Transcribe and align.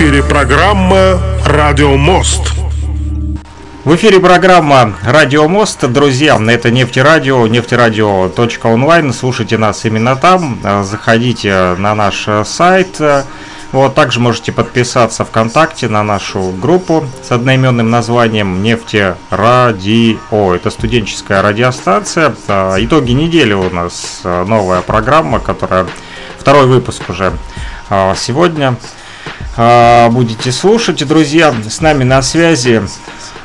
Эфире 0.00 0.22
программа 0.22 1.18
«Радио 1.44 1.96
Мост». 1.96 2.52
В 3.84 3.96
эфире 3.96 4.20
программа 4.20 4.94
«Радио 5.02 5.48
Мост». 5.48 5.84
Друзья, 5.90 6.38
это 6.48 6.70
нефтерадио, 6.70 7.44
нефтерадио.онлайн. 7.48 9.12
Слушайте 9.12 9.58
нас 9.58 9.84
именно 9.84 10.14
там. 10.14 10.60
Заходите 10.84 11.74
на 11.78 11.96
наш 11.96 12.28
сайт. 12.44 13.00
Вот, 13.72 13.96
также 13.96 14.20
можете 14.20 14.52
подписаться 14.52 15.24
ВКонтакте 15.24 15.88
на 15.88 16.04
нашу 16.04 16.52
группу 16.52 17.04
с 17.20 17.32
одноименным 17.32 17.90
названием 17.90 18.62
«Нефтерадио». 18.62 20.54
Это 20.54 20.70
студенческая 20.70 21.42
радиостанция. 21.42 22.36
Итоги 22.46 23.10
недели 23.10 23.52
у 23.52 23.68
нас 23.68 24.20
новая 24.22 24.80
программа, 24.82 25.40
которая 25.40 25.88
второй 26.38 26.66
выпуск 26.66 27.02
уже 27.08 27.32
сегодня 28.14 28.76
будете 30.10 30.52
слушать. 30.52 31.06
Друзья, 31.06 31.54
с 31.68 31.80
нами 31.80 32.04
на 32.04 32.22
связи 32.22 32.82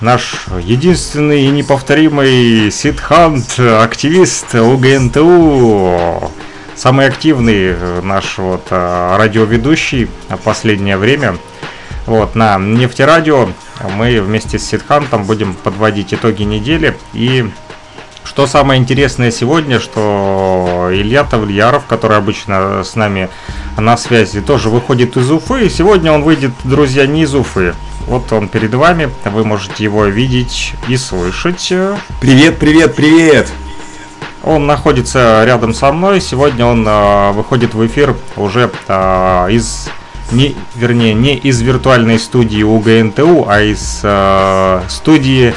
наш 0.04 0.48
единственный 0.62 1.46
и 1.46 1.50
неповторимый 1.50 2.72
Сидхант, 2.72 3.60
активист 3.60 4.54
УГНТУ, 4.54 6.32
самый 6.76 7.08
активный 7.08 7.68
э, 7.70 8.02
наш 8.04 8.38
вот 8.38 8.68
э, 8.70 9.16
радиоведущий 9.18 10.10
в 10.30 10.38
последнее 10.38 10.98
время. 10.98 11.38
Вот, 12.06 12.36
на 12.36 12.58
нефтерадио 12.58 13.50
мы 13.96 14.22
вместе 14.22 14.60
с 14.60 14.66
Сидхантом 14.66 15.24
будем 15.24 15.54
подводить 15.54 16.14
итоги 16.14 16.44
недели. 16.44 16.98
И 17.14 17.50
что 18.26 18.46
самое 18.46 18.82
интересное 18.82 19.32
сегодня, 19.32 19.80
что 19.80 20.90
Илья 20.92 21.24
Тавлияров, 21.24 21.86
который 21.86 22.18
обычно 22.18 22.84
с 22.84 22.96
нами 22.96 23.30
на 23.78 23.98
связи, 23.98 24.42
тоже 24.42 24.70
выходит 24.70 25.18
из 25.18 25.32
Уфы. 25.32 25.66
И 25.66 25.70
сегодня 25.70 26.12
он 26.12 26.24
выйдет, 26.24 26.52
друзья, 26.64 27.06
не 27.06 27.24
из 27.24 27.36
Уфы. 27.36 27.74
Вот 28.08 28.32
он 28.34 28.48
перед 28.48 28.74
вами, 28.74 29.10
вы 29.26 29.46
можете 29.46 29.84
его 29.84 30.06
видеть 30.06 30.74
и 30.88 30.98
слышать. 30.98 31.72
Привет, 32.20 32.60
привет, 32.60 32.96
привет! 32.96 33.50
Он 34.44 34.66
находится 34.68 35.44
рядом 35.46 35.74
со 35.74 35.92
мной. 35.94 36.20
Сегодня 36.20 36.66
он 36.66 36.86
э, 36.86 37.32
выходит 37.32 37.74
в 37.74 37.86
эфир 37.86 38.14
уже 38.36 38.70
э, 38.90 39.48
из 39.52 39.88
не, 40.34 40.56
вернее, 40.76 41.14
не 41.14 41.36
из 41.36 41.62
виртуальной 41.62 42.20
студии 42.20 42.62
УГНТУ, 42.62 43.46
а 43.48 43.62
из 43.62 44.02
э, 44.04 44.82
студии 44.90 45.54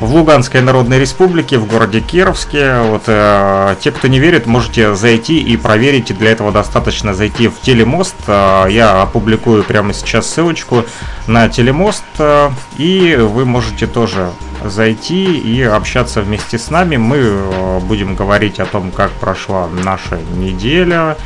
в 0.00 0.14
Луганской 0.14 0.60
Народной 0.60 0.98
Республике, 0.98 1.58
в 1.58 1.66
городе 1.66 2.00
Кировске. 2.00 2.80
Вот 2.80 3.04
э, 3.06 3.76
те, 3.80 3.90
кто 3.90 4.08
не 4.08 4.18
верит, 4.18 4.46
можете 4.46 4.94
зайти 4.94 5.38
и 5.38 5.56
проверить. 5.56 6.16
Для 6.16 6.32
этого 6.32 6.52
достаточно 6.52 7.14
зайти 7.14 7.48
в 7.48 7.60
Телемост. 7.60 8.16
Э, 8.26 8.66
я 8.68 9.02
опубликую 9.02 9.64
прямо 9.64 9.92
сейчас 9.94 10.28
ссылочку 10.28 10.84
на 11.26 11.48
Телемост, 11.48 12.04
э, 12.18 12.50
и 12.76 13.16
вы 13.18 13.44
можете 13.44 13.86
тоже 13.86 14.30
зайти 14.64 15.38
и 15.38 15.62
общаться 15.62 16.20
вместе 16.20 16.58
с 16.58 16.70
нами. 16.70 16.96
Мы 16.96 17.16
э, 17.18 17.78
будем 17.80 18.14
говорить 18.16 18.60
о 18.60 18.66
том, 18.66 18.90
как 18.90 19.10
прошла 19.12 19.68
наша 19.82 20.18
неделя 20.36 21.16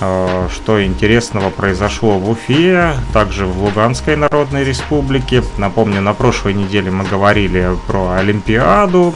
что 0.00 0.84
интересного 0.84 1.50
произошло 1.50 2.18
в 2.18 2.30
Уфе, 2.30 2.94
также 3.12 3.44
в 3.44 3.62
Луганской 3.62 4.16
Народной 4.16 4.64
Республике. 4.64 5.42
Напомню, 5.58 6.00
на 6.00 6.14
прошлой 6.14 6.54
неделе 6.54 6.90
мы 6.90 7.04
говорили 7.04 7.76
про 7.86 8.12
Олимпиаду, 8.12 9.14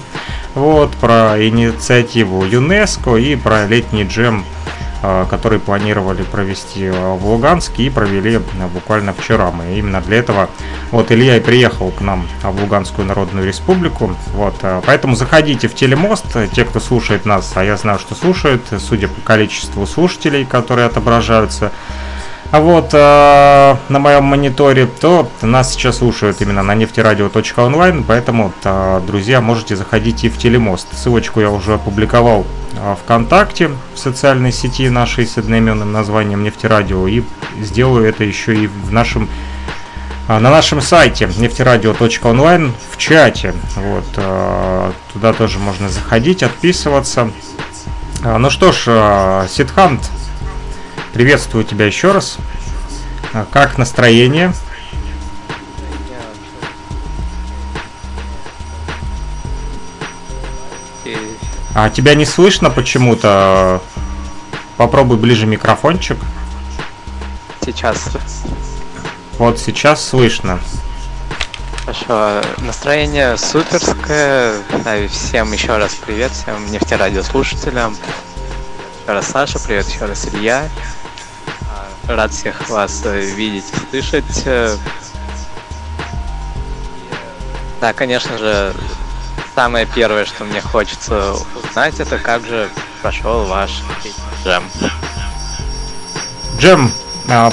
вот, 0.55 0.93
про 0.93 1.37
инициативу 1.39 2.45
ЮНЕСКО 2.45 3.17
и 3.17 3.35
про 3.35 3.67
летний 3.67 4.05
джем 4.05 4.45
Э, 4.45 4.64
который 5.29 5.59
планировали 5.59 6.23
провести 6.23 6.89
в 6.89 7.27
Луганске 7.27 7.85
и 7.85 7.91
провели 7.91 8.41
буквально 8.73 9.13
вчера. 9.13 9.51
Мы 9.51 9.79
именно 9.79 10.01
для 10.01 10.19
этого 10.19 10.49
вот 10.91 11.13
Илья 11.13 11.37
и 11.37 11.41
приехал 11.41 11.91
к 11.91 12.01
нам 12.01 12.27
в 12.43 12.61
Луганскую 12.61 13.07
Народную 13.07 13.47
Республику. 13.47 14.17
Вот, 14.33 14.55
э, 14.63 14.81
поэтому 14.87 15.17
заходите 15.17 15.69
в 15.69 15.75
Телемост, 15.75 16.25
те, 16.55 16.65
кто 16.65 16.81
слушает 16.81 17.27
нас, 17.27 17.53
а 17.55 17.65
я 17.65 17.77
знаю, 17.77 17.99
что 17.99 18.15
слушают, 18.15 18.63
судя 18.79 19.09
по 19.09 19.21
количеству 19.21 19.87
слушателей, 19.87 20.45
которые 20.45 20.87
отображаются 20.87 21.73
а 22.55 22.61
вот 22.61 22.91
э, 22.93 23.77
на 23.89 23.99
моем 23.99 24.23
мониторе, 24.23 24.87
то 24.87 25.29
нас 25.43 25.73
сейчас 25.73 25.99
слушают 25.99 26.41
именно 26.41 26.63
на 26.63 26.77
нефтерадио.онлайн, 26.77 28.05
поэтому, 28.05 28.53
э, 28.63 29.01
друзья, 29.05 29.41
можете 29.41 29.75
заходить 29.75 30.23
и 30.23 30.29
в 30.29 30.39
Телемост. 30.39 30.87
Ссылочку 30.97 31.41
я 31.41 31.51
уже 31.51 31.75
опубликовал 31.75 32.47
э, 32.75 32.95
ВКонтакте, 33.03 33.71
в 33.93 33.99
социальной 33.99 34.53
сети 34.53 34.89
нашей 34.89 35.27
с 35.27 35.37
одноименным 35.37 35.91
названием 35.91 36.45
Нефтерадио, 36.45 37.09
и 37.09 37.25
сделаю 37.61 38.07
это 38.09 38.23
еще 38.23 38.55
и 38.55 38.69
в 38.69 38.93
нашем 38.93 39.29
э, 40.29 40.39
на 40.39 40.49
нашем 40.49 40.81
сайте 40.81 41.29
нефтерадио.онлайн 41.37 42.73
в 42.93 42.97
чате. 42.99 43.53
Вот, 43.75 44.07
э, 44.15 44.93
туда 45.13 45.33
тоже 45.33 45.59
можно 45.59 45.89
заходить, 45.89 46.45
отписываться. 46.45 47.33
Э, 48.23 48.37
ну 48.37 48.49
что 48.49 48.71
ж, 48.71 49.49
Сидхант, 49.49 50.09
Приветствую 51.15 51.65
тебя 51.65 51.87
еще 51.87 52.11
раз. 52.11 52.39
А 53.33 53.47
как 53.51 53.79
настроение? 53.79 54.53
А 61.73 61.89
тебя 61.89 62.17
не 62.17 62.27
слышно 62.27 62.69
почему-то? 62.69 63.81
Попробуй 64.77 65.17
ближе 65.17 65.47
микрофончик. 65.47 66.19
Сейчас. 67.65 68.09
Вот 69.39 69.61
сейчас 69.61 70.05
слышно. 70.05 70.59
Хорошо, 71.85 72.43
настроение 72.59 73.37
суперское. 73.37 74.57
Всем 75.09 75.53
еще 75.53 75.77
раз 75.77 75.95
привет, 75.95 76.33
всем 76.33 76.73
нефтерадиослушателям. 76.73 77.97
Еще 79.03 79.13
раз 79.13 79.29
Саша, 79.29 79.61
привет 79.61 79.87
еще 79.89 80.07
раз 80.07 80.27
Илья. 80.27 80.69
Рад 82.09 82.33
всех 82.33 82.69
вас 82.69 83.03
э, 83.05 83.21
видеть, 83.21 83.65
слышать. 83.91 84.43
Э. 84.45 84.77
Да, 87.81 87.93
конечно 87.93 88.37
же, 88.37 88.75
самое 89.55 89.87
первое, 89.87 90.25
что 90.25 90.45
мне 90.45 90.61
хочется 90.61 91.35
узнать, 91.63 91.99
это 92.01 92.19
как 92.19 92.45
же 92.45 92.69
прошел 93.01 93.45
ваш 93.45 93.83
джем. 94.43 94.63
Джем 96.59 96.93
а, 97.29 97.53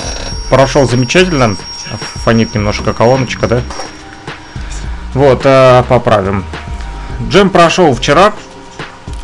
прошел 0.49 0.87
замечательно. 0.87 1.55
Фонит 2.23 2.53
немножко 2.53 2.93
колоночка, 2.93 3.47
да? 3.47 3.61
Вот, 5.13 5.41
а, 5.45 5.83
поправим. 5.83 6.45
Джем 7.29 7.49
прошел 7.49 7.93
вчера, 7.93 8.33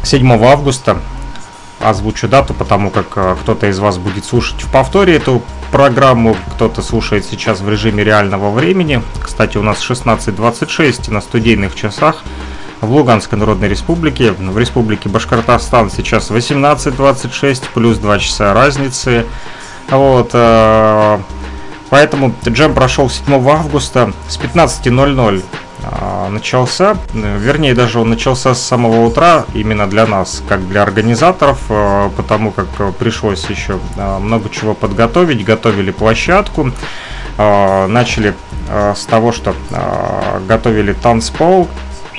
7 0.04 0.44
августа 0.44 1.02
озвучу 1.80 2.28
дату, 2.28 2.54
потому 2.54 2.90
как 2.90 3.06
э, 3.16 3.36
кто-то 3.42 3.68
из 3.68 3.80
вас 3.80 3.98
будет 3.98 4.26
слушать 4.26 4.62
в 4.62 4.72
повторе 4.72 5.16
эту 5.16 5.42
программу, 5.72 6.36
кто-то 6.56 6.82
слушает 6.82 7.26
сейчас 7.26 7.62
в 7.62 7.70
режиме 7.70 8.04
реального 8.04 8.52
времени. 8.52 9.02
Кстати, 9.22 9.58
у 9.58 9.64
нас 9.64 9.80
16.26 9.88 11.12
на 11.12 11.22
студийных 11.22 11.76
часах 11.76 12.24
в 12.82 12.92
Луганской 12.92 13.38
Народной 13.38 13.70
Республике. 13.70 14.32
В 14.32 14.58
Республике 14.58 15.10
Башкортостан 15.10 15.90
сейчас 15.92 16.32
18.26, 16.32 17.64
плюс 17.74 17.98
2 17.98 18.20
часа 18.20 18.54
разницы. 18.54 19.26
Вот, 19.90 20.32
э, 20.34 21.20
поэтому 21.90 22.34
джем 22.48 22.74
прошел 22.74 23.10
7 23.10 23.34
августа 23.50 24.14
с 24.28 24.38
15.00 24.38 25.44
а, 25.44 25.67
начался, 26.30 26.98
вернее 27.14 27.74
даже 27.74 28.00
он 28.00 28.10
начался 28.10 28.54
с 28.54 28.62
самого 28.62 29.06
утра 29.06 29.46
именно 29.54 29.88
для 29.88 30.06
нас, 30.06 30.44
как 30.48 30.68
для 30.68 30.84
организаторов, 30.84 31.60
а, 31.70 32.10
потому 32.10 32.52
как 32.52 32.68
пришлось 32.96 33.50
еще 33.50 33.80
а, 33.98 34.20
много 34.20 34.50
чего 34.50 34.74
подготовить, 34.74 35.44
готовили 35.44 35.92
площадку, 35.92 36.72
начали 37.38 38.34
с 38.68 39.06
того, 39.06 39.32
что 39.32 39.54
готовили 40.48 40.94
танцпол, 40.94 41.68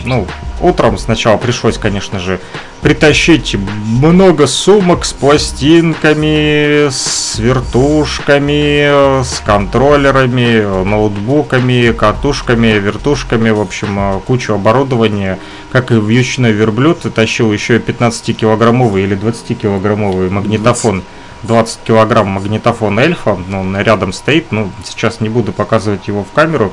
ну, 0.05 0.29
утром 0.61 0.97
сначала 0.97 1.37
пришлось, 1.39 1.77
конечно 1.77 2.21
же, 2.21 2.41
притащить 2.81 3.57
много 3.57 4.47
сумок 4.47 5.05
с 5.05 5.13
пластинками, 5.13 6.89
с 6.89 7.39
вертушками, 7.39 9.23
с 9.23 9.41
контроллерами, 9.41 10.85
ноутбуками, 10.85 11.93
катушками, 11.93 12.79
вертушками, 12.79 13.51
в 13.51 13.61
общем, 13.61 14.21
кучу 14.27 14.55
оборудования. 14.55 15.39
Как 15.73 15.91
и 15.91 15.95
вьючный 15.95 16.53
верблюд, 16.53 17.03
тащил 17.15 17.53
еще 17.53 17.79
15-килограммовый 17.79 19.05
или 19.05 19.17
20-килограммовый 19.17 20.31
магнитофон. 20.31 21.03
20 21.43 21.81
килограмм 21.85 22.27
магнитофон 22.29 22.99
Эльфа, 22.99 23.39
ну, 23.47 23.61
он 23.61 23.77
рядом 23.77 24.13
стоит, 24.13 24.51
ну, 24.51 24.71
сейчас 24.85 25.21
не 25.21 25.29
буду 25.29 25.53
показывать 25.53 26.09
его 26.09 26.25
в 26.25 26.33
камеру. 26.33 26.73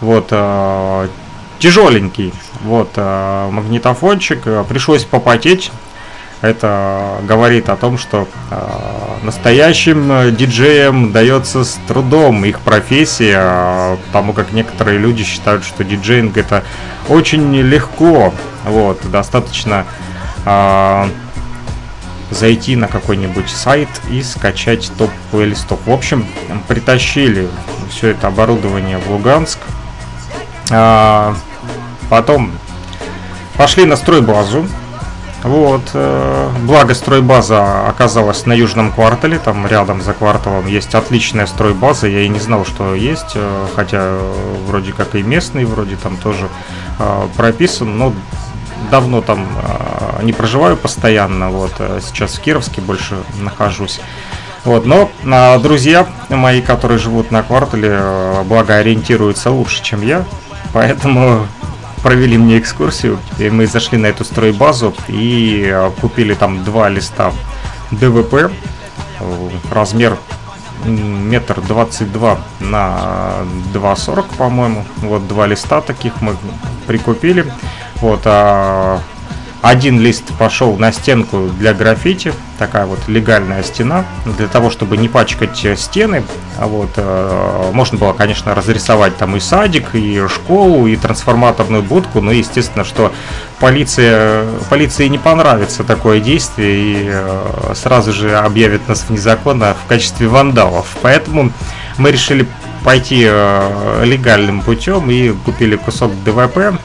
Вот, 0.00 0.28
а, 0.30 1.08
тяжеленький. 1.58 2.32
Вот, 2.62 2.90
э, 2.96 3.48
магнитофончик. 3.50 4.46
Э, 4.46 4.64
пришлось 4.68 5.04
попотеть. 5.04 5.70
Это 6.40 7.18
говорит 7.24 7.68
о 7.68 7.76
том, 7.76 7.98
что 7.98 8.28
э, 8.50 8.56
настоящим 9.24 10.34
диджеям 10.36 11.10
дается 11.10 11.64
с 11.64 11.78
трудом 11.88 12.44
их 12.44 12.60
профессия, 12.60 13.98
потому 14.06 14.32
как 14.32 14.52
некоторые 14.52 14.98
люди 14.98 15.24
считают, 15.24 15.64
что 15.64 15.82
диджейнг 15.82 16.36
это 16.36 16.62
очень 17.08 17.54
легко. 17.56 18.32
Вот, 18.64 19.00
достаточно 19.10 19.86
зайти 22.30 22.76
на 22.76 22.88
какой-нибудь 22.88 23.48
сайт 23.48 23.88
и 24.10 24.22
скачать 24.22 24.90
топ 24.98 25.10
плейлистов. 25.30 25.80
В 25.86 25.90
общем, 25.90 26.26
притащили 26.68 27.48
все 27.90 28.08
это 28.08 28.28
оборудование 28.28 28.98
в 28.98 29.10
Луганск. 29.10 29.58
А, 30.70 31.34
потом 32.08 32.52
пошли 33.56 33.84
на 33.84 33.96
стройбазу. 33.96 34.66
Вот, 35.44 35.90
э, 35.94 36.48
благо 36.64 36.94
стройбаза 36.94 37.88
оказалась 37.88 38.44
на 38.44 38.52
южном 38.52 38.90
квартале, 38.90 39.38
там 39.38 39.68
рядом 39.68 40.02
за 40.02 40.12
кварталом 40.12 40.66
есть 40.66 40.96
отличная 40.96 41.46
стройбаза, 41.46 42.08
я 42.08 42.22
и 42.22 42.28
не 42.28 42.40
знал, 42.40 42.66
что 42.66 42.96
есть, 42.96 43.32
э, 43.36 43.66
хотя 43.76 44.18
вроде 44.66 44.92
как 44.92 45.14
и 45.14 45.22
местный, 45.22 45.64
вроде 45.64 45.94
там 45.94 46.16
тоже 46.16 46.48
э, 46.98 47.28
прописан, 47.36 47.96
но 47.96 48.12
давно 48.90 49.20
там 49.20 49.46
э, 49.62 50.24
не 50.24 50.32
проживаю 50.32 50.76
постоянно, 50.76 51.50
вот, 51.50 51.72
э, 51.78 52.00
сейчас 52.02 52.34
в 52.34 52.40
Кировске 52.40 52.80
больше 52.80 53.14
нахожусь. 53.40 54.00
Вот, 54.64 54.86
но 54.86 55.08
э, 55.24 55.58
друзья 55.60 56.06
мои, 56.30 56.60
которые 56.60 56.98
живут 56.98 57.30
на 57.30 57.44
квартале, 57.44 57.90
э, 57.92 58.42
благо 58.44 58.74
ориентируются 58.74 59.52
лучше, 59.52 59.84
чем 59.84 60.02
я, 60.02 60.24
поэтому 60.72 61.46
провели 62.02 62.38
мне 62.38 62.58
экскурсию, 62.58 63.18
и 63.38 63.50
мы 63.50 63.66
зашли 63.66 63.98
на 63.98 64.06
эту 64.06 64.24
стройбазу 64.24 64.94
и 65.08 65.68
э, 65.72 65.90
купили 66.00 66.34
там 66.34 66.64
два 66.64 66.88
листа 66.88 67.32
ДВП, 67.90 68.34
э, 69.20 69.50
размер 69.70 70.16
метр 70.84 71.60
двадцать 71.60 72.12
два 72.12 72.38
на 72.60 73.38
2,40, 73.74 74.36
по-моему. 74.36 74.84
Вот 74.98 75.26
два 75.26 75.46
листа 75.46 75.80
таких 75.80 76.20
мы 76.20 76.36
прикупили. 76.86 77.52
Вот, 77.96 78.22
а 78.24 79.00
один 79.60 80.00
лист 80.00 80.24
пошел 80.38 80.76
на 80.76 80.92
стенку 80.92 81.48
для 81.58 81.74
граффити, 81.74 82.32
такая 82.58 82.86
вот 82.86 83.00
легальная 83.08 83.62
стена, 83.62 84.04
для 84.24 84.46
того, 84.46 84.70
чтобы 84.70 84.96
не 84.96 85.08
пачкать 85.08 85.66
стены. 85.76 86.22
А 86.58 86.66
вот, 86.66 86.90
э, 86.96 87.70
можно 87.72 87.98
было, 87.98 88.12
конечно, 88.12 88.54
разрисовать 88.54 89.16
там 89.16 89.36
и 89.36 89.40
садик, 89.40 89.94
и 89.94 90.26
школу, 90.28 90.86
и 90.86 90.96
трансформаторную 90.96 91.82
будку, 91.82 92.20
но 92.20 92.30
естественно, 92.30 92.84
что 92.84 93.12
полиция, 93.58 94.44
полиции 94.70 95.08
не 95.08 95.18
понравится 95.18 95.82
такое 95.82 96.20
действие 96.20 96.78
и 96.78 97.08
э, 97.10 97.72
сразу 97.74 98.12
же 98.12 98.36
объявит 98.36 98.86
нас 98.88 99.06
вне 99.08 99.18
закона 99.18 99.74
в 99.74 99.88
качестве 99.88 100.28
вандалов. 100.28 100.96
Поэтому 101.02 101.52
мы 101.96 102.12
решили 102.12 102.46
пойти 102.84 103.24
э, 103.28 104.04
легальным 104.04 104.62
путем 104.62 105.10
и 105.10 105.30
купили 105.30 105.76
кусок 105.76 106.12
ДВП, 106.24 106.78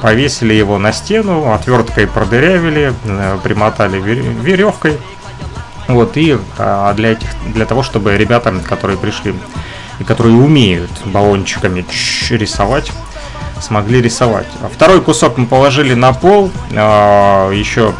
повесили 0.00 0.54
его 0.54 0.78
на 0.78 0.92
стену, 0.92 1.52
отверткой 1.52 2.06
продырявили, 2.06 2.92
э, 3.04 3.38
примотали 3.42 4.00
веревкой. 4.00 4.98
Вот, 5.88 6.16
и 6.16 6.38
а, 6.56 6.94
для, 6.94 7.12
этих, 7.12 7.28
для 7.52 7.66
того, 7.66 7.82
чтобы 7.82 8.16
ребята, 8.16 8.54
которые 8.66 8.96
пришли 8.96 9.34
и 9.98 10.04
которые 10.04 10.34
умеют 10.34 10.90
баллончиками 11.04 11.84
рисовать, 12.30 12.90
смогли 13.60 14.00
рисовать. 14.00 14.46
Второй 14.72 15.02
кусок 15.02 15.36
мы 15.36 15.46
положили 15.46 15.94
на 15.94 16.12
пол, 16.12 16.50
а, 16.72 17.50
еще 17.50 17.92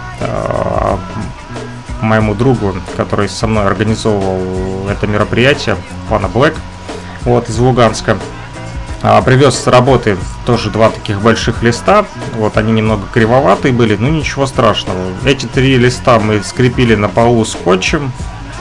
моему 2.01 2.35
другу, 2.35 2.75
который 2.97 3.29
со 3.29 3.47
мной 3.47 3.67
организовывал 3.67 4.89
это 4.89 5.07
мероприятие, 5.07 5.77
пана 6.09 6.29
Блэк, 6.29 6.55
вот, 7.23 7.49
из 7.49 7.59
Луганска. 7.59 8.19
А, 9.07 9.21
привез 9.21 9.55
с 9.57 9.67
работы 9.67 10.17
тоже 10.47 10.71
два 10.71 10.89
таких 10.89 11.21
больших 11.21 11.63
листа. 11.63 12.07
Вот 12.37 12.57
они 12.57 12.73
немного 12.73 13.03
кривоватые 13.13 13.75
были, 13.75 13.97
но 13.97 14.09
ничего 14.09 14.47
страшного. 14.47 14.99
Эти 15.27 15.45
три 15.45 15.77
листа 15.77 16.19
мы 16.19 16.43
скрепили 16.43 16.95
на 16.95 17.11
полу 17.11 17.45
скотчем, 17.45 18.13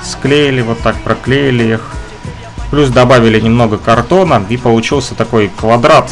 склеили 0.03 0.59
вот 0.59 0.79
так, 0.79 0.97
проклеили 0.97 1.75
их. 1.75 1.89
Плюс 2.71 2.89
добавили 2.89 3.39
немного 3.39 3.77
картона 3.77 4.43
и 4.49 4.57
получился 4.57 5.15
такой 5.15 5.47
квадрат. 5.47 6.11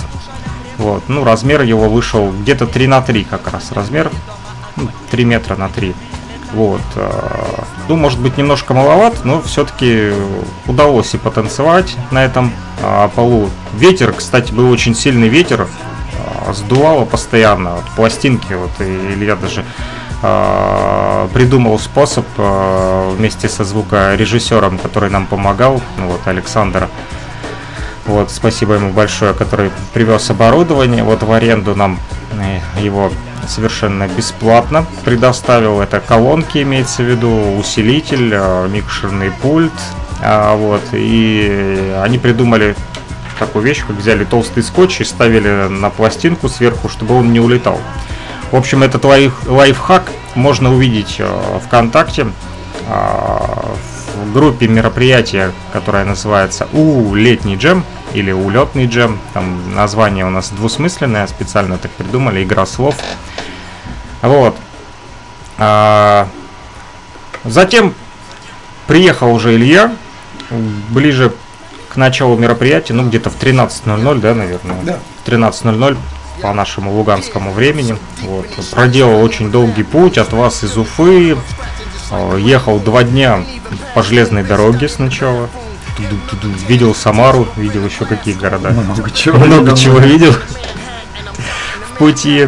Вот, 0.77 1.03
ну 1.09 1.25
размер 1.25 1.63
его 1.63 1.89
вышел 1.89 2.31
где-то 2.31 2.67
3 2.67 2.87
на 2.87 3.01
3 3.01 3.25
как 3.25 3.51
раз 3.51 3.73
размер. 3.73 4.09
3 5.09 5.25
ну, 5.25 5.29
метра 5.29 5.57
на 5.57 5.67
3. 5.67 5.93
Вот. 6.53 6.81
А, 6.95 7.63
ну, 7.87 7.95
может 7.95 8.19
быть, 8.19 8.37
немножко 8.37 8.73
маловат, 8.73 9.23
но 9.23 9.41
все-таки 9.41 10.11
удалось 10.67 11.13
и 11.13 11.17
потанцевать 11.17 11.95
на 12.11 12.23
этом 12.23 12.51
а, 12.81 13.07
полу. 13.09 13.49
Ветер, 13.73 14.13
кстати, 14.13 14.51
был 14.51 14.69
очень 14.69 14.95
сильный 14.95 15.29
ветер, 15.29 15.67
а, 16.47 16.53
сдувало 16.53 17.05
постоянно 17.05 17.75
вот, 17.75 17.85
пластинки, 17.95 18.53
вот, 18.53 18.71
и 18.79 19.13
Илья 19.13 19.35
даже 19.35 19.63
придумал 21.33 21.79
способ 21.79 22.27
вместе 22.37 23.49
со 23.49 23.63
звукорежиссером, 23.63 24.77
который 24.77 25.09
нам 25.09 25.25
помогал, 25.25 25.81
ну, 25.97 26.09
вот, 26.09 26.27
Александр. 26.27 26.89
Вот, 28.05 28.31
спасибо 28.31 28.73
ему 28.73 28.91
большое, 28.91 29.33
который 29.33 29.71
привез 29.93 30.29
оборудование. 30.29 31.03
Вот 31.03 31.23
в 31.23 31.31
аренду 31.31 31.75
нам 31.75 31.97
э, 32.11 32.20
его 32.79 33.11
совершенно 33.47 34.07
бесплатно 34.07 34.85
предоставил. 35.03 35.81
Это 35.81 35.99
колонки, 35.99 36.61
имеется 36.61 37.03
в 37.03 37.05
виду, 37.05 37.57
усилитель, 37.57 38.31
э, 38.33 38.67
микшерный 38.69 39.31
пульт. 39.31 39.73
А, 40.23 40.55
вот, 40.55 40.81
и 40.91 41.93
они 42.03 42.19
придумали 42.19 42.75
такую 43.39 43.65
вещь, 43.65 43.83
как 43.85 43.95
взяли 43.95 44.23
толстый 44.23 44.61
скотч 44.61 45.01
и 45.01 45.03
ставили 45.03 45.67
на 45.67 45.89
пластинку 45.89 46.47
сверху, 46.47 46.89
чтобы 46.89 47.15
он 47.15 47.33
не 47.33 47.39
улетал. 47.39 47.79
В 48.51 48.55
общем, 48.55 48.83
этот 48.83 49.03
лайф, 49.03 49.33
лайфхак 49.47 50.03
можно 50.35 50.73
увидеть 50.73 51.15
э, 51.19 51.59
ВКонтакте 51.65 52.27
а, 52.87 53.73
в 54.23 54.33
группе 54.33 54.67
мероприятия, 54.67 55.51
которая 55.73 56.05
называется 56.05 56.67
«У, 56.73 57.15
летний 57.15 57.55
джем» 57.55 57.83
или 58.13 58.31
«Улетный 58.31 58.85
джем». 58.85 59.19
Там 59.33 59.75
название 59.75 60.25
у 60.25 60.29
нас 60.29 60.49
двусмысленное, 60.49 61.27
специально 61.27 61.77
так 61.77 61.91
придумали, 61.91 62.43
игра 62.43 62.65
слов. 62.65 62.95
Вот. 64.21 64.55
А, 65.57 66.27
затем 67.43 67.93
приехал 68.87 69.33
уже 69.33 69.55
Илья, 69.55 69.93
ближе 70.89 71.33
к 71.89 71.95
началу 71.97 72.37
мероприятия, 72.37 72.93
ну 72.93 73.07
где-то 73.07 73.29
в 73.29 73.41
13.00, 73.41 74.19
да, 74.19 74.33
наверное? 74.33 74.81
Да. 74.83 74.99
В 75.23 75.27
13.00 75.27 75.97
по 76.41 76.53
нашему 76.53 76.93
луганскому 76.93 77.51
времени. 77.51 77.95
Вот. 78.21 78.47
Проделал 78.71 79.21
очень 79.21 79.51
долгий 79.51 79.83
путь 79.83 80.17
от 80.17 80.33
вас 80.33 80.63
из 80.63 80.77
Уфы. 80.77 81.37
А, 82.09 82.35
ехал 82.35 82.79
два 82.79 83.03
дня 83.03 83.43
по 83.93 84.03
железной 84.03 84.43
дороге 84.43 84.89
сначала. 84.89 85.49
Видел 86.67 86.95
Самару, 86.95 87.47
видел 87.55 87.85
еще 87.85 88.05
какие 88.05 88.33
города. 88.33 88.69
Много 88.71 89.09
чего, 89.11 89.37
Много 89.37 89.75
чего 89.75 89.99
видел 89.99 90.33
в 90.33 91.97
пути. 91.97 92.47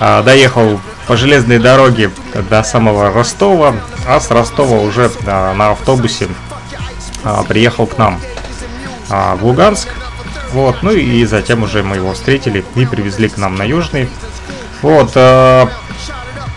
А, 0.00 0.22
доехал 0.22 0.80
по 1.06 1.16
железной 1.16 1.58
дороге 1.58 2.10
до 2.50 2.62
самого 2.62 3.12
Ростова, 3.12 3.74
а 4.06 4.20
с 4.20 4.30
Ростова 4.30 4.78
уже 4.78 5.10
а, 5.26 5.54
на 5.54 5.70
автобусе 5.70 6.28
а, 7.22 7.42
приехал 7.44 7.86
к 7.86 7.98
нам 7.98 8.20
а, 9.10 9.36
в 9.36 9.44
Луганск. 9.44 9.88
Вот, 10.52 10.82
ну 10.82 10.92
и 10.92 11.24
затем 11.24 11.62
уже 11.62 11.82
мы 11.82 11.96
его 11.96 12.12
встретили 12.12 12.64
и 12.76 12.86
привезли 12.86 13.28
к 13.28 13.36
нам 13.36 13.56
на 13.56 13.64
Южный. 13.64 14.08
Вот, 14.82 15.12
а, 15.14 15.68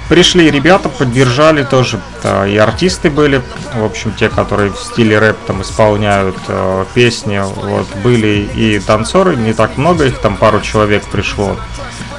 пришли 0.10 0.50
ребята, 0.50 0.90
поддержали 0.90 1.64
тоже, 1.64 2.00
и 2.48 2.58
артисты 2.58 3.10
были, 3.10 3.42
в 3.74 3.84
общем, 3.84 4.14
те, 4.14 4.30
которые 4.30 4.72
в 4.72 4.78
стиле 4.78 5.20
рэп 5.20 5.38
там 5.46 5.62
исполняют 5.62 6.36
а, 6.48 6.86
песни, 6.94 7.40
вот, 7.40 7.88
были 8.04 8.50
и 8.56 8.80
танцоры, 8.80 9.36
не 9.36 9.54
так 9.54 9.78
много 9.78 10.06
их, 10.06 10.20
там 10.20 10.38
пару 10.38 10.62
человек 10.62 11.04
пришло. 11.06 11.56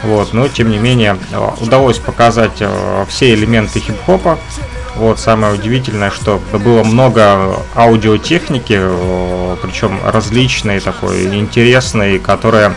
Вот, 0.02 0.32
но 0.32 0.48
тем 0.48 0.70
не 0.70 0.78
менее 0.78 1.18
э, 1.32 1.48
удалось 1.60 1.98
показать 1.98 2.58
э, 2.60 3.04
все 3.08 3.34
элементы 3.34 3.80
хип-хопа. 3.80 4.38
Вот 4.94 5.18
самое 5.18 5.54
удивительное, 5.54 6.10
что 6.10 6.40
было 6.52 6.84
много 6.84 7.56
аудиотехники, 7.74 8.78
э, 8.78 9.56
причем 9.60 10.00
различной 10.04 10.78
такой 10.78 11.34
интересной, 11.36 12.20
которая 12.20 12.76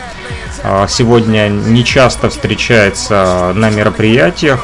сегодня 0.88 1.48
не 1.48 1.84
часто 1.84 2.30
встречается 2.30 3.52
на 3.54 3.70
мероприятиях. 3.70 4.60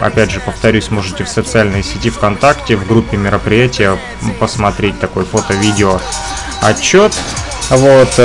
Опять 0.00 0.30
же, 0.30 0.40
повторюсь, 0.40 0.90
можете 0.90 1.24
в 1.24 1.28
социальной 1.28 1.82
сети 1.82 2.10
ВКонтакте, 2.10 2.76
в 2.76 2.86
группе 2.86 3.16
мероприятия 3.16 3.98
посмотреть 4.40 4.98
такой 4.98 5.24
фото-видео 5.24 6.00
отчет. 6.60 7.12
Вот, 7.70 8.20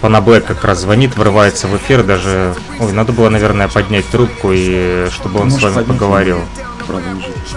Пана 0.00 0.20
Блэк 0.20 0.46
как 0.46 0.64
раз 0.64 0.80
звонит, 0.80 1.16
врывается 1.16 1.66
в 1.66 1.76
эфир, 1.76 2.02
даже... 2.02 2.54
Ой, 2.78 2.92
надо 2.92 3.12
было, 3.12 3.28
наверное, 3.30 3.68
поднять 3.68 4.06
трубку, 4.08 4.50
и 4.52 5.08
чтобы 5.10 5.40
он 5.40 5.48
Может, 5.48 5.72
с 5.72 5.74
вами 5.74 5.84
поговорил. 5.86 6.40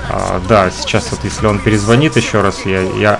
А, 0.09 0.41
да, 0.47 0.71
сейчас 0.71 1.11
вот 1.11 1.23
если 1.23 1.45
он 1.45 1.59
перезвонит 1.59 2.15
еще 2.15 2.41
раз, 2.41 2.61
я, 2.65 2.81
я 2.81 3.19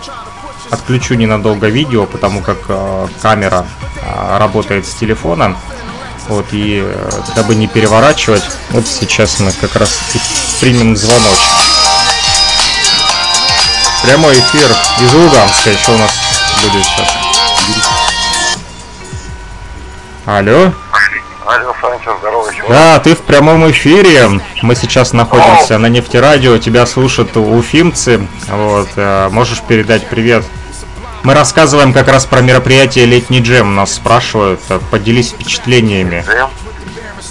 отключу 0.70 1.16
ненадолго 1.16 1.68
видео, 1.68 2.06
потому 2.06 2.42
как 2.42 2.58
э, 2.68 3.08
камера 3.22 3.66
э, 4.02 4.38
работает 4.38 4.86
с 4.86 4.94
телефона. 4.94 5.56
Вот, 6.28 6.46
и 6.52 6.82
э, 6.84 7.10
дабы 7.36 7.56
не 7.56 7.68
переворачивать, 7.68 8.44
вот 8.72 8.86
сейчас 8.88 9.40
мы 9.40 9.52
как 9.54 9.76
раз 9.76 9.98
примем 10.60 10.96
звоночек. 10.96 11.50
Прямой 14.04 14.34
эфир 14.34 14.70
из 15.02 15.14
Луганска 15.14 15.70
еще 15.70 15.92
у 15.92 15.98
нас 15.98 16.12
будет 16.62 16.86
сейчас. 16.86 17.10
Алло. 20.26 20.74
Алло, 21.48 21.74
Санчо, 21.80 22.18
здорово, 22.20 22.54
чувак. 22.54 22.70
Да, 22.70 23.00
ты 23.00 23.16
в 23.16 23.22
прямом 23.22 23.70
эфире. 23.72 24.28
Мы 24.62 24.76
сейчас 24.76 25.14
находимся 25.14 25.78
на 25.78 25.88
нефтерадио. 25.88 26.58
Тебя 26.58 26.86
слушают 26.86 27.38
уфимцы. 27.38 28.28
Вот, 28.50 28.90
э, 28.98 29.30
можешь 29.32 29.62
передать 29.62 30.06
привет. 30.08 30.44
Мы 31.24 31.34
рассказываем 31.34 31.94
как 31.94 32.10
раз 32.10 32.26
про 32.26 32.42
мероприятие 32.42 33.06
«Летний 33.06 33.40
джем». 33.40 33.76
Нас 33.76 33.94
спрашивают. 33.96 34.60
э, 34.70 34.80
Поделись 34.92 35.30
впечатлениями. 35.32 36.22
Джем. 36.28 36.50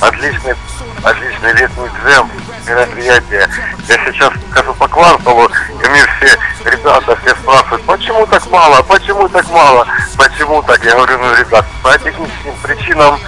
Отличный, 0.01 0.55
отличный 1.03 1.53
летний 1.53 1.89
джем, 2.03 2.31
мероприятие. 2.67 3.49
Я 3.87 3.99
сейчас 4.13 4.33
хожу 4.51 4.73
по 4.75 4.89
кварталу, 4.89 5.47
и 5.47 5.89
мне 5.89 6.03
все 6.21 6.39
ребята 6.71 7.17
все 7.23 7.35
спрашивают, 7.37 7.83
почему 7.85 8.27
так 8.27 8.51
мало, 8.51 8.83
почему 8.83 9.29
так 9.29 9.49
мало, 9.51 9.87
почему 10.19 10.63
так? 10.63 10.85
Я 10.85 10.97
говорю, 10.97 11.19
ну, 11.19 11.35
ребят, 11.37 11.65
по 11.83 11.97
техническим 11.99 12.53
причинам 12.63 13.19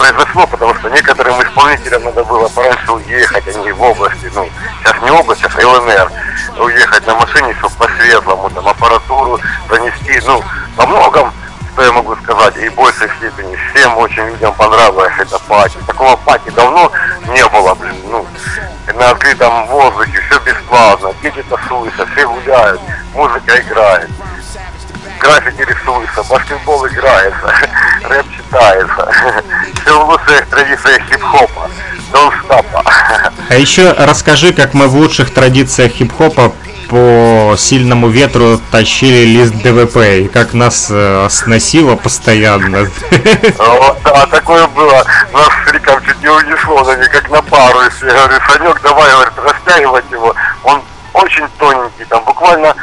произошло, 0.00 0.46
потому 0.46 0.74
что 0.76 0.88
некоторым 0.88 1.42
исполнителям 1.42 2.04
надо 2.04 2.24
было 2.24 2.48
пораньше 2.48 2.92
уехать, 2.92 3.46
они 3.48 3.70
в 3.70 3.82
области, 3.82 4.30
ну, 4.34 4.48
сейчас 4.80 5.02
не 5.02 5.10
область, 5.10 5.42
сейчас 5.42 5.62
ЛНР, 5.62 6.10
уехать 6.58 7.06
на 7.06 7.14
машине, 7.16 7.54
чтобы 7.58 7.74
по-светлому, 7.76 8.48
там, 8.48 8.66
аппаратуру 8.66 9.38
занести, 9.68 10.18
ну, 10.24 10.42
во 10.76 10.86
многом, 10.86 11.32
что 11.72 11.82
я 11.82 11.92
могу 11.92 12.16
сказать, 12.16 12.56
и 12.56 12.68
в 12.70 12.74
большей 12.76 13.10
степени 13.18 13.56
всем 13.56 13.96
очень 13.98 14.26
людям 14.26 14.54
понравилось 14.54 15.12
это 15.18 15.38
пати. 15.40 15.76
Такого 15.86 16.16
пати 16.16 16.48
давно 16.50 16.90
не 17.28 17.46
было, 17.48 17.74
блин, 17.74 17.96
ну, 18.10 18.26
на 18.94 19.10
открытом 19.10 19.66
воздухе, 19.66 20.18
все 20.30 20.40
бесплатно, 20.40 21.12
дети 21.22 21.42
тусуются, 21.42 22.06
все 22.06 22.26
гуляют, 22.26 22.80
музыка 23.14 23.60
играет 23.60 24.08
граффити 25.20 25.62
рисуется, 25.62 26.22
баскетбол 26.24 26.86
играется, 26.88 27.52
рэп 28.04 28.26
читается. 28.30 29.12
Все 29.82 30.04
в 30.04 30.08
лучших 30.08 30.46
традициях 30.46 31.02
хип-хопа, 31.10 31.70
донстопа. 32.12 32.84
А 33.48 33.54
еще 33.54 33.92
расскажи, 33.92 34.52
как 34.52 34.74
мы 34.74 34.88
в 34.88 34.94
лучших 34.94 35.32
традициях 35.32 35.92
хип-хопа 35.92 36.52
по 36.88 37.54
сильному 37.56 38.08
ветру 38.08 38.60
тащили 38.72 39.24
лист 39.24 39.54
ДВП, 39.62 39.96
и 40.24 40.28
как 40.28 40.54
нас 40.54 40.88
э, 40.90 41.28
сносило 41.30 41.94
постоянно. 41.94 42.88
Да, 44.02 44.26
такое 44.26 44.66
было. 44.68 45.04
Нас 45.32 45.48
с 45.64 45.72
Риком 45.72 46.02
чуть 46.04 46.20
не 46.20 46.28
унесло, 46.28 46.82
на 46.82 46.96
как 47.08 47.30
на 47.30 47.42
пару. 47.42 47.78
Я 47.80 48.26
говорю, 48.26 48.40
Санек, 48.48 48.80
давай, 48.82 49.10
говорит, 49.12 49.32
растягивать 49.36 50.04
его. 50.10 50.34
Он 50.64 50.82
очень 51.12 51.46
тоненький, 51.58 52.04
там 52.08 52.24
буквально 52.24 52.74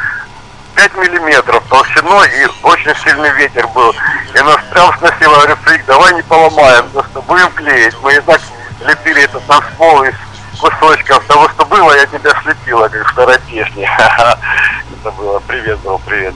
5 0.78 0.94
миллиметров 0.94 1.60
толщиной 1.68 2.28
и 2.28 2.46
очень 2.62 2.94
сильный 3.02 3.30
ветер 3.30 3.66
был. 3.74 3.92
И 4.32 4.38
нас 4.38 4.58
прям 4.70 4.96
сносило, 4.98 5.34
говорю, 5.34 5.56
Фрик, 5.64 5.84
давай 5.86 6.14
не 6.14 6.22
поломаем, 6.22 6.84
что 7.10 7.20
будем 7.22 7.50
клеить. 7.50 7.96
Мы 8.00 8.14
и 8.14 8.20
так 8.20 8.40
лепили 8.86 9.24
этот 9.24 9.44
танцпол 9.46 10.04
из 10.04 10.14
кусочков 10.60 11.24
того, 11.26 11.48
что 11.48 11.64
было, 11.64 11.96
я 11.96 12.06
тебя 12.06 12.30
слепила, 12.44 12.88
как 12.88 13.40
песне. 13.48 13.90
Это 13.98 15.10
было, 15.16 15.40
привет, 15.48 15.80
был, 15.80 16.00
привет. 16.06 16.34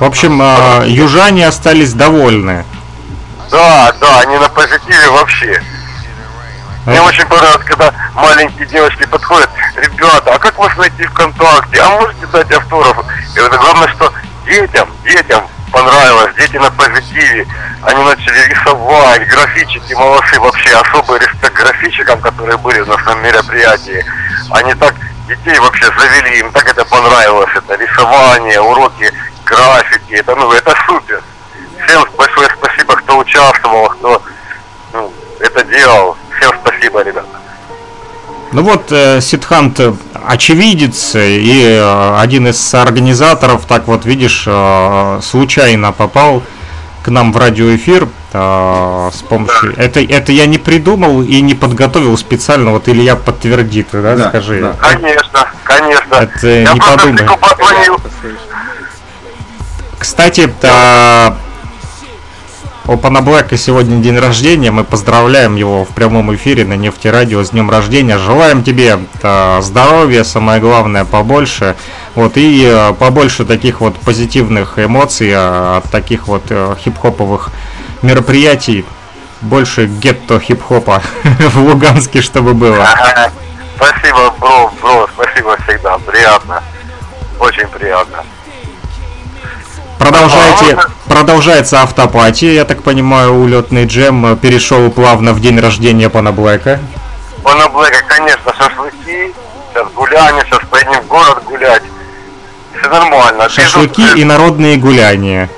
В 0.00 0.04
общем, 0.04 0.40
э, 0.40 0.84
южане 0.86 1.46
остались 1.46 1.92
довольны. 1.92 2.64
Да, 3.50 3.92
да, 4.00 4.20
они 4.20 4.38
на 4.38 4.48
позитиве 4.48 5.10
вообще. 5.10 5.62
Мне 6.86 7.00
очень 7.00 7.24
понравилось, 7.26 7.64
когда 7.64 7.92
маленькие 8.14 8.66
девочки 8.66 9.06
подходят, 9.06 9.48
ребята, 9.76 10.34
а 10.34 10.38
как 10.38 10.58
вас 10.58 10.76
найти 10.76 11.04
ВКонтакте? 11.04 11.80
А 11.80 11.88
можете 11.90 12.26
дать 12.26 12.50
автограф? 12.52 12.98
И 13.34 13.40
вот 13.40 13.52
главное, 13.52 13.88
что 13.88 14.12
детям, 14.44 14.88
детям 15.02 15.48
понравилось, 15.72 16.34
дети 16.36 16.56
на 16.56 16.70
позитиве. 16.70 17.46
Они 17.82 18.04
начали 18.04 18.48
рисовать, 18.50 19.26
графичики, 19.28 19.94
молодцы, 19.94 20.38
вообще 20.38 20.76
особый 20.76 21.20
респект 21.20 21.54
графичикам, 21.54 22.20
которые 22.20 22.58
были 22.58 22.80
у 22.80 22.86
нас 22.86 23.02
на 23.06 23.14
мероприятии. 23.14 24.04
Они 24.50 24.74
так 24.74 24.94
детей 25.26 25.58
вообще 25.58 25.86
завели, 25.98 26.38
им 26.40 26.52
так 26.52 26.68
это 26.68 26.84
понравилось, 26.84 27.50
это 27.54 27.76
рисование, 27.76 28.60
уроки 28.60 29.10
графики, 29.46 30.12
это 30.12 30.34
ну, 30.36 30.52
это 30.52 30.74
супер. 30.86 31.22
Всем 31.86 32.04
большое 32.16 32.48
спасибо, 32.58 32.94
кто 32.96 33.18
участвовал, 33.18 33.88
кто 33.88 34.22
ну, 34.92 35.12
это 35.40 35.64
делал. 35.64 36.16
Всем 36.38 36.52
спасибо, 36.64 37.02
ребята. 37.02 37.26
Ну 38.52 38.62
вот, 38.62 38.92
э, 38.92 39.20
Сидхант 39.20 39.80
э, 39.80 39.92
очевидец 40.26 41.14
и 41.16 41.62
э, 41.76 42.16
один 42.20 42.46
из 42.46 42.74
организаторов, 42.74 43.64
так 43.66 43.88
вот, 43.88 44.04
видишь, 44.06 44.44
э, 44.46 45.20
случайно 45.22 45.92
попал 45.92 46.42
к 47.02 47.08
нам 47.08 47.32
в 47.32 47.36
радиоэфир 47.36 48.08
э, 48.32 49.10
с 49.12 49.22
помощью... 49.22 49.74
Это, 49.76 50.00
это 50.00 50.30
я 50.32 50.46
не 50.46 50.58
придумал 50.58 51.22
и 51.22 51.40
не 51.40 51.54
подготовил 51.54 52.16
специально, 52.16 52.70
вот 52.70 52.88
Илья 52.88 53.16
подтвердит, 53.16 53.88
да, 53.92 54.14
Да, 54.14 54.28
скажи. 54.28 54.60
да. 54.60 54.74
Конечно, 54.80 55.48
конечно. 55.64 56.14
Это 56.14 56.46
Я 56.48 56.72
не 56.74 56.80
просто 56.80 57.08
подумай. 57.08 57.90
Кстати, 59.98 60.52
а, 60.62 61.36
у 62.86 62.96
Пана 62.98 63.22
Блэка 63.22 63.56
сегодня 63.56 64.02
день 64.02 64.18
рождения. 64.18 64.70
Мы 64.70 64.84
поздравляем 64.84 65.56
его 65.56 65.84
в 65.84 65.88
прямом 65.88 66.34
эфире 66.34 66.64
на 66.64 66.74
Нефти 66.74 67.08
Радио 67.08 67.42
с 67.42 67.50
днем 67.50 67.70
рождения. 67.70 68.18
Желаем 68.18 68.62
тебе 68.62 68.98
а, 69.22 69.60
здоровья, 69.62 70.24
самое 70.24 70.60
главное, 70.60 71.04
побольше. 71.04 71.76
Вот, 72.14 72.32
и 72.36 72.64
а, 72.66 72.92
побольше 72.92 73.44
таких 73.44 73.80
вот 73.80 73.98
позитивных 73.98 74.78
эмоций 74.78 75.32
а, 75.34 75.78
от 75.78 75.90
таких 75.90 76.28
вот 76.28 76.44
э, 76.50 76.74
хип-хоповых 76.78 77.50
мероприятий. 78.02 78.84
Больше 79.40 79.86
гетто 79.86 80.38
хип-хопа 80.38 81.02
в 81.24 81.56
Луганске, 81.56 82.20
чтобы 82.20 82.52
было. 82.52 82.86
Спасибо, 83.76 84.34
бро, 84.38 84.72
бро, 84.82 85.08
спасибо 85.14 85.56
всегда. 85.62 85.98
Приятно. 85.98 86.62
Очень 87.40 87.68
приятно. 87.68 88.24
Продолжайте, 89.98 90.72
Ага. 90.74 90.90
продолжается 91.08 91.82
автопатия, 91.82 92.52
я 92.52 92.64
так 92.64 92.82
понимаю, 92.82 93.32
улетный 93.34 93.86
джем 93.86 94.26
э, 94.26 94.36
перешел 94.36 94.90
плавно 94.90 95.32
в 95.32 95.40
день 95.40 95.58
рождения 95.60 96.08
Пана 96.10 96.32
Блэка. 96.32 96.80
Пана 97.42 97.68
Блэка, 97.68 98.02
конечно, 98.06 98.52
шашлыки. 98.56 99.32
Сейчас 99.72 99.88
гуляние, 99.94 100.44
сейчас 100.44 100.60
поедем 100.70 101.00
в 101.02 101.06
город 101.06 101.42
гулять. 101.44 101.82
Все 102.78 102.88
нормально. 102.90 103.48
Шашлыки 103.48 104.02
Бизнес- 104.02 104.18
и 104.20 104.24
народные 104.24 104.76
гуляния. 104.76 105.48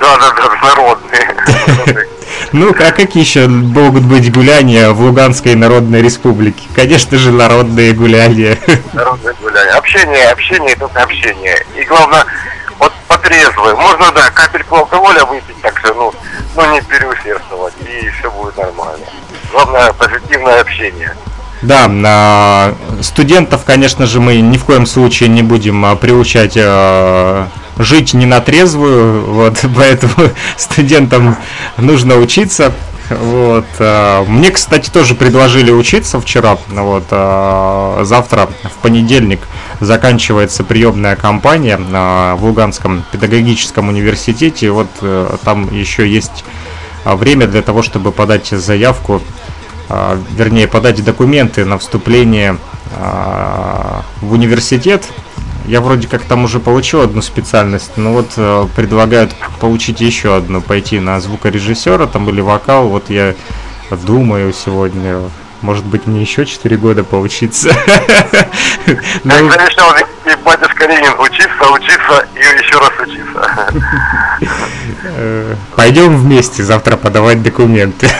Да, 0.00 0.16
да, 0.18 0.30
да, 0.36 0.54
народные. 0.68 2.06
Ну, 2.52 2.70
а 2.70 2.92
какие 2.92 3.22
еще 3.24 3.48
могут 3.48 4.02
быть 4.04 4.32
гуляния 4.32 4.90
в 4.90 5.00
Луганской 5.00 5.54
Народной 5.56 6.02
Республике? 6.02 6.62
Конечно 6.76 7.16
же, 7.18 7.32
народные 7.32 7.92
гуляния. 7.92 8.56
Народное 8.92 9.34
гуляние. 9.40 9.72
Общение, 9.74 10.28
общение 10.30 10.76
только 10.76 11.02
общение. 11.02 11.64
И 11.76 11.82
главное, 11.84 12.24
вот 13.24 13.30
потрезвый. 13.30 13.74
Можно, 13.74 14.12
да, 14.12 14.30
капельку 14.30 14.76
алкоголя 14.76 15.24
выпить, 15.24 15.60
так 15.62 15.78
что, 15.78 15.94
ну, 15.94 16.12
ну 16.56 16.72
не 16.72 16.80
переусердствовать, 16.82 17.74
и 17.80 18.08
все 18.10 18.30
будет 18.30 18.56
нормально. 18.56 19.06
Главное, 19.52 19.92
позитивное 19.92 20.60
общение. 20.60 21.14
Да, 21.62 21.88
а, 21.88 22.74
студентов, 23.00 23.64
конечно 23.64 24.06
же, 24.06 24.20
мы 24.20 24.36
ни 24.36 24.58
в 24.58 24.64
коем 24.64 24.86
случае 24.86 25.30
не 25.30 25.42
будем 25.42 25.84
а, 25.84 25.96
приучать 25.96 26.56
а, 26.58 27.48
жить 27.78 28.12
не 28.12 28.26
на 28.26 28.40
трезвую, 28.40 29.24
вот, 29.32 29.64
поэтому 29.76 30.30
студентам 30.56 31.36
нужно 31.76 32.16
учиться. 32.16 32.72
Вот. 33.10 33.66
а, 33.78 34.24
Мне, 34.24 34.50
кстати, 34.50 34.90
тоже 34.90 35.14
предложили 35.14 35.70
учиться 35.70 36.20
вчера. 36.20 36.58
Вот. 36.68 37.04
а, 37.10 38.00
Завтра, 38.04 38.48
в 38.64 38.82
понедельник, 38.82 39.40
заканчивается 39.80 40.64
приемная 40.64 41.16
кампания 41.16 41.78
а, 41.92 42.36
в 42.36 42.44
Луганском 42.44 43.04
педагогическом 43.12 43.88
университете. 43.88 44.70
Вот 44.70 44.88
э, 45.02 45.36
там 45.44 45.72
еще 45.72 46.08
есть 46.08 46.44
время 47.04 47.46
для 47.46 47.62
того, 47.62 47.82
чтобы 47.82 48.12
подать 48.12 48.48
заявку 48.48 49.20
вернее, 50.32 50.66
подать 50.66 51.04
документы 51.04 51.66
на 51.66 51.76
вступление 51.76 52.56
в 52.96 54.32
университет. 54.32 55.04
Я 55.66 55.80
вроде 55.80 56.08
как 56.08 56.22
там 56.22 56.44
уже 56.44 56.60
получил 56.60 57.00
одну 57.00 57.22
специальность, 57.22 57.92
но 57.96 58.12
вот 58.12 58.32
э, 58.36 58.66
предлагают 58.76 59.34
получить 59.60 60.00
еще 60.00 60.36
одну, 60.36 60.60
пойти 60.60 61.00
на 61.00 61.18
звукорежиссера 61.20 62.06
там 62.06 62.28
или 62.28 62.40
вокал. 62.42 62.88
Вот 62.88 63.08
я 63.08 63.34
думаю 64.06 64.52
сегодня 64.52 65.20
Может 65.62 65.86
быть, 65.86 66.06
мне 66.06 66.20
еще 66.20 66.44
4 66.44 66.76
года 66.76 67.04
поучиться. 67.04 67.70
Как 68.84 68.98
Ну, 69.24 69.50
завещал 69.50 69.94
великий 69.94 70.42
батюшка 70.44 70.86
Ленин, 70.86 71.18
учиться, 71.18 71.70
учиться 71.72 72.26
и 72.34 72.38
еще 72.62 72.78
раз 72.78 72.92
учиться. 73.00 73.70
э, 75.04 75.54
Пойдем 75.76 76.18
вместе 76.18 76.62
завтра 76.62 76.96
подавать 76.98 77.42
документы. 77.42 78.10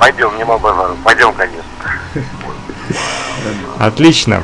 Пойдем, 0.00 0.36
не 0.36 0.44
базару. 0.44 0.96
Пойдем, 1.04 1.32
конечно. 1.34 1.62
Отлично. 3.78 4.42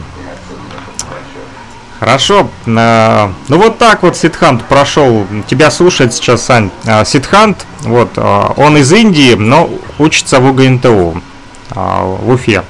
Хорошо. 2.03 2.51
а, 2.67 3.33
Ну 3.47 3.59
вот 3.59 3.79
так 3.79 4.03
вот 4.03 4.17
Сидхант 4.17 4.65
прошел. 4.65 5.25
Тебя 5.47 5.71
слушает 5.71 6.13
сейчас 6.13 6.43
Сань. 6.43 6.73
А, 6.85 7.05
Сидхант, 7.05 7.65
вот, 7.83 8.11
а, 8.17 8.53
он 8.57 8.77
из 8.77 8.93
Индии, 8.93 9.35
но 9.35 9.71
учится 10.01 10.41
в 10.41 10.47
УГНТУ 10.51 11.23
в 11.71 12.29
Уфе. 12.29 12.65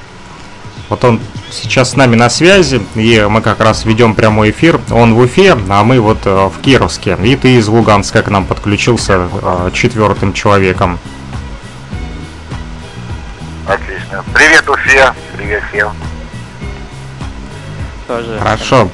Вот 0.90 1.02
он 1.04 1.18
сейчас 1.50 1.92
с 1.92 1.96
нами 1.96 2.14
на 2.14 2.28
связи, 2.28 2.82
и 2.94 3.26
мы 3.26 3.40
как 3.40 3.60
раз 3.60 3.86
ведем 3.86 4.14
прямой 4.14 4.50
эфир. 4.50 4.78
Он 4.90 5.14
в 5.14 5.18
Уфе, 5.20 5.56
а 5.70 5.82
мы 5.82 5.98
вот 5.98 6.26
в 6.26 6.52
Кировске. 6.60 7.16
И 7.22 7.34
ты 7.34 7.56
из 7.56 7.68
Луганска 7.68 8.22
к 8.22 8.28
нам 8.28 8.44
подключился 8.44 9.30
четвертым 9.72 10.34
человеком. 10.34 10.98
Отлично. 13.66 14.22
Привет, 14.34 14.68
Уфе. 14.68 15.14
Привет 15.38 15.62
всем. 15.72 15.92
Тоже. 18.06 18.38
Хорошо. 18.38 18.90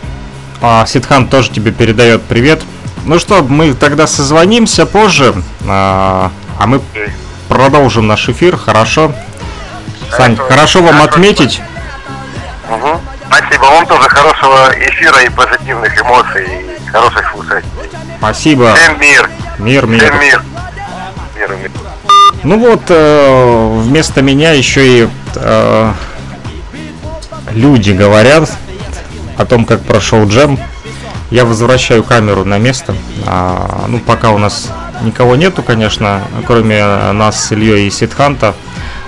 А, 0.60 0.84
Сидхан 0.86 1.28
тоже 1.28 1.50
тебе 1.50 1.70
передает 1.70 2.22
привет. 2.22 2.62
Ну 3.04 3.18
что, 3.18 3.42
мы 3.42 3.74
тогда 3.74 4.06
созвонимся 4.06 4.86
позже, 4.86 5.34
а, 5.66 6.30
а 6.58 6.66
мы 6.66 6.80
продолжим 7.48 8.06
наш 8.06 8.28
эфир, 8.28 8.56
хорошо? 8.56 9.12
Сань, 10.10 10.36
Хорошо. 10.36 10.52
хорошо 10.54 10.82
вам 10.82 10.94
Хорошо. 10.94 11.10
отметить. 11.10 11.60
Угу. 12.70 13.00
Спасибо. 13.28 13.62
Вам 13.64 13.86
тоже 13.86 14.08
хорошего 14.08 14.70
эфира 14.78 15.22
и 15.22 15.28
позитивных 15.28 16.02
эмоций, 16.02 16.46
и 16.46 16.90
хороших 16.90 17.30
слушателей. 17.30 17.64
Спасибо. 18.18 18.74
Всем 18.74 19.00
мир. 19.00 19.30
Мир, 19.58 19.86
мир. 19.86 20.00
Всем 20.00 20.20
мир. 20.20 20.42
Мир, 21.36 21.56
мир. 21.56 21.70
Ну 22.42 22.58
вот, 22.58 22.82
э, 22.88 23.80
вместо 23.82 24.22
меня 24.22 24.52
еще 24.52 25.02
и 25.04 25.08
э, 25.36 25.92
люди 27.52 27.90
говорят 27.92 28.48
о 29.38 29.46
том, 29.46 29.64
как 29.64 29.80
прошел 29.80 30.28
джем. 30.28 30.58
Я 31.30 31.44
возвращаю 31.44 32.02
камеру 32.02 32.44
на 32.44 32.58
место. 32.58 32.94
А, 33.26 33.86
ну, 33.88 34.00
пока 34.00 34.32
у 34.32 34.38
нас 34.38 34.70
никого 35.02 35.36
нету, 35.36 35.62
конечно, 35.62 36.22
кроме 36.46 36.84
нас 37.12 37.46
с 37.46 37.52
Ильей 37.52 37.86
и 37.86 37.90
Сидханта. 37.90 38.54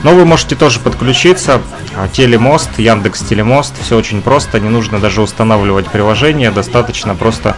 Но 0.02 0.14
вы 0.14 0.24
можете 0.24 0.54
тоже 0.54 0.78
подключиться. 0.78 1.60
А, 1.96 2.08
Телемост, 2.08 2.78
Яндекс 2.78 3.20
Телемост. 3.20 3.74
Все 3.82 3.96
очень 3.96 4.22
просто. 4.22 4.60
Не 4.60 4.68
нужно 4.68 5.00
даже 5.00 5.20
устанавливать 5.20 5.88
приложение. 5.88 6.50
Достаточно 6.50 7.14
просто 7.14 7.56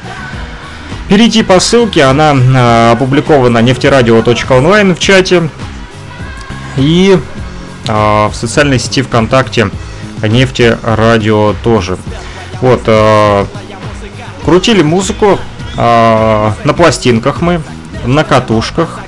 перейти 1.09 1.43
по 1.43 1.61
ссылке. 1.61 2.05
Она 2.05 2.35
э, 2.35 2.93
опубликована 2.93 3.59
нефтерадио.онлайн 3.59 4.95
в 4.95 4.99
чате. 4.99 5.51
И 6.77 7.19
э, 7.87 7.93
в 7.93 8.33
социальной 8.35 8.79
сети 8.79 9.03
ВКонтакте 9.03 9.71
Нефти 10.23 10.79
Радио 10.83 11.55
тоже. 11.65 11.99
Вот, 12.63 12.83
э, 12.87 13.45
крутили 14.45 14.83
музыку 14.83 15.41
э, 15.77 16.51
на 16.65 16.73
пластинках 16.75 17.43
мы, 17.43 17.61
на 18.07 18.23
катушках. 18.23 19.01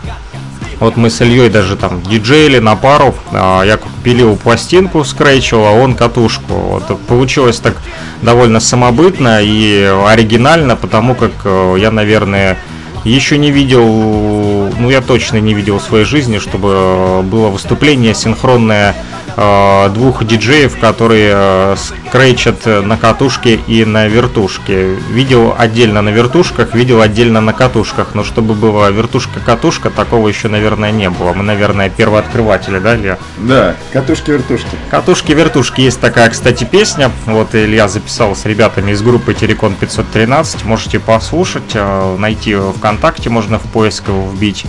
Вот 0.81 0.97
мы 0.97 1.09
с 1.09 1.21
Ильей 1.21 1.49
даже 1.49 1.77
там 1.77 2.03
диджейли 2.03 2.59
на 2.59 2.75
пару. 2.75 3.14
А, 3.33 3.62
Я 3.62 3.79
пилил 4.03 4.37
пластинку, 4.37 5.05
скретчил, 5.05 5.64
а 5.64 5.71
он 5.71 5.95
катушку. 5.95 6.53
Вот, 6.53 7.01
получилось 7.07 7.59
так 7.59 7.77
довольно 8.23 8.59
самобытно 8.59 9.40
и 9.40 9.85
оригинально, 10.05 10.75
потому 10.75 11.14
как 11.14 11.31
э, 11.45 11.77
я, 11.79 11.93
наверное, 11.93 12.59
еще 13.05 13.38
не 13.38 13.53
видел, 13.53 13.87
ну 13.87 14.90
я 14.90 15.01
точно 15.01 15.37
не 15.37 15.55
видел 15.55 15.79
в 15.79 15.83
своей 15.83 16.05
жизни, 16.05 16.38
чтобы 16.38 16.71
э, 16.73 17.23
было 17.23 17.49
выступление 17.51 18.14
синхронное 18.14 18.90
э, 18.90 19.13
двух 19.37 20.25
диджеев, 20.25 20.79
которые 20.79 21.33
э, 21.35 21.77
скретчат 21.77 22.66
на 22.66 22.97
катушке 22.97 23.57
и 23.57 23.85
на 23.85 24.07
вертушке. 24.07 24.94
Видел 25.11 25.55
отдельно 25.59 26.03
на 26.03 26.11
вертушках, 26.11 26.75
видел 26.75 27.01
отдельно 27.01 27.40
на 27.40 27.53
катушках, 27.53 28.14
но 28.14 28.23
чтобы 28.23 28.55
была 28.55 28.90
вертушка-катушка, 28.90 29.90
такого 29.90 30.29
еще, 30.29 30.49
наверное, 30.49 30.92
не 30.92 31.11
было. 31.11 31.33
Мы, 31.33 31.42
наверное, 31.42 31.90
первооткрыватели, 31.90 32.79
да, 32.79 32.97
Илья? 32.97 33.18
Да, 33.38 33.77
катушки-вертушки. 33.92 34.77
Катушки-вертушки 34.90 35.81
есть 35.81 36.01
такая, 36.01 36.31
кстати, 36.31 36.64
песня. 36.64 37.11
Вот 37.27 37.55
Илья 37.55 37.88
записал 37.88 38.37
с 38.37 38.44
ребятами 38.44 38.92
из 38.92 39.03
группы 39.03 39.35
Терекон 39.35 39.75
513. 39.75 40.64
Можете 40.64 41.01
послушать, 41.01 41.73
э, 41.75 42.16
найти 42.18 42.55
ВКонтакте, 42.55 43.31
можно 43.31 43.59
в 43.59 43.64
поиск 43.64 44.09
его 44.09 44.31
вбить. 44.31 44.64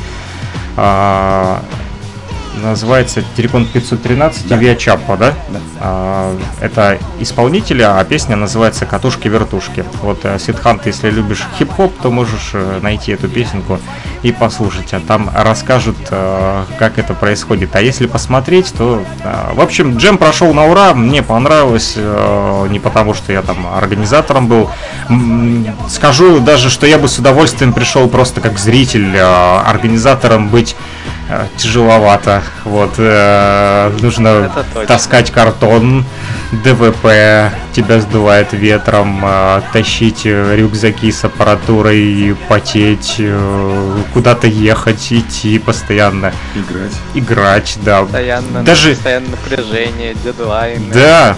Называется 2.61 3.23
Терекон 3.35 3.65
513 3.65 4.47
Да. 4.47 4.55
Виа 4.55 4.75
Чаппа, 4.75 5.17
да? 5.17 5.33
Да. 5.49 5.59
А, 5.79 6.37
Это 6.61 6.97
исполнителя, 7.19 7.99
а 7.99 8.03
песня 8.03 8.35
называется 8.35 8.85
Катушки-вертушки. 8.85 9.83
Вот 10.01 10.19
э, 10.23 10.39
Сидхант, 10.39 10.85
если 10.85 11.09
любишь 11.09 11.45
хип-хоп, 11.57 11.93
то 12.01 12.11
можешь 12.11 12.51
э, 12.53 12.79
найти 12.81 13.11
эту 13.11 13.27
песенку 13.27 13.79
и 14.23 14.31
послушать. 14.31 14.93
А 14.93 14.99
там 14.99 15.29
расскажут, 15.35 15.97
э, 16.09 16.63
как 16.79 16.97
это 16.97 17.13
происходит. 17.13 17.75
А 17.75 17.81
если 17.81 18.07
посмотреть, 18.07 18.73
то... 18.73 19.03
В 19.53 19.61
общем, 19.61 19.97
джем 19.97 20.17
прошел 20.17 20.53
на 20.53 20.65
ура, 20.65 20.93
мне 20.93 21.21
понравилось. 21.23 21.95
Не 21.95 22.79
потому, 22.79 23.13
что 23.13 23.31
я 23.31 23.41
там 23.41 23.67
организатором 23.67 24.47
был. 24.47 24.69
Скажу 25.89 26.39
даже, 26.39 26.69
что 26.69 26.85
я 26.87 26.97
бы 26.97 27.07
с 27.07 27.19
удовольствием 27.19 27.73
пришел 27.73 28.07
просто 28.07 28.41
как 28.41 28.57
зритель. 28.57 29.17
Организатором 29.17 30.49
быть 30.49 30.75
тяжеловато. 31.57 32.43
Вот, 32.63 32.93
э, 32.97 33.91
нужно 34.01 34.51
таскать 34.87 35.31
картон, 35.31 36.05
ДВП, 36.63 37.51
тебя 37.73 37.99
сдувает 37.99 38.53
ветром, 38.53 39.21
э, 39.25 39.61
тащить 39.73 40.21
э, 40.25 40.55
рюкзаки 40.55 41.11
с 41.11 41.23
аппаратурой, 41.23 42.35
потеть, 42.47 43.15
э, 43.19 43.97
куда-то 44.13 44.47
ехать, 44.47 45.11
идти 45.11 45.57
постоянно, 45.59 46.31
Играть. 46.53 46.91
играть, 47.13 47.77
да. 47.81 48.03
Постоянно, 48.03 48.63
Даже, 48.63 48.91
постоянно 48.91 49.29
напряжение, 49.29 50.15
дедлайны. 50.23 50.93
да. 50.93 51.35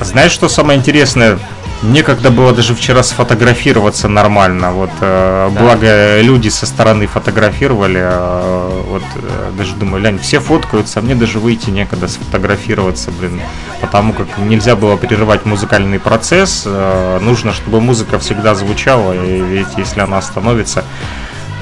Знаешь, 0.00 0.32
что 0.32 0.48
самое 0.48 0.78
интересное? 0.78 1.38
Некогда 1.84 2.30
было 2.30 2.52
даже 2.54 2.74
вчера 2.74 3.02
сфотографироваться 3.02 4.08
нормально. 4.08 4.72
Вот, 4.72 4.90
э, 5.00 5.50
Да. 5.52 5.60
благо 5.60 6.20
люди 6.22 6.48
со 6.48 6.64
стороны 6.66 7.06
фотографировали. 7.06 8.00
э, 8.02 8.82
вот 8.88 9.02
э, 9.16 9.50
даже 9.58 9.74
думаю, 9.74 10.02
лянь, 10.02 10.18
все 10.18 10.40
фоткаются, 10.40 11.00
а 11.00 11.02
мне 11.02 11.14
даже 11.14 11.38
выйти 11.38 11.68
некогда 11.68 12.08
сфотографироваться, 12.08 13.10
блин. 13.10 13.40
Потому 13.82 14.14
как 14.14 14.26
нельзя 14.38 14.76
было 14.76 14.96
прерывать 14.96 15.44
музыкальный 15.44 15.98
процесс. 16.00 16.62
э, 16.64 17.18
нужно, 17.20 17.52
чтобы 17.52 17.80
музыка 17.82 18.18
всегда 18.18 18.54
звучала, 18.54 19.12
и 19.12 19.42
ведь 19.42 19.76
если 19.76 20.00
она 20.00 20.16
остановится, 20.18 20.84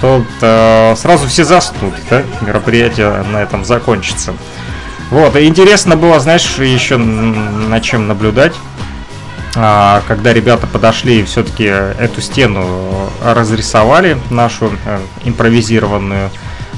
то 0.01 0.25
э, 0.41 0.95
сразу 0.97 1.27
все 1.27 1.45
заснут, 1.45 1.95
да? 2.11 2.23
Мероприятие 2.43 3.25
на 3.33 3.39
этом 3.39 3.65
закончится. 3.65 4.35
Вот, 5.11 5.37
и 5.37 5.47
интересно 5.47 5.97
было, 5.97 6.21
знаешь, 6.21 6.57
еще 6.59 6.97
на 6.97 7.81
чем 7.81 8.07
наблюдать. 8.09 8.55
А, 9.55 10.03
когда 10.09 10.33
ребята 10.33 10.67
подошли 10.67 11.21
и 11.21 11.25
все-таки 11.25 11.65
эту 11.65 12.21
стену 12.21 13.11
разрисовали, 13.23 14.19
нашу 14.31 14.73
э, 14.87 15.01
импровизированную 15.25 16.31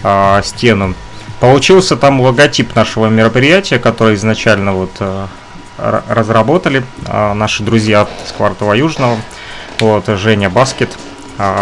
а, 0.02 0.42
стену, 0.42 0.94
получился 1.38 1.96
там 1.96 2.20
логотип 2.20 2.74
нашего 2.74 3.06
мероприятия, 3.06 3.78
который 3.78 4.16
изначально 4.16 4.72
вот 4.72 4.90
э, 4.98 5.26
разработали 5.78 6.84
а, 7.06 7.34
наши 7.34 7.62
друзья 7.62 8.08
с 8.26 8.32
квартала 8.32 8.72
Южного. 8.72 9.18
Вот, 9.78 10.06
Женя 10.06 10.50
Баскет, 10.50 10.96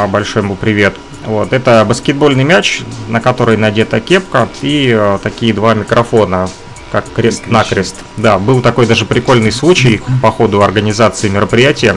большой 0.08 0.42
ему 0.42 0.54
привет. 0.54 0.94
Вот, 1.24 1.52
это 1.52 1.84
баскетбольный 1.86 2.42
мяч, 2.44 2.82
на 3.08 3.20
который 3.20 3.56
надета 3.56 4.00
кепка 4.00 4.48
и 4.60 4.92
э, 4.92 5.18
такие 5.22 5.54
два 5.54 5.74
микрофона, 5.74 6.48
как 6.92 7.10
крест-накрест. 7.10 7.96
Да, 8.18 8.38
был 8.38 8.60
такой 8.60 8.86
даже 8.86 9.06
прикольный 9.06 9.50
случай 9.50 10.02
по 10.20 10.30
ходу 10.30 10.62
организации 10.62 11.30
мероприятия. 11.30 11.96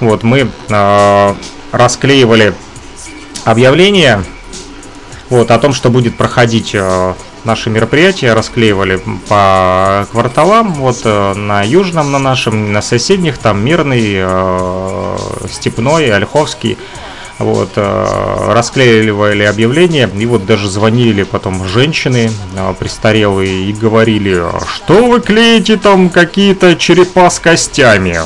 Вот, 0.00 0.24
мы 0.24 0.50
э, 0.68 1.34
расклеивали 1.70 2.52
объявление 3.44 4.24
вот, 5.30 5.52
о 5.52 5.58
том, 5.58 5.72
что 5.72 5.88
будет 5.88 6.16
проходить 6.16 6.74
э, 6.74 7.14
наше 7.44 7.70
мероприятие, 7.70 8.34
расклеивали 8.34 9.00
по 9.28 10.06
кварталам, 10.10 10.74
вот 10.74 11.02
э, 11.04 11.34
на 11.34 11.62
южном, 11.62 12.10
на 12.10 12.18
нашем, 12.18 12.72
на 12.72 12.82
соседних, 12.82 13.38
там 13.38 13.64
Мирный, 13.64 14.14
э, 14.16 15.16
Степной, 15.48 16.10
Ольховский. 16.12 16.76
Вот, 17.38 17.72
э, 17.76 18.52
расклеивали 18.52 19.42
объявления, 19.42 20.08
и 20.16 20.26
вот 20.26 20.46
даже 20.46 20.70
звонили 20.70 21.24
потом 21.24 21.66
женщины 21.66 22.30
э, 22.56 22.74
престарелые 22.78 23.70
и 23.70 23.72
говорили, 23.72 24.42
что 24.68 25.06
вы 25.06 25.20
клеите 25.20 25.76
там 25.76 26.10
какие-то 26.10 26.76
черепа 26.76 27.28
с 27.28 27.40
костями. 27.40 28.18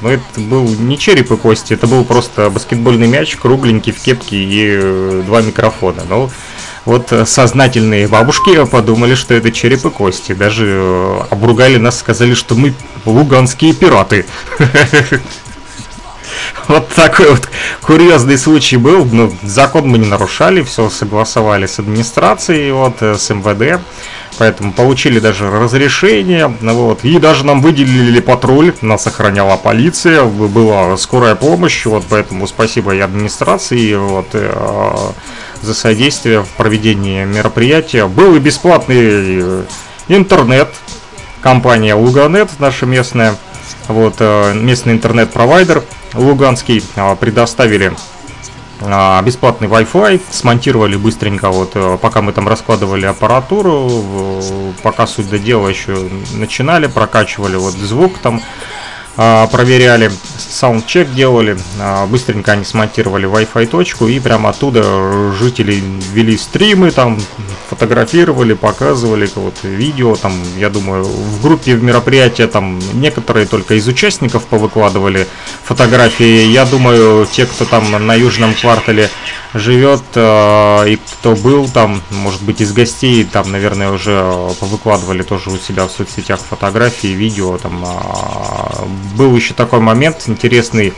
Но 0.00 0.10
это 0.10 0.22
был 0.36 0.64
не 0.64 0.98
череп 0.98 1.30
и 1.30 1.36
кости, 1.36 1.74
это 1.74 1.86
был 1.86 2.04
просто 2.04 2.50
баскетбольный 2.50 3.06
мяч, 3.06 3.36
кругленький 3.36 3.92
в 3.92 4.00
кепке 4.00 4.36
и 4.36 4.78
э, 4.80 5.22
два 5.26 5.42
микрофона. 5.42 6.02
Ну, 6.08 6.30
вот 6.86 7.12
сознательные 7.26 8.08
бабушки 8.08 8.64
подумали, 8.66 9.14
что 9.14 9.34
это 9.34 9.50
череп 9.50 9.86
и 9.86 9.90
кости. 9.90 10.34
Даже 10.34 11.24
обругали 11.30 11.78
нас, 11.78 11.98
сказали, 11.98 12.34
что 12.34 12.54
мы 12.54 12.74
луганские 13.06 13.72
пираты. 13.72 14.26
Вот 16.68 16.88
такой 16.88 17.30
вот 17.30 17.48
курьезный 17.82 18.38
случай 18.38 18.76
был. 18.76 19.04
Ну, 19.04 19.32
закон 19.42 19.88
мы 19.88 19.98
не 19.98 20.06
нарушали, 20.06 20.62
все 20.62 20.90
согласовали 20.90 21.66
с 21.66 21.78
администрацией, 21.78 22.72
вот, 22.72 22.96
э, 23.00 23.16
с 23.16 23.30
МВД. 23.30 23.80
Поэтому 24.36 24.72
получили 24.72 25.20
даже 25.20 25.48
разрешение, 25.48 26.48
вот, 26.60 27.04
и 27.04 27.20
даже 27.20 27.46
нам 27.46 27.62
выделили 27.62 28.18
патруль, 28.18 28.74
нас 28.80 29.06
охраняла 29.06 29.56
полиция, 29.56 30.24
была 30.24 30.96
скорая 30.96 31.36
помощь, 31.36 31.86
вот, 31.86 32.04
поэтому 32.08 32.48
спасибо 32.48 32.96
и 32.96 32.98
администрации, 32.98 33.94
вот, 33.94 34.26
э, 34.32 35.12
за 35.62 35.74
содействие 35.74 36.42
в 36.42 36.48
проведении 36.48 37.24
мероприятия. 37.24 38.06
Был 38.06 38.34
и 38.34 38.40
бесплатный 38.40 38.96
э, 38.98 39.64
интернет, 40.08 40.68
компания 41.40 41.94
Луганет, 41.94 42.50
наша 42.58 42.86
местная, 42.86 43.36
вот, 43.86 44.18
местный 44.54 44.94
интернет-провайдер, 44.94 45.84
Луганский 46.14 46.82
а, 46.96 47.14
предоставили 47.16 47.92
а, 48.80 49.20
бесплатный 49.22 49.68
Wi-Fi, 49.68 50.20
смонтировали 50.30 50.96
быстренько, 50.96 51.50
вот 51.50 51.72
э, 51.74 51.98
пока 52.00 52.22
мы 52.22 52.32
там 52.32 52.48
раскладывали 52.48 53.06
аппаратуру, 53.06 54.42
пока 54.82 55.06
суть 55.06 55.30
до 55.30 55.38
дела 55.38 55.68
еще 55.68 56.08
начинали, 56.32 56.86
прокачивали 56.86 57.56
вот 57.56 57.74
звук 57.74 58.18
там, 58.18 58.42
проверяли, 59.16 60.10
саундчек 60.38 61.12
делали, 61.12 61.56
а, 61.80 62.06
быстренько 62.06 62.52
они 62.52 62.64
смонтировали 62.64 63.28
Wi-Fi 63.28 63.66
точку 63.66 64.08
и 64.08 64.18
прямо 64.18 64.50
оттуда 64.50 65.32
жители 65.32 65.82
вели 66.12 66.36
стримы, 66.36 66.90
там 66.90 67.20
фотографировали, 67.68 68.54
показывали 68.54 69.28
вот 69.34 69.54
видео, 69.62 70.16
там, 70.16 70.32
я 70.58 70.70
думаю, 70.70 71.04
в 71.04 71.42
группе 71.42 71.74
в 71.74 71.82
мероприятия 71.82 72.46
там 72.46 72.80
некоторые 72.94 73.46
только 73.46 73.74
из 73.74 73.86
участников 73.86 74.44
повыкладывали 74.44 75.26
фотографии, 75.62 76.46
я 76.46 76.64
думаю, 76.64 77.26
те, 77.26 77.46
кто 77.46 77.64
там 77.64 78.06
на 78.06 78.14
южном 78.14 78.54
квартале 78.54 79.10
живет 79.54 80.02
э, 80.14 80.88
и 80.88 80.96
кто 80.96 81.34
был 81.36 81.68
там, 81.68 82.02
может 82.10 82.42
быть, 82.42 82.60
из 82.60 82.72
гостей, 82.72 83.24
там, 83.24 83.50
наверное, 83.52 83.90
уже 83.90 84.12
повыкладывали 84.60 85.22
тоже 85.22 85.50
у 85.50 85.58
себя 85.58 85.86
в 85.86 85.92
соцсетях 85.92 86.40
фотографии, 86.40 87.08
видео, 87.08 87.56
там, 87.58 87.84
был 89.16 89.34
еще 89.36 89.54
такой 89.54 89.80
момент 89.80 90.24
интересный, 90.26 90.92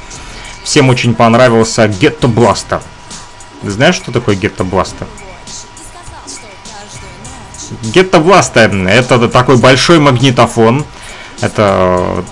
всем 0.62 0.88
очень 0.88 1.14
понравился 1.14 1.84
Ghetto 1.84 2.32
Blaster. 2.32 2.82
Знаешь, 3.62 3.96
что 3.96 4.12
такое 4.12 4.36
Ghetto 4.36 4.68
Blaster? 4.68 5.06
Ghetto 7.82 8.22
Blaster 8.22 8.88
это 8.88 9.28
такой 9.28 9.56
большой 9.56 9.98
магнитофон, 9.98 10.84
это 11.40 12.24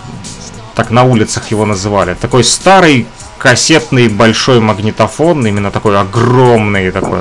так 0.74 0.90
на 0.90 1.04
улицах 1.04 1.50
его 1.50 1.64
называли, 1.66 2.14
такой 2.14 2.44
старый 2.44 3.06
кассетный 3.38 4.08
большой 4.08 4.60
магнитофон, 4.60 5.46
именно 5.46 5.70
такой 5.70 5.98
огромный, 5.98 6.90
такой. 6.90 7.18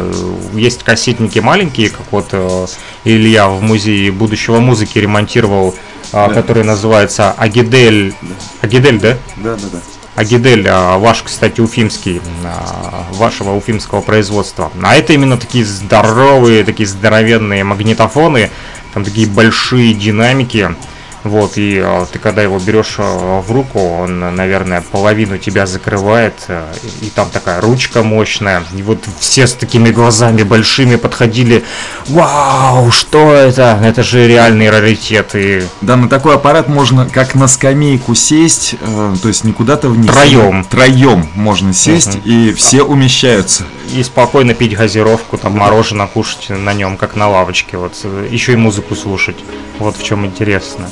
Есть 0.53 0.83
кассетники 0.83 1.39
маленькие, 1.39 1.89
как 1.89 2.05
вот 2.11 2.27
э, 2.31 2.67
Илья 3.03 3.49
в 3.49 3.61
музее 3.61 4.09
будущего 4.11 4.59
музыки 4.59 4.99
ремонтировал, 4.99 5.75
э, 5.75 5.92
да. 6.13 6.33
который 6.33 6.63
называется 6.63 7.31
Агидель. 7.31 8.13
Агидель, 8.61 8.99
да? 8.99 9.17
Да, 9.37 9.55
да, 9.55 9.67
да. 9.71 9.79
Агидель, 10.15 10.67
э, 10.67 10.97
ваш, 10.97 11.23
кстати, 11.23 11.59
уфимский, 11.59 12.21
э, 12.43 13.13
вашего 13.13 13.55
уфимского 13.55 14.01
производства. 14.01 14.71
А 14.83 14.95
это 14.95 15.13
именно 15.13 15.37
такие 15.37 15.65
здоровые, 15.65 16.63
такие 16.63 16.87
здоровенные 16.87 17.63
магнитофоны, 17.63 18.51
там 18.93 19.03
такие 19.03 19.27
большие 19.27 19.93
динамики. 19.95 20.75
Вот, 21.23 21.57
и 21.57 21.81
э, 21.81 22.05
ты 22.11 22.19
когда 22.19 22.41
его 22.41 22.59
берешь 22.59 22.95
э, 22.97 23.41
в 23.41 23.49
руку, 23.49 23.79
он, 23.79 24.35
наверное, 24.35 24.81
половину 24.81 25.37
тебя 25.37 25.65
закрывает, 25.65 26.33
э, 26.49 26.65
и, 27.01 27.09
там 27.09 27.29
такая 27.29 27.61
ручка 27.61 28.03
мощная. 28.03 28.63
И 28.75 28.81
вот 28.81 28.99
все 29.19 29.47
с 29.47 29.53
такими 29.53 29.89
глазами 29.89 30.43
большими 30.43 30.97
подходили. 30.97 31.63
Вау, 32.07 32.91
что 32.91 33.33
это? 33.33 33.79
Это 33.81 34.03
же 34.03 34.27
реальный 34.27 34.69
раритет. 34.69 35.31
И... 35.35 35.63
Да, 35.79 35.95
на 35.95 36.09
такой 36.09 36.35
аппарат 36.35 36.67
можно 36.67 37.07
как 37.07 37.35
на 37.35 37.47
скамейку 37.47 38.15
сесть, 38.15 38.75
э, 38.81 39.15
то 39.21 39.27
есть 39.29 39.45
не 39.45 39.53
куда-то 39.53 39.87
вниз. 39.87 40.11
Троем. 40.11 40.65
Троем 40.65 41.29
можно 41.35 41.73
сесть, 41.73 42.15
угу. 42.15 42.21
и 42.25 42.51
все 42.51 42.83
умещаются. 42.83 43.63
И 43.93 44.03
спокойно 44.03 44.53
пить 44.53 44.75
газировку, 44.75 45.37
там 45.37 45.57
мороженое 45.57 46.07
кушать 46.07 46.49
на 46.49 46.73
нем, 46.73 46.97
как 46.97 47.15
на 47.15 47.29
лавочке. 47.29 47.77
Вот 47.77 47.93
еще 48.29 48.53
и 48.53 48.57
музыку 48.57 48.93
слушать. 48.95 49.37
Вот 49.79 49.95
в 49.95 50.03
чем 50.03 50.25
интересно. 50.25 50.89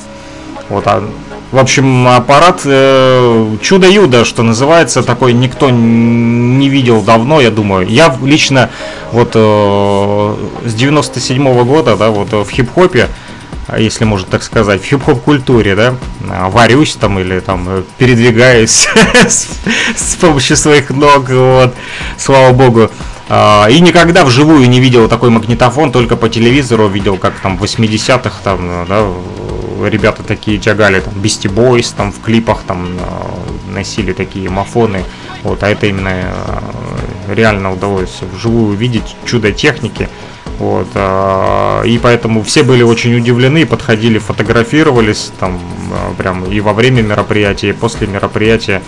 Вот, 0.68 0.84
а, 0.86 1.02
в 1.50 1.58
общем, 1.58 2.08
аппарат 2.08 2.62
э, 2.64 3.56
чудо-юдо, 3.60 4.24
что 4.24 4.42
называется, 4.42 5.02
такой 5.02 5.34
никто 5.34 5.68
не 5.68 6.68
видел 6.68 7.02
давно, 7.02 7.40
я 7.40 7.50
думаю. 7.50 7.86
Я 7.86 8.16
лично 8.22 8.70
вот 9.10 9.32
э, 9.34 10.34
с 10.64 10.74
97 10.74 11.46
-го 11.46 11.64
года, 11.64 11.96
да, 11.96 12.08
вот 12.08 12.32
в 12.32 12.50
хип-хопе, 12.50 13.08
если 13.76 14.04
можно 14.04 14.26
так 14.30 14.42
сказать, 14.42 14.82
в 14.82 14.86
хип-хоп 14.86 15.22
культуре, 15.22 15.74
да, 15.74 15.94
варюсь 16.20 16.96
там 16.96 17.18
или 17.18 17.40
там 17.40 17.84
передвигаюсь 17.98 18.88
с 19.28 20.14
помощью 20.20 20.56
своих 20.56 20.88
ног, 20.90 21.28
вот, 21.28 21.74
слава 22.16 22.52
богу. 22.52 22.90
А, 23.28 23.66
и 23.70 23.80
никогда 23.80 24.24
вживую 24.24 24.68
не 24.68 24.80
видел 24.80 25.08
такой 25.08 25.30
магнитофон, 25.30 25.92
только 25.92 26.16
по 26.16 26.28
телевизору 26.28 26.88
видел, 26.88 27.16
как 27.16 27.34
там 27.40 27.56
в 27.56 27.64
80-х 27.64 28.40
там, 28.42 28.86
да, 28.88 29.06
ребята 29.90 30.22
такие 30.22 30.58
тягали, 30.58 31.00
там, 31.00 31.14
Beastie 31.14 31.52
Boys, 31.52 31.94
там, 31.96 32.12
в 32.12 32.20
клипах, 32.20 32.62
там, 32.66 32.88
э, 32.98 33.72
носили 33.72 34.12
такие 34.12 34.48
мафоны, 34.50 35.04
вот, 35.42 35.62
а 35.62 35.68
это 35.68 35.86
именно 35.86 36.10
э, 36.12 37.34
реально 37.34 37.72
удалось 37.72 38.20
вживую 38.32 38.70
увидеть 38.70 39.16
чудо 39.24 39.52
техники, 39.52 40.08
вот, 40.58 40.88
э, 40.94 41.82
и 41.86 41.98
поэтому 41.98 42.42
все 42.42 42.62
были 42.62 42.82
очень 42.82 43.14
удивлены, 43.16 43.66
подходили, 43.66 44.18
фотографировались, 44.18 45.32
там, 45.38 45.60
прям 46.18 46.44
и 46.44 46.60
во 46.60 46.72
время 46.72 47.02
мероприятия, 47.02 47.70
и 47.70 47.72
после 47.72 48.06
мероприятия, 48.06 48.82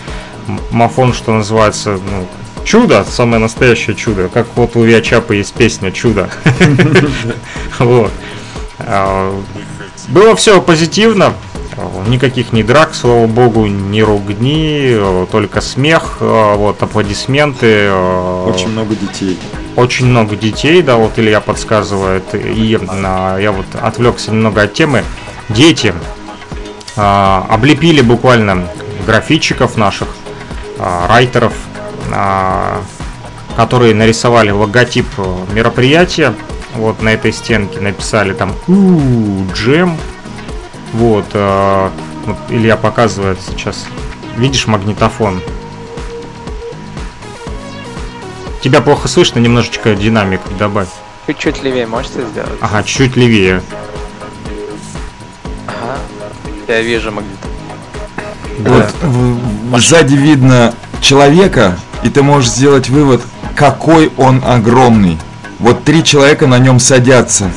мафон, 0.71 1.13
что 1.13 1.33
называется, 1.33 1.91
ну, 1.91 2.27
чудо, 2.65 3.05
самое 3.09 3.39
настоящее 3.39 3.95
чудо, 3.95 4.27
как 4.27 4.47
вот 4.55 4.75
у 4.75 4.83
Виачапа 4.83 5.33
есть 5.33 5.53
песня 5.53 5.91
«Чудо». 5.91 6.29
Вот. 7.79 8.11
Было 10.07 10.35
все 10.35 10.61
позитивно, 10.61 11.33
никаких 12.07 12.53
ни 12.53 12.63
драк, 12.63 12.93
слава 12.93 13.25
богу, 13.25 13.65
ни 13.65 14.01
ругни, 14.01 14.97
только 15.31 15.61
смех, 15.61 16.17
вот, 16.19 16.81
аплодисменты. 16.81 17.91
Очень 17.91 18.69
много 18.69 18.95
детей. 18.95 19.37
Очень 19.75 20.05
много 20.05 20.35
детей, 20.35 20.81
да, 20.81 20.95
вот 20.95 21.17
Илья 21.17 21.41
подсказывает. 21.41 22.23
И 22.33 22.79
а, 22.87 23.37
я 23.37 23.51
вот 23.51 23.65
отвлекся 23.81 24.31
немного 24.31 24.61
от 24.61 24.73
темы. 24.73 25.03
Дети 25.49 25.93
а, 26.95 27.45
облепили 27.49 28.01
буквально 28.01 28.67
графитчиков 29.05 29.75
наших, 29.75 30.07
райтеров, 30.79 31.53
которые 33.55 33.95
нарисовали 33.95 34.51
логотип 34.51 35.05
мероприятия 35.53 36.33
вот 36.75 37.01
на 37.01 37.09
этой 37.09 37.31
стенке 37.31 37.79
написали 37.79 38.33
там 38.33 38.53
джем. 39.53 39.97
Вот, 40.93 41.25
э, 41.33 41.89
вот 42.25 42.37
Илья 42.49 42.77
показывает 42.77 43.39
сейчас. 43.41 43.85
Видишь 44.37 44.67
магнитофон? 44.67 45.41
Тебя 48.61 48.81
плохо 48.81 49.07
слышно, 49.07 49.39
немножечко 49.39 49.95
динамик 49.95 50.41
добавь. 50.57 50.87
Чуть-чуть 51.27 51.63
левее 51.63 51.87
можете 51.87 52.25
сделать? 52.25 52.51
Ага, 52.61 52.83
чуть 52.83 53.15
левее. 53.15 53.61
Ага, 55.67 55.97
я 56.67 56.81
вижу 56.81 57.11
магнитофон. 57.11 57.51
Вот 58.59 58.85
да. 59.71 59.79
сзади 59.79 60.15
видно 60.15 60.73
человека, 61.01 61.77
и 62.03 62.09
ты 62.09 62.23
можешь 62.23 62.49
сделать 62.49 62.89
вывод, 62.89 63.21
какой 63.55 64.11
он 64.17 64.41
огромный. 64.45 65.17
Вот 65.59 65.83
три 65.83 66.03
человека 66.03 66.47
на 66.47 66.59
нем 66.59 66.79
садятся. 66.79 67.51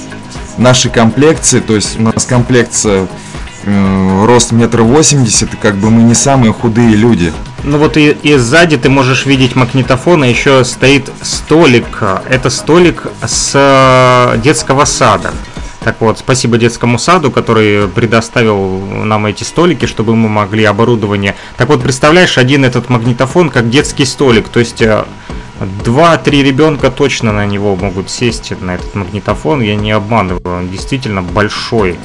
Наши 0.56 0.88
комплекции, 0.88 1.60
то 1.60 1.74
есть 1.74 1.98
у 1.98 2.02
нас 2.02 2.24
комплекция 2.24 3.06
э, 3.64 4.24
рост 4.26 4.52
метр 4.52 4.82
восемьдесят, 4.82 5.50
как 5.60 5.76
бы 5.76 5.90
мы 5.90 6.02
не 6.02 6.14
самые 6.14 6.52
худые 6.52 6.96
люди. 6.96 7.32
Ну 7.64 7.78
вот 7.78 7.96
и, 7.96 8.10
и 8.10 8.36
сзади 8.36 8.76
ты 8.76 8.88
можешь 8.88 9.26
видеть 9.26 9.56
магнитофон, 9.56 10.24
и 10.24 10.28
еще 10.28 10.64
стоит 10.64 11.10
столик. 11.22 12.02
Это 12.28 12.50
столик 12.50 13.06
с 13.24 13.52
э, 13.54 14.38
детского 14.38 14.84
сада. 14.84 15.32
Так 15.80 16.00
вот, 16.00 16.18
спасибо 16.18 16.58
детскому 16.58 16.98
саду, 16.98 17.30
который 17.30 17.88
предоставил 17.88 18.80
нам 18.80 19.26
эти 19.26 19.44
столики, 19.44 19.86
чтобы 19.86 20.16
мы 20.16 20.28
могли 20.28 20.64
оборудование. 20.64 21.34
Так 21.56 21.68
вот, 21.68 21.82
представляешь, 21.82 22.36
один 22.36 22.64
этот 22.64 22.88
магнитофон 22.88 23.48
как 23.48 23.70
детский 23.70 24.04
столик, 24.04 24.48
то 24.48 24.60
есть 24.60 24.82
э, 24.82 25.04
два-три 25.84 26.42
ребенка 26.42 26.90
точно 26.90 27.32
на 27.32 27.46
него 27.46 27.76
могут 27.76 28.10
сесть 28.10 28.52
на 28.60 28.76
этот 28.76 28.94
магнитофон, 28.94 29.60
я 29.60 29.76
не 29.76 29.92
обманываю, 29.92 30.58
он 30.58 30.68
действительно 30.68 31.22
большой. 31.22 31.98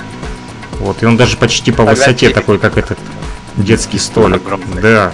Вот, 0.80 1.04
и 1.04 1.06
он 1.06 1.18
даже 1.18 1.38
почти 1.38 1.72
по 1.72 1.84
высоте 1.84 2.30
такой, 2.30 2.58
как 2.58 2.78
этот 2.78 3.00
детский 3.56 4.00
столик. 4.00 4.42
Огромный. 4.46 4.82
Да. 4.82 5.12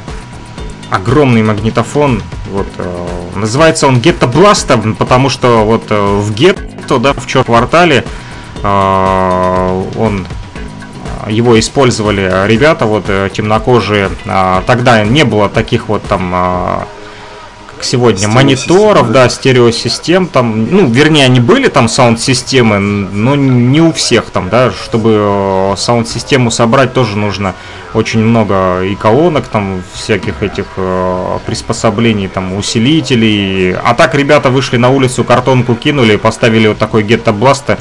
Огромный 0.90 1.44
магнитофон. 1.44 2.24
Вот, 2.52 2.68
э, 2.78 3.08
называется 3.36 3.88
он 3.88 4.00
Гетто 4.00 4.26
Бласта, 4.26 4.78
потому 4.98 5.30
что 5.30 5.66
вот 5.66 5.84
э, 5.90 5.96
в 5.96 6.34
гетто, 6.34 6.98
да, 6.98 7.14
в 7.14 7.28
черном 7.28 7.46
квартале 7.46 8.04
э, 8.64 9.84
он 9.98 10.26
его 11.28 11.60
использовали 11.60 12.48
ребята, 12.48 12.86
вот 12.86 13.06
э, 13.08 13.30
темнокожие. 13.32 14.10
А, 14.26 14.64
Тогда 14.66 15.04
не 15.04 15.24
было 15.24 15.50
таких 15.50 15.88
вот 15.88 16.04
там, 16.04 16.32
а, 16.34 16.88
сегодня, 17.84 18.28
мониторов, 18.28 19.12
да, 19.12 19.30
стереосистем 19.30 20.28
там. 20.28 20.70
Ну, 20.70 20.88
вернее, 20.88 21.26
они 21.26 21.40
были 21.40 21.68
там 21.68 21.88
саунд-системы, 21.88 22.80
но 22.80 23.36
не 23.36 23.82
у 23.82 23.92
всех 23.92 24.26
там, 24.32 24.50
да. 24.50 24.72
Чтобы 24.72 25.12
э, 25.16 25.74
саунд-систему 25.78 26.52
собрать, 26.52 26.94
тоже 26.94 27.18
нужно 27.18 27.56
очень 27.94 28.20
много 28.22 28.82
и 28.84 28.96
колонок, 28.96 29.48
там 29.48 29.82
всяких 29.94 30.44
этих 30.44 30.66
э, 30.78 31.40
приспособлений, 31.46 32.28
там 32.28 32.54
усилителей. 32.56 33.74
А 33.74 33.94
так 33.94 34.16
ребята 34.16 34.50
вышли 34.50 34.78
на 34.78 34.90
улицу, 34.90 35.24
картонку 35.24 35.76
кинули, 35.76 36.16
поставили 36.16 36.68
вот 36.68 36.78
такой 36.78 37.04
гетто 37.04 37.34
бласта 37.34 37.80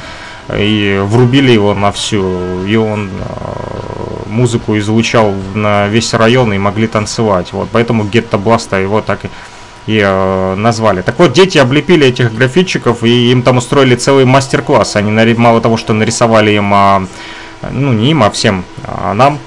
и 0.57 1.01
врубили 1.05 1.53
его 1.53 1.75
на 1.75 1.93
всю, 1.93 2.65
и 2.65 2.77
он 2.77 3.11
э, 3.11 3.79
музыку 4.29 4.79
излучал 4.79 5.35
на 5.55 5.89
весь 5.89 6.15
район 6.15 6.53
и 6.53 6.59
могли 6.59 6.87
танцевать. 6.87 7.53
Вот, 7.53 7.69
поэтому 7.73 8.05
гетто 8.05 8.39
бласта 8.39 8.79
его 8.79 9.01
так 9.01 9.25
и 9.25 9.29
и 9.89 10.03
э, 10.05 10.55
назвали. 10.55 11.01
Так 11.01 11.19
вот, 11.19 11.33
дети 11.33 11.57
облепили 11.57 12.07
этих 12.07 12.35
графитчиков, 12.35 13.03
и 13.05 13.33
им 13.33 13.43
там 13.43 13.57
устроили 13.57 13.97
целый 13.97 14.27
мастер-класс. 14.27 14.97
Они 14.97 15.11
мало 15.35 15.63
того, 15.63 15.79
что 15.79 15.95
нарисовали 15.95 16.51
им, 16.51 16.73
а, 16.75 17.07
ну 17.71 17.95
не 17.95 18.11
им, 18.11 18.23
а 18.23 18.31
всем 18.31 18.65
а 18.85 19.15
нам, 19.15 19.39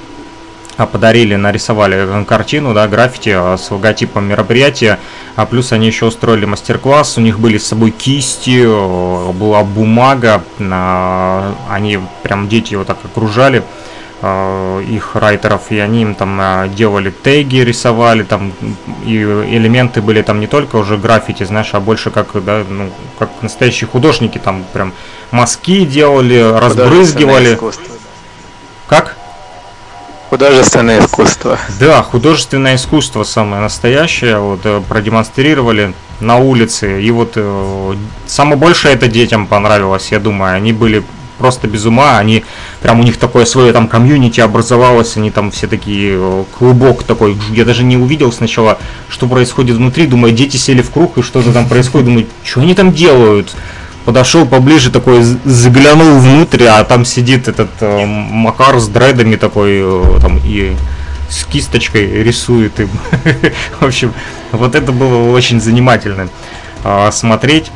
а, 0.77 0.87
подарили, 0.87 1.35
нарисовали 1.35 2.23
картину, 2.25 2.73
да, 2.73 2.87
граффити 2.87 3.29
а, 3.29 3.55
с 3.55 3.69
логотипом 3.69 4.25
мероприятия, 4.25 4.97
а 5.35 5.45
плюс 5.45 5.71
они 5.73 5.85
еще 5.85 6.05
устроили 6.05 6.45
мастер-класс, 6.45 7.19
у 7.19 7.21
них 7.21 7.39
были 7.39 7.59
с 7.59 7.67
собой 7.67 7.91
кисти, 7.91 8.63
э, 8.63 9.31
была 9.33 9.63
бумага, 9.63 10.41
а, 10.59 11.53
они 11.69 11.99
прям 12.23 12.49
дети 12.49 12.73
его 12.73 12.83
так 12.83 12.97
окружали, 13.05 13.61
их 14.23 15.15
райтеров, 15.15 15.71
и 15.71 15.79
они 15.79 16.03
им 16.03 16.15
там 16.15 16.39
э, 16.39 16.69
делали 16.69 17.09
теги, 17.09 17.57
рисовали, 17.57 18.23
там 18.23 18.53
и 19.03 19.17
элементы 19.17 20.01
были 20.01 20.21
там 20.21 20.39
не 20.39 20.47
только 20.47 20.75
уже 20.75 20.97
граффити, 20.97 21.43
знаешь, 21.43 21.69
а 21.73 21.79
больше 21.79 22.11
как, 22.11 22.27
да, 22.43 22.63
ну, 22.67 22.91
как 23.17 23.29
настоящие 23.41 23.87
художники, 23.87 24.37
там 24.37 24.63
прям 24.73 24.93
мазки 25.31 25.85
делали, 25.85 26.39
разбрызгивали. 26.39 27.59
Как? 28.87 29.15
Художественное 30.29 31.03
искусство. 31.03 31.57
Да, 31.79 32.03
художественное 32.03 32.75
искусство 32.75 33.23
самое 33.23 33.61
настоящее, 33.61 34.37
вот 34.37 34.61
э, 34.63 34.81
продемонстрировали 34.87 35.93
на 36.19 36.37
улице. 36.37 37.01
И 37.01 37.11
вот 37.11 37.33
э, 37.35 37.95
самое 38.27 38.55
большее 38.55 38.93
это 38.93 39.07
детям 39.07 39.47
понравилось, 39.47 40.11
я 40.11 40.19
думаю. 40.19 40.55
Они 40.55 40.71
были 40.73 41.03
просто 41.41 41.67
без 41.67 41.85
ума, 41.85 42.19
они 42.19 42.45
прям 42.81 42.99
у 42.99 43.03
них 43.03 43.17
такое 43.17 43.45
свое 43.45 43.73
там 43.73 43.87
комьюнити 43.87 44.39
образовалось, 44.39 45.17
они 45.17 45.31
там 45.31 45.49
все 45.49 45.65
такие 45.65 46.13
э, 46.13 46.43
клубок 46.57 47.03
такой. 47.03 47.35
Я 47.49 47.65
даже 47.65 47.83
не 47.83 47.97
увидел 47.97 48.31
сначала, 48.31 48.77
что 49.09 49.27
происходит 49.27 49.77
внутри. 49.77 50.05
Думаю, 50.05 50.33
дети 50.33 50.57
сели 50.57 50.83
в 50.83 50.91
круг 50.91 51.17
и 51.17 51.23
что-то 51.23 51.51
там 51.51 51.67
происходит. 51.67 52.05
Думаю, 52.05 52.27
что 52.43 52.61
они 52.61 52.75
там 52.75 52.93
делают? 52.93 53.55
Подошел 54.05 54.45
поближе, 54.45 54.91
такой 54.91 55.23
заглянул 55.23 56.19
внутрь, 56.19 56.65
а 56.65 56.83
там 56.83 57.05
сидит 57.05 57.47
этот 57.47 57.71
э, 57.79 58.05
Макар 58.05 58.79
с 58.79 58.87
дредами 58.87 59.35
такой, 59.35 59.81
э, 59.83 60.19
там 60.21 60.39
и 60.45 60.75
с 61.27 61.45
кисточкой 61.45 62.23
рисует 62.23 62.79
им. 62.79 62.89
В 63.79 63.85
общем, 63.85 64.13
вот 64.51 64.75
это 64.75 64.91
было 64.91 65.31
очень 65.31 65.59
занимательно 65.59 66.29
а, 66.83 67.11
смотреть. 67.11 67.71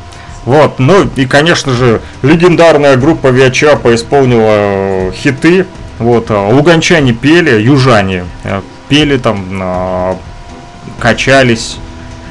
Вот, 0.46 0.78
ну 0.78 1.06
и, 1.16 1.26
конечно 1.26 1.72
же, 1.74 2.00
легендарная 2.22 2.96
группа 2.96 3.26
Виачапа 3.28 3.94
исполнила 3.94 5.10
э, 5.10 5.12
хиты. 5.12 5.66
Вот, 5.98 6.30
а, 6.30 6.48
луганчане 6.48 7.12
пели, 7.12 7.60
южане 7.60 8.24
э, 8.44 8.62
пели 8.88 9.18
там, 9.18 10.18
качались. 10.98 11.78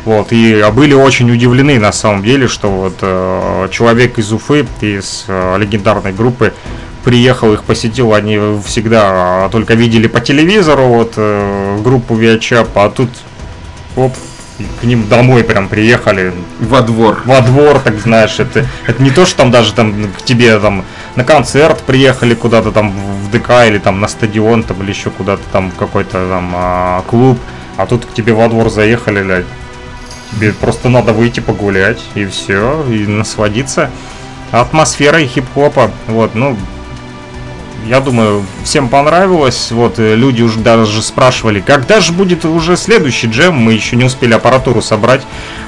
Вот, 0.06 0.28
и 0.32 0.63
были 0.73 0.93
очень 0.93 1.32
удивлены 1.32 1.80
на 1.80 1.91
самом 1.91 2.23
деле, 2.23 2.47
что 2.47 2.69
вот 2.69 2.97
э, 3.01 3.67
человек 3.71 4.19
из 4.19 4.32
Уфы, 4.32 4.67
из 4.82 5.25
э, 5.28 5.58
легендарной 5.58 6.13
группы, 6.13 6.54
приехал, 7.04 7.54
их 7.54 7.63
посетил, 7.63 8.13
они 8.13 8.39
всегда 8.63 9.47
э, 9.47 9.49
только 9.51 9.73
видели 9.73 10.06
по 10.06 10.21
телевизору 10.21 10.86
вот 10.86 11.13
э, 11.17 11.80
группу 11.84 12.15
Виачап, 12.15 12.69
а 12.78 12.91
тут 12.91 13.10
оп, 13.95 14.13
к 14.80 14.84
ним 14.84 15.08
домой 15.08 15.44
прям 15.44 15.68
приехали, 15.68 16.34
Во 16.60 16.82
двор. 16.82 17.22
во 17.26 17.41
двор, 17.41 17.80
так 17.80 17.98
знаешь, 18.00 18.39
это, 18.39 18.65
это 18.88 19.04
не 19.04 19.12
то, 19.12 19.26
что 19.26 19.38
там 19.38 19.52
даже 19.52 19.74
там 19.74 20.10
к 20.18 20.22
тебе 20.22 20.58
там 20.60 20.86
на 21.15 21.24
концерт 21.24 21.84
приехали 21.84 22.36
куда-то 22.36 22.72
там 22.72 22.91
в 22.91 23.32
ДК 23.32 23.68
или 23.68 23.78
там 23.80 24.00
на 24.00 24.08
стадион 24.08 24.63
там 24.63 24.82
или 24.82 24.89
еще 24.89 25.10
куда-то 25.10 25.44
там 25.52 25.72
в 25.72 25.76
какой-то 25.76 26.30
там 26.30 26.52
а, 26.56 27.04
клуб, 27.08 27.38
а 27.78 27.86
тут 27.86 28.06
к 28.06 28.13
тебе 28.13 28.34
во 28.34 28.48
двор 28.48 28.70
заехали, 28.70 29.24
ля, 29.24 29.44
тебе 30.32 30.54
просто 30.54 30.89
надо 30.89 31.12
выйти 31.13 31.41
погулять 31.41 32.02
и 32.15 32.26
все, 32.26 32.86
и 32.89 33.06
насладиться 33.08 33.91
атмосферой 34.52 35.28
хип-хопа, 35.28 35.91
вот, 36.08 36.36
ну, 36.36 36.58
я 37.86 38.00
думаю, 38.00 38.45
всем 38.63 38.89
понравилось. 38.89 39.71
Вот 39.71 40.00
э, 40.00 40.15
люди 40.15 40.41
уже 40.41 40.60
даже 40.60 41.02
спрашивали, 41.02 41.62
когда 41.62 42.00
же 42.00 42.12
будет 42.12 42.43
уже 42.45 42.78
следующий 42.78 43.28
джем. 43.28 43.56
Мы 43.56 43.74
еще 43.74 43.95
не 43.95 44.06
успели 44.06 44.34
аппаратуру 44.34 44.82
собрать. 44.82 45.21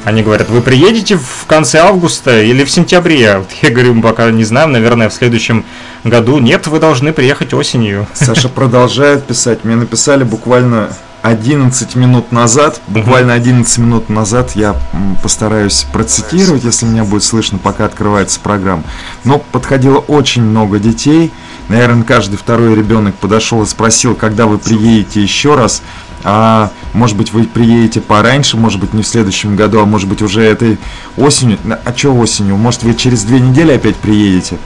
Они 0.03 0.23
говорят, 0.23 0.49
вы 0.49 0.61
приедете 0.61 1.17
в 1.17 1.45
конце 1.47 1.79
августа 1.79 2.41
или 2.41 2.63
в 2.63 2.71
сентябре? 2.71 3.39
Вот 3.39 3.47
я 3.61 3.69
говорю, 3.69 3.93
«Мы 3.93 4.01
пока 4.01 4.29
не 4.31 4.43
знаем, 4.43 4.71
наверное, 4.71 5.09
в 5.09 5.13
следующем 5.13 5.63
году. 6.03 6.39
Нет, 6.39 6.67
вы 6.67 6.79
должны 6.79 7.13
приехать 7.13 7.53
осенью. 7.53 8.07
Саша 8.13 8.49
продолжает 8.49 9.25
писать. 9.25 9.63
Мне 9.63 9.75
написали 9.75 10.23
буквально 10.23 10.89
11 11.27 11.95
минут 11.95 12.31
назад. 12.31 12.81
Буквально 12.87 13.33
11 13.33 13.77
минут 13.79 14.09
назад 14.09 14.51
я 14.55 14.75
постараюсь 15.21 15.85
процитировать, 15.91 16.63
если 16.63 16.85
меня 16.85 17.03
будет 17.03 17.23
слышно, 17.23 17.57
пока 17.57 17.85
открывается 17.85 18.39
программа. 18.39 18.83
Но 19.23 19.39
подходило 19.39 19.97
очень 19.97 20.43
много 20.43 20.79
детей. 20.79 21.31
Наверное, 21.67 22.03
каждый 22.03 22.37
второй 22.37 22.75
ребенок 22.75 23.15
подошел 23.15 23.61
и 23.61 23.65
спросил, 23.65 24.15
когда 24.15 24.45
вы 24.45 24.57
приедете 24.57 25.21
еще 25.21 25.55
раз. 25.55 25.81
А 26.23 26.71
может 26.93 27.17
быть 27.17 27.33
вы 27.33 27.43
приедете 27.43 28.01
пораньше, 28.01 28.57
может 28.57 28.79
быть 28.79 28.93
не 28.93 29.03
в 29.03 29.07
следующем 29.07 29.55
году, 29.55 29.81
а 29.81 29.85
может 29.85 30.07
быть 30.07 30.21
уже 30.21 30.41
этой 30.41 30.77
осенью. 31.17 31.57
А 31.83 31.93
что 31.95 32.15
осенью? 32.15 32.55
Может 32.55 32.83
вы 32.83 32.93
через 32.95 33.23
две 33.23 33.39
недели 33.39 33.71
опять 33.73 33.97
приедете? 33.97 34.57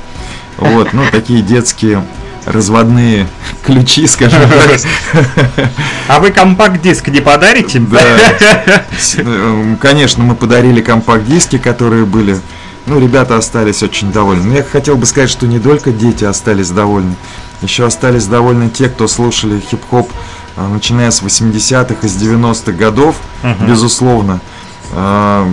Вот, 0.62 0.94
ну 0.94 1.04
такие 1.12 1.42
детские 1.42 2.06
разводные 2.46 3.28
ключи, 3.66 4.08
скажем 4.08 4.42
так. 4.50 4.80
А 6.08 6.20
вы 6.20 6.32
компакт-диск 6.32 7.08
не 7.10 7.20
подарите? 7.22 7.80
Да. 7.80 8.00
С- 8.98 9.16
э, 9.18 9.76
Конечно, 9.80 10.24
мы 10.24 10.36
подарили 10.36 10.82
компакт-диски, 10.82 11.58
которые 11.58 12.06
были. 12.06 12.38
Ну, 12.88 13.00
ребята 13.00 13.38
остались 13.38 13.84
очень 13.84 14.12
довольны. 14.12 14.44
Но 14.44 14.56
я 14.56 14.64
хотел 14.64 14.96
бы 14.98 15.06
сказать, 15.06 15.30
что 15.30 15.46
не 15.48 15.60
только 15.60 15.92
дети 15.92 16.24
остались 16.26 16.70
довольны. 16.72 17.16
Еще 17.62 17.86
остались 17.86 18.26
довольны 18.26 18.70
те, 18.70 18.90
кто 18.90 19.08
слушали 19.08 19.60
хип-хоп, 19.60 20.12
а, 20.58 20.68
начиная 20.68 21.12
с 21.12 21.22
80-х, 21.22 22.06
из 22.08 22.16
90-х 22.16 22.72
годов, 22.72 23.16
Мгм. 23.44 23.68
безусловно. 23.68 24.40
А, 24.94 25.48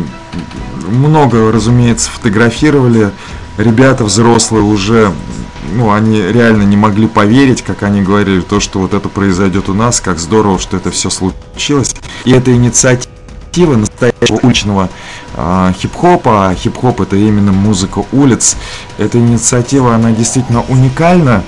Много, 0.89 1.53
разумеется, 1.53 2.09
фотографировали. 2.11 3.11
Ребята 3.59 4.05
взрослые 4.05 4.63
уже, 4.63 5.13
ну, 5.73 5.93
они 5.93 6.23
реально 6.23 6.63
не 6.63 6.77
могли 6.77 7.09
поверить, 7.09 7.63
как 7.63 7.83
они 7.83 8.03
говорили, 8.03 8.41
то, 8.41 8.61
что 8.61 8.79
вот 8.79 8.95
это 8.95 9.09
произойдет 9.09 9.69
у 9.69 9.75
нас, 9.75 10.01
как 10.01 10.21
здорово, 10.21 10.61
что 10.61 10.77
это 10.77 10.93
все 10.93 11.11
случилось. 11.11 11.97
И 12.25 12.31
эта 12.31 12.53
инициатива 12.55 13.75
настоящего 13.75 14.39
уличного 14.45 14.89
а, 15.37 15.73
хип-хопа, 15.73 16.51
а 16.51 16.55
хип-хоп 16.55 17.01
это 17.01 17.17
именно 17.17 17.51
музыка 17.51 18.05
улиц, 18.13 18.57
эта 18.97 19.19
инициатива, 19.19 19.93
она 19.93 20.13
действительно 20.13 20.63
уникальна. 20.69 21.43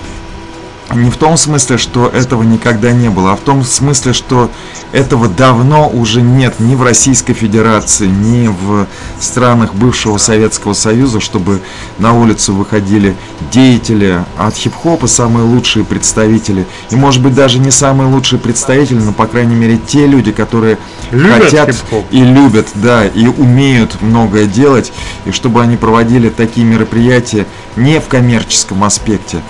Не 0.95 1.11
в 1.11 1.17
том 1.17 1.37
смысле, 1.37 1.79
что 1.79 2.09
этого 2.09 2.43
никогда 2.43 2.93
не 2.93 3.09
было, 3.09 3.33
а 3.33 3.37
в 3.37 3.41
том 3.41 3.65
смысле, 3.65 4.13
что 4.13 4.51
этого 4.93 5.29
давно 5.29 5.89
уже 5.89 6.21
нет 6.21 6.59
ни 6.59 6.75
в 6.75 6.83
Российской 6.83 7.33
Федерации, 7.33 8.07
ни 8.07 8.49
в 8.49 8.87
странах 9.21 9.75
бывшего 9.75 10.19
Советского 10.19 10.73
Союза, 10.73 11.21
чтобы 11.21 11.61
на 11.99 12.13
улицу 12.13 12.55
выходили 12.55 13.15
деятели 13.53 14.25
от 14.37 14.55
хип-хопа, 14.55 15.07
самые 15.07 15.45
лучшие 15.45 15.85
представители. 15.85 16.67
И 16.91 16.97
может 16.97 17.23
быть 17.23 17.35
даже 17.35 17.59
не 17.59 17.71
самые 17.71 18.11
лучшие 18.11 18.39
представители, 18.39 18.99
но 18.99 19.13
по 19.13 19.27
крайней 19.27 19.55
мере 19.55 19.79
те 19.79 20.07
люди, 20.07 20.33
которые 20.33 20.79
Любят 21.11 21.45
хотят 21.45 21.85
и 22.11 22.23
любят, 22.23 22.69
да, 22.75 23.07
и 23.07 23.27
умеют 23.27 24.01
многое 24.01 24.47
делать, 24.47 24.93
и 25.25 25.31
чтобы 25.31 25.63
они 25.63 25.77
проводили 25.77 26.31
такие 26.31 26.67
мероприятия 26.67 27.47
не 27.77 28.01
в 28.01 28.09
коммерческом 28.09 28.85
аспекте, 28.85 29.41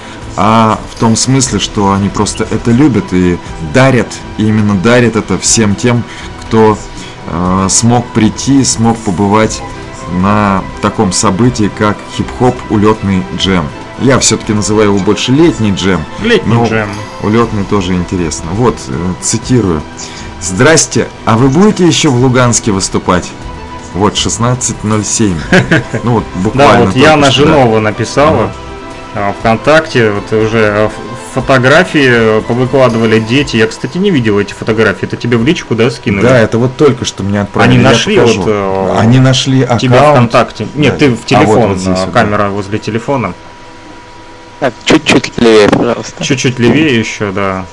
а 0.42 0.80
в 0.90 0.98
том 0.98 1.16
смысле, 1.16 1.58
что 1.58 1.92
они 1.92 2.08
просто 2.08 2.46
это 2.50 2.70
любят 2.70 3.12
и 3.12 3.38
дарят, 3.74 4.06
и 4.38 4.44
именно 4.46 4.74
дарят 4.74 5.14
это 5.14 5.38
всем 5.38 5.74
тем, 5.74 6.02
кто 6.40 6.78
э, 7.26 7.66
смог 7.68 8.06
прийти, 8.14 8.64
смог 8.64 8.96
побывать 8.96 9.60
на 10.22 10.64
таком 10.80 11.12
событии, 11.12 11.70
как 11.76 11.98
хип-хоп 12.16 12.56
улетный 12.70 13.22
джем. 13.36 13.66
Я 13.98 14.18
все-таки 14.18 14.54
называю 14.54 14.94
его 14.94 14.98
больше 14.98 15.30
летний 15.30 15.72
джем. 15.72 16.02
Летний 16.22 16.54
но 16.54 16.64
джем. 16.64 16.88
Улетный 17.22 17.64
тоже 17.64 17.92
интересно. 17.92 18.46
Вот, 18.52 18.78
э, 18.88 19.12
цитирую. 19.20 19.82
Здрасте, 20.40 21.06
а 21.26 21.36
вы 21.36 21.50
будете 21.50 21.86
еще 21.86 22.08
в 22.08 22.16
Луганске 22.16 22.72
выступать? 22.72 23.30
Вот, 23.92 24.14
16.07. 24.14 25.34
Ну 26.02 26.12
вот, 26.12 26.24
Да, 26.34 26.40
буквально. 26.40 26.78
вот 26.78 26.84
только 26.94 26.98
Яна 26.98 27.26
да. 27.26 27.30
Жинова 27.30 27.78
написала 27.80 28.50
ВКонтакте, 29.40 30.10
вот 30.12 30.32
уже 30.32 30.86
ф- 30.86 30.92
фотографии 31.34 32.38
э, 32.38 32.40
повыкладывали 32.46 33.18
дети. 33.18 33.56
Я, 33.56 33.66
кстати, 33.66 33.98
не 33.98 34.10
видел 34.10 34.38
эти 34.38 34.52
фотографии. 34.52 35.04
Это 35.06 35.16
тебе 35.16 35.36
в 35.36 35.44
личку, 35.44 35.74
да, 35.74 35.90
скинули? 35.90 36.22
Да, 36.26 36.38
это 36.38 36.58
вот 36.58 36.76
только 36.76 37.04
что 37.04 37.22
мне 37.22 37.40
отправили. 37.40 37.74
Они 37.74 37.82
я 37.82 37.88
нашли 37.90 38.16
покажу. 38.16 38.42
вот, 38.42 38.48
э, 38.50 38.96
Они 38.98 39.18
нашли 39.18 39.62
аккаунт. 39.62 39.80
Тебя 39.80 40.10
ВКонтакте. 40.12 40.66
Нет, 40.74 40.92
Да. 40.94 40.98
ты 40.98 41.10
в 41.10 41.12
А 41.14 41.16
вот 41.16 41.26
телефон, 41.26 41.68
вот 41.70 41.78
здесь 41.78 41.98
а, 41.98 42.04
вот, 42.06 42.14
камера 42.14 42.48
возле 42.50 42.78
телефона. 42.78 43.34
Так, 44.60 44.74
чуть-чуть 44.84 45.32
левее, 45.38 45.68
пожалуйста. 45.68 46.22
Чуть-чуть 46.24 46.58
левее 46.58 46.98
еще, 46.98 47.32
да. 47.32 47.64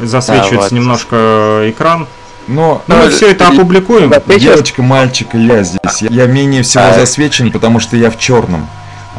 Засвечивается 0.00 0.58
вот. 0.58 0.72
немножко 0.72 1.16
э, 1.16 1.70
экран. 1.70 2.06
Но 2.46 2.82
Ну, 2.86 2.96
мы 2.96 3.10
все 3.10 3.30
это 3.30 3.48
опубликуем. 3.48 4.10
да, 4.10 4.20
девочка, 4.38 4.82
мальчик 4.82 5.34
и 5.34 5.38
я 5.38 5.62
здесь. 5.62 6.02
Я, 6.02 6.08
я 6.10 6.26
менее 6.26 6.62
всего 6.62 6.84
А. 6.84 6.94
засвечен, 6.94 7.52
потому 7.52 7.80
что 7.80 7.96
я 7.96 8.10
в 8.10 8.18
черном. 8.18 8.68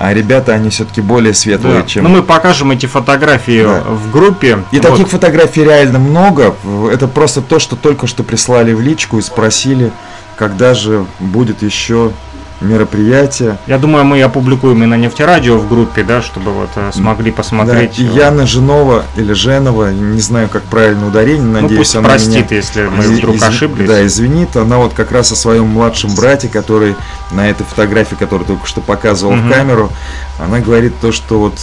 А 0.03 0.15
ребята, 0.15 0.53
они 0.53 0.69
все-таки 0.71 0.99
более 0.99 1.31
светлые, 1.35 1.81
Да. 1.81 1.87
чем... 1.87 2.03
Ну, 2.05 2.09
мы 2.09 2.23
покажем 2.23 2.71
эти 2.71 2.87
фотографии 2.87 3.61
Да. 3.61 3.81
в 3.81 4.09
группе. 4.11 4.63
И 4.71 4.79
Вот. 4.79 4.89
таких 4.89 5.09
фотографий 5.09 5.63
реально 5.63 5.99
много. 5.99 6.55
Это 6.91 7.07
просто 7.07 7.41
то, 7.43 7.59
что 7.59 7.75
только 7.75 8.07
что 8.07 8.23
прислали 8.23 8.73
в 8.73 8.81
личку 8.81 9.19
и 9.19 9.21
спросили, 9.21 9.91
когда 10.37 10.73
же 10.73 11.05
будет 11.19 11.61
еще 11.61 12.13
мероприятие. 12.61 13.57
Я 13.67 13.77
думаю, 13.77 14.05
мы 14.05 14.21
опубликуем 14.21 14.83
и 14.83 14.85
на 14.85 14.95
нефтерадио 14.95 15.57
в 15.57 15.67
группе, 15.67 16.03
да, 16.03 16.21
чтобы 16.21 16.51
вот 16.51 16.69
э, 16.75 16.91
смогли 16.93 17.31
посмотреть. 17.31 17.97
Да, 17.97 18.03
и 18.03 18.07
э, 18.07 18.11
Яна 18.25 18.45
Женова 18.45 19.03
или 19.17 19.33
Женова, 19.33 19.91
не 19.91 20.21
знаю, 20.21 20.49
как 20.49 20.63
правильно 20.63 21.07
ударение, 21.07 21.41
ну, 21.45 21.61
надеюсь, 21.61 21.77
пусть 21.79 21.95
она 21.95 22.09
простит, 22.09 22.49
меня 22.51 22.61
если 22.61 22.83
мы 22.83 23.03
вдруг 23.03 23.35
из- 23.35 23.43
ошиблись. 23.43 23.87
Да, 23.87 24.05
извинит. 24.05 24.55
Она 24.55 24.77
вот 24.77 24.93
как 24.93 25.11
раз 25.11 25.31
о 25.31 25.35
своем 25.35 25.67
младшем 25.67 26.13
брате, 26.15 26.47
который 26.47 26.95
на 27.31 27.49
этой 27.49 27.65
фотографии, 27.65 28.15
которую 28.15 28.45
только 28.47 28.65
что 28.67 28.81
показывал 28.81 29.33
Мгм. 29.35 29.49
в 29.49 29.53
камеру, 29.53 29.91
она 30.39 30.59
говорит 30.59 30.93
то, 31.01 31.11
что 31.11 31.39
вот 31.39 31.53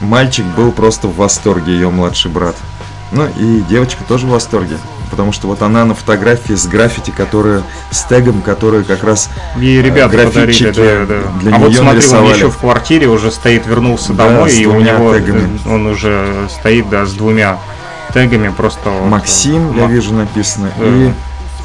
мальчик 0.00 0.44
был 0.56 0.72
просто 0.72 1.08
в 1.08 1.16
восторге, 1.16 1.72
ее 1.72 1.90
младший 1.90 2.30
брат. 2.30 2.56
Ну 3.12 3.26
и 3.38 3.60
девочка 3.68 4.02
тоже 4.06 4.26
в 4.26 4.30
восторге. 4.30 4.76
Потому 5.14 5.30
что 5.30 5.46
вот 5.46 5.62
она 5.62 5.84
на 5.84 5.94
фотографии 5.94 6.54
с 6.54 6.66
граффити, 6.66 7.12
которая 7.16 7.62
с 7.92 8.02
тегом, 8.02 8.42
который 8.42 8.82
как 8.82 9.04
раз 9.04 9.30
И 9.60 9.80
ребята 9.80 10.16
э, 10.16 10.24
подарили, 10.26 10.32
графитчики 10.46 10.72
да, 10.76 11.06
да. 11.06 11.38
для 11.40 11.54
а 11.54 11.58
вот 11.60 11.68
неё 11.68 11.78
смотри, 11.78 11.78
он 11.78 11.86
нарисовали. 11.94 12.34
еще 12.34 12.50
в 12.50 12.56
квартире 12.58 13.06
уже 13.06 13.30
стоит, 13.30 13.64
вернулся 13.64 14.12
Да, 14.12 14.24
домой, 14.28 14.52
и 14.52 14.66
у 14.66 14.80
него 14.80 15.14
тегами. 15.14 15.56
э, 15.64 15.72
он 15.72 15.86
уже 15.86 16.48
стоит, 16.50 16.88
да, 16.90 17.06
с 17.06 17.12
двумя 17.12 17.58
тегами 18.12 18.48
просто. 18.48 18.90
вот, 18.90 19.08
Максим, 19.08 19.76
я 19.76 19.82
Мак- 19.82 19.90
вижу, 19.92 20.14
написано. 20.14 20.72
Да. 20.76 20.84
И, 20.84 21.12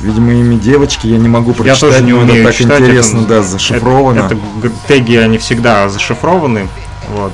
видимо, 0.01 0.31
имя 0.31 0.55
девочки 0.59 1.07
я 1.07 1.17
не 1.17 1.27
могу 1.27 1.49
Я 1.49 1.55
прочитать, 1.55 1.79
тоже 1.79 2.03
не 2.03 2.12
но 2.13 2.19
умею 2.19 2.41
это 2.43 2.49
так 2.49 2.55
читать. 2.55 2.81
интересно, 2.81 3.17
это- 3.21 3.27
да, 3.29 3.41
зашифровано. 3.41 4.19
Это, 4.27 4.38
это 4.63 4.75
теги, 4.88 5.15
они 5.15 5.39
всегда 5.39 5.89
зашифрованы. 5.89 6.67
Вот. 7.07 7.33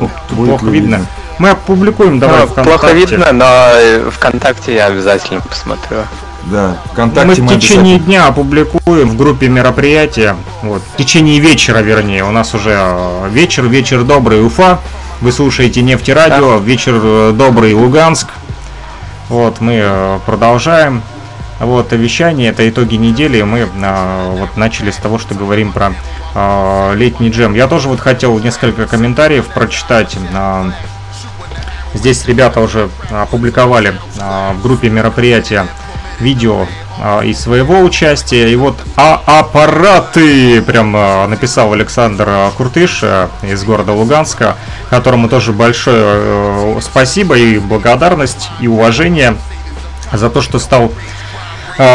Ну, 0.00 0.10
тут 0.28 0.36
плохо 0.36 0.66
видно. 0.66 0.96
видно? 0.96 1.06
Мы 1.38 1.50
опубликуем, 1.50 2.18
давай 2.18 2.40
Ну, 2.40 2.46
ВКонтакте. 2.48 2.70
плохо 2.78 2.92
видно, 2.94 3.32
но 3.32 3.46
э, 3.74 4.10
ВКонтакте 4.10 4.74
я 4.74 4.86
обязательно 4.86 5.40
посмотрю. 5.40 5.98
Да, 6.46 6.76
Мы 6.86 6.92
ВКонтакте 6.92 7.42
в 7.42 7.44
мы 7.44 7.54
течение 7.54 7.96
обязательно- 7.96 8.06
дня 8.06 8.26
опубликуем 8.26 9.08
в 9.10 9.16
группе 9.16 9.48
мероприятия. 9.48 10.36
Вот, 10.62 10.82
в 10.94 10.96
течение 10.96 11.38
вечера, 11.40 11.78
вернее. 11.78 12.24
У 12.24 12.30
нас 12.30 12.54
уже 12.54 12.70
э, 12.76 13.28
вечер, 13.30 13.64
вечер 13.66 14.02
добрый 14.02 14.44
Уфа. 14.44 14.78
Вы 15.20 15.30
слушаете 15.32 15.82
нефтерадио, 15.82 16.58
вечер 16.58 16.94
э, 17.02 17.32
добрый 17.36 17.74
Луганск. 17.74 18.28
Вот, 19.28 19.60
мы 19.60 20.20
продолжаем. 20.26 21.02
Вот, 21.60 21.92
вещание, 21.92 22.50
это 22.50 22.68
итоги 22.68 22.94
недели. 22.94 23.42
Мы 23.42 23.66
вот 23.66 24.56
начали 24.56 24.90
с 24.92 24.96
того, 24.96 25.18
что 25.18 25.34
говорим 25.34 25.72
про 25.72 25.92
э, 26.34 26.94
летний 26.96 27.30
джем. 27.30 27.54
Я 27.54 27.66
тоже 27.68 27.88
вот 27.88 28.00
хотел 28.00 28.38
несколько 28.38 28.86
комментариев 28.86 29.46
прочитать. 29.46 30.16
Э, 30.32 30.70
Здесь 31.94 32.26
ребята 32.26 32.60
уже 32.60 32.90
опубликовали 33.10 33.94
а, 34.20 34.52
в 34.52 34.62
группе 34.62 34.90
мероприятия 34.90 35.66
видео 36.20 36.66
а, 37.00 37.22
из 37.22 37.40
своего 37.40 37.80
участия. 37.80 38.50
И 38.50 38.56
вот 38.56 38.76
а 38.96 39.20
аппараты, 39.24 40.60
прям 40.62 40.94
а, 40.94 41.26
написал 41.26 41.72
Александр 41.72 42.26
а, 42.28 42.50
Куртыш 42.50 43.00
а, 43.02 43.30
из 43.42 43.64
города 43.64 43.92
Луганска, 43.92 44.56
которому 44.90 45.28
тоже 45.28 45.52
большое 45.52 46.02
э, 46.04 46.78
спасибо 46.82 47.36
и 47.36 47.58
благодарность 47.58 48.50
и 48.60 48.68
уважение 48.68 49.36
за 50.12 50.28
то, 50.30 50.42
что 50.42 50.58
стал 50.58 50.84
а, 50.84 50.90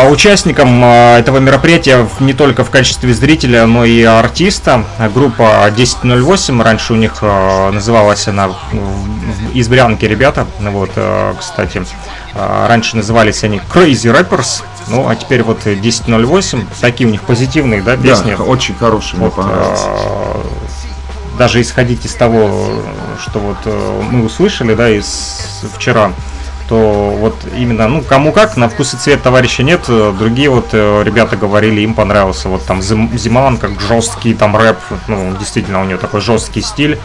участником 0.09 0.81
а, 0.83 1.19
этого 1.19 1.39
мероприятия 1.39 2.07
не 2.21 2.33
только 2.33 2.63
в 2.63 2.69
качестве 2.69 3.13
зрителя, 3.13 3.65
но 3.65 3.83
и 3.83 4.01
артиста. 4.03 4.85
А, 4.97 5.09
Группа 5.09 5.65
1008, 5.65 6.61
раньше 6.61 6.93
у 6.93 6.95
них 6.95 7.15
а, 7.21 7.71
называлась 7.71 8.27
она 8.27 8.51
из 9.53 9.67
Брянки 9.67 10.05
ребята. 10.05 10.47
Вот, 10.59 10.91
а, 10.95 11.35
кстати, 11.37 11.83
а, 12.33 12.67
раньше 12.67 12.95
назывались 12.95 13.43
они 13.43 13.59
Crazy 13.73 14.11
Rappers, 14.17 14.63
ну 14.87 15.07
а 15.09 15.15
теперь 15.15 15.43
вот 15.43 15.59
1008, 15.65 16.65
такие 16.79 17.07
у 17.07 17.11
них 17.11 17.21
позитивные, 17.23 17.81
да, 17.81 17.95
Да, 17.97 18.01
песни. 18.03 18.33
х- 18.35 18.43
очень 18.43 18.75
хороший, 18.75 19.15
мне 19.17 19.25
Вот, 19.25 19.35
понравился. 19.35 19.83
а, 19.87 20.45
даже 21.37 21.59
исходить 21.61 22.05
из 22.05 22.13
того, 22.13 22.69
что 23.19 23.39
вот 23.39 23.57
э, 23.65 24.01
мы 24.11 24.23
услышали, 24.23 24.75
да, 24.75 24.87
из 24.89 25.61
вчера, 25.75 26.11
то 26.67 27.11
вот 27.17 27.35
именно, 27.57 27.87
ну, 27.87 28.01
кому 28.01 28.31
как, 28.31 28.57
на 28.57 28.69
вкус 28.69 28.93
и 28.93 28.97
цвет 28.97 29.21
товарища 29.21 29.63
нет, 29.63 29.81
другие 29.87 30.49
вот 30.49 30.69
э, 30.71 31.03
ребята 31.03 31.35
говорили, 31.35 31.81
им 31.81 31.93
понравился 31.93 32.49
вот 32.49 32.65
там 32.65 32.79
Зим- 32.79 33.15
Зиман, 33.17 33.57
как 33.57 33.79
жесткий 33.79 34.33
там 34.33 34.55
рэп, 34.55 34.77
ну, 35.07 35.35
действительно 35.37 35.81
у 35.81 35.85
него 35.85 35.99
такой 35.99 36.21
жесткий 36.21 36.61
стиль, 36.61 36.99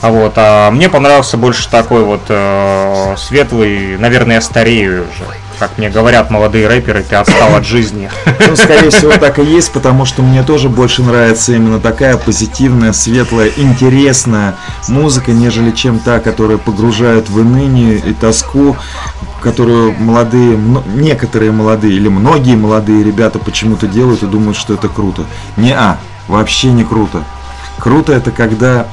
а 0.00 0.10
вот, 0.10 0.34
а 0.36 0.70
мне 0.70 0.88
понравился 0.88 1.36
больше 1.36 1.68
такой 1.70 2.04
вот 2.04 2.22
э, 2.28 3.14
светлый, 3.16 3.96
наверное, 3.98 4.36
я 4.36 4.40
старею 4.40 5.02
уже, 5.02 5.24
как 5.58 5.78
мне 5.78 5.90
говорят 5.90 6.30
молодые 6.30 6.66
рэперы, 6.66 7.04
ты 7.08 7.16
отстал 7.16 7.54
от 7.54 7.64
жизни. 7.64 8.10
Ну, 8.46 8.56
скорее 8.56 8.90
всего, 8.90 9.12
так 9.12 9.38
и 9.38 9.44
есть, 9.44 9.72
потому 9.72 10.04
что 10.04 10.22
мне 10.22 10.42
тоже 10.42 10.68
больше 10.68 11.02
нравится 11.02 11.52
именно 11.52 11.80
такая 11.80 12.16
позитивная, 12.16 12.92
светлая, 12.92 13.50
интересная 13.56 14.56
музыка, 14.88 15.32
нежели 15.32 15.70
чем 15.70 15.98
та, 15.98 16.20
которая 16.20 16.58
погружает 16.58 17.28
в 17.30 17.36
уныние 17.36 17.98
и 17.98 18.12
тоску, 18.12 18.76
которую 19.42 19.92
молодые, 19.92 20.58
некоторые 20.94 21.52
молодые 21.52 21.94
или 21.94 22.08
многие 22.08 22.56
молодые 22.56 23.04
ребята 23.04 23.38
почему-то 23.38 23.86
делают 23.86 24.22
и 24.22 24.26
думают, 24.26 24.56
что 24.56 24.74
это 24.74 24.88
круто. 24.88 25.24
Не 25.56 25.72
а, 25.72 25.98
вообще 26.28 26.68
не 26.72 26.84
круто. 26.84 27.24
Круто 27.78 28.12
это 28.12 28.30
когда 28.30 28.86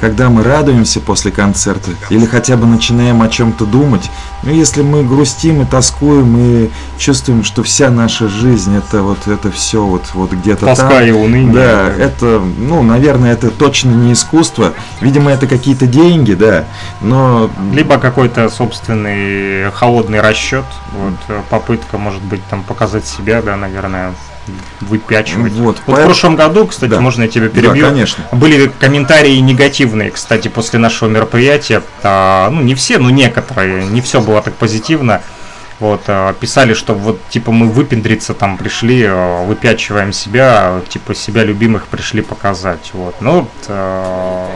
когда 0.00 0.30
мы 0.30 0.42
радуемся 0.42 1.00
после 1.00 1.30
концерта 1.30 1.90
или 2.10 2.24
хотя 2.26 2.56
бы 2.56 2.66
начинаем 2.66 3.22
о 3.22 3.28
чем-то 3.28 3.66
думать, 3.66 4.10
ну 4.42 4.52
если 4.52 4.82
мы 4.82 5.02
грустим 5.02 5.62
и 5.62 5.64
тоскуем 5.64 6.36
и 6.38 6.70
чувствуем, 6.98 7.44
что 7.44 7.62
вся 7.62 7.90
наша 7.90 8.28
жизнь 8.28 8.76
это 8.76 9.02
вот 9.02 9.26
это 9.26 9.50
все 9.50 9.84
вот 9.84 10.02
вот 10.14 10.32
где-то 10.32 10.66
Тоска 10.66 10.88
там, 10.88 11.04
и 11.04 11.10
уныние. 11.10 11.52
да, 11.52 11.88
это, 11.88 12.40
ну, 12.58 12.82
наверное, 12.82 13.32
это 13.32 13.50
точно 13.50 13.90
не 13.90 14.12
искусство. 14.12 14.74
Видимо, 15.00 15.30
это 15.30 15.46
какие-то 15.46 15.86
деньги, 15.86 16.34
да. 16.34 16.64
Но 17.00 17.50
Либо 17.72 17.98
какой-то 17.98 18.48
собственный 18.48 19.70
холодный 19.72 20.20
расчет, 20.20 20.64
вот, 20.92 21.44
попытка, 21.48 21.98
может 21.98 22.22
быть, 22.22 22.44
там 22.48 22.62
показать 22.62 23.06
себя, 23.06 23.42
да, 23.42 23.56
наверное. 23.56 24.14
Выпячивать. 24.80 25.52
Вот, 25.54 25.78
Вот, 25.86 25.94
поэт- 25.96 26.02
в 26.02 26.06
прошлом 26.06 26.36
году, 26.36 26.66
кстати, 26.66 26.90
Да. 26.90 27.00
можно 27.00 27.22
я 27.22 27.28
тебя 27.28 27.44
Да, 27.48 27.50
перебью? 27.50 27.86
конечно. 27.86 28.24
Были 28.32 28.70
комментарии 28.80 29.36
негативные, 29.38 30.10
кстати, 30.10 30.48
после 30.48 30.78
нашего 30.78 31.08
мероприятия. 31.08 31.82
А, 32.02 32.48
ну, 32.50 32.60
не 32.62 32.74
все, 32.74 32.98
но 32.98 33.10
некоторые. 33.10 33.86
Не 33.86 34.00
все 34.00 34.20
было 34.20 34.40
так 34.42 34.54
позитивно. 34.54 35.22
Вот, 35.80 36.02
а, 36.08 36.32
писали, 36.32 36.74
что 36.74 36.92
вот, 36.92 37.20
типа, 37.28 37.52
мы 37.52 37.68
выпендриться 37.68 38.34
там 38.34 38.56
пришли, 38.56 39.04
а, 39.06 39.44
выпячиваем 39.44 40.12
себя, 40.12 40.80
типа, 40.88 41.14
себя 41.14 41.44
любимых 41.44 41.86
пришли 41.86 42.20
показать. 42.20 42.90
Вот, 42.94 43.14
ну, 43.20 43.40
вот, 43.42 43.48
а, 43.68 44.50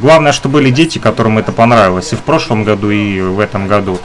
главное, 0.00 0.32
что 0.32 0.48
были 0.48 0.70
дети, 0.70 0.98
которым 0.98 1.38
это 1.38 1.52
понравилось 1.52 2.12
и 2.12 2.16
в 2.16 2.22
прошлом 2.22 2.64
году, 2.64 2.90
и 2.90 3.20
в 3.20 3.38
этом 3.38 3.68
году. 3.68 4.00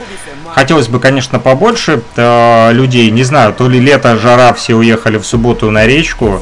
Хотелось 0.54 0.86
бы, 0.86 1.00
конечно, 1.00 1.40
побольше 1.40 2.02
людей. 2.16 3.10
Не 3.10 3.24
знаю, 3.24 3.52
то 3.52 3.68
ли 3.68 3.80
лето, 3.80 4.16
жара, 4.18 4.52
все 4.52 4.74
уехали 4.74 5.18
в 5.18 5.26
субботу 5.26 5.70
на 5.70 5.86
речку 5.86 6.40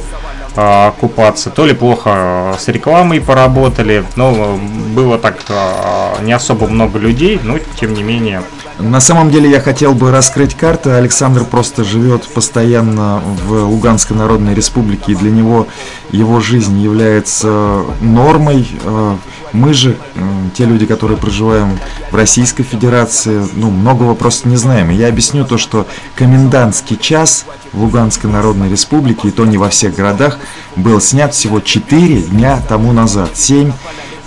купаться, 0.99 1.49
то 1.49 1.65
ли 1.65 1.73
плохо 1.73 2.55
с 2.59 2.67
рекламой 2.67 3.21
поработали, 3.21 4.03
но 4.17 4.59
было 4.93 5.17
так 5.17 5.37
не 6.21 6.33
особо 6.33 6.67
много 6.67 6.99
людей, 6.99 7.39
но 7.41 7.57
тем 7.79 7.93
не 7.93 8.03
менее. 8.03 8.43
На 8.79 8.99
самом 8.99 9.29
деле 9.29 9.49
я 9.49 9.59
хотел 9.59 9.93
бы 9.93 10.11
раскрыть 10.11 10.55
карты. 10.55 10.91
Александр 10.91 11.43
просто 11.43 11.83
живет 11.83 12.27
постоянно 12.27 13.21
в 13.45 13.63
Луганской 13.65 14.17
Народной 14.17 14.53
Республике, 14.53 15.11
и 15.11 15.15
для 15.15 15.31
него 15.31 15.67
его 16.11 16.39
жизнь 16.39 16.79
является 16.79 17.83
нормой. 18.01 18.67
Э, 18.83 19.15
Мы 19.53 19.73
же, 19.73 19.97
э, 20.15 20.21
те 20.53 20.63
люди, 20.63 20.85
которые 20.85 21.17
проживаем 21.17 21.77
в 22.09 22.15
Российской 22.15 22.63
Федерации, 22.63 23.45
ну, 23.53 23.69
многого 23.69 24.15
просто 24.15 24.47
не 24.47 24.55
знаем. 24.55 24.89
Я 24.89 25.09
объясню 25.09 25.45
то, 25.45 25.57
что 25.57 25.87
комендантский 26.15 26.95
час 26.95 27.45
в 27.73 27.81
Луганской 27.81 28.29
Народной 28.29 28.69
Республике, 28.69 29.27
и 29.27 29.31
то 29.31 29.45
не 29.45 29.57
во 29.57 29.67
всех 29.67 29.93
городах, 29.95 30.37
был 30.77 31.01
снят 31.01 31.33
всего 31.33 31.59
4 31.59 32.21
дня 32.21 32.61
тому 32.69 32.93
назад. 32.93 33.31
7 33.33 33.73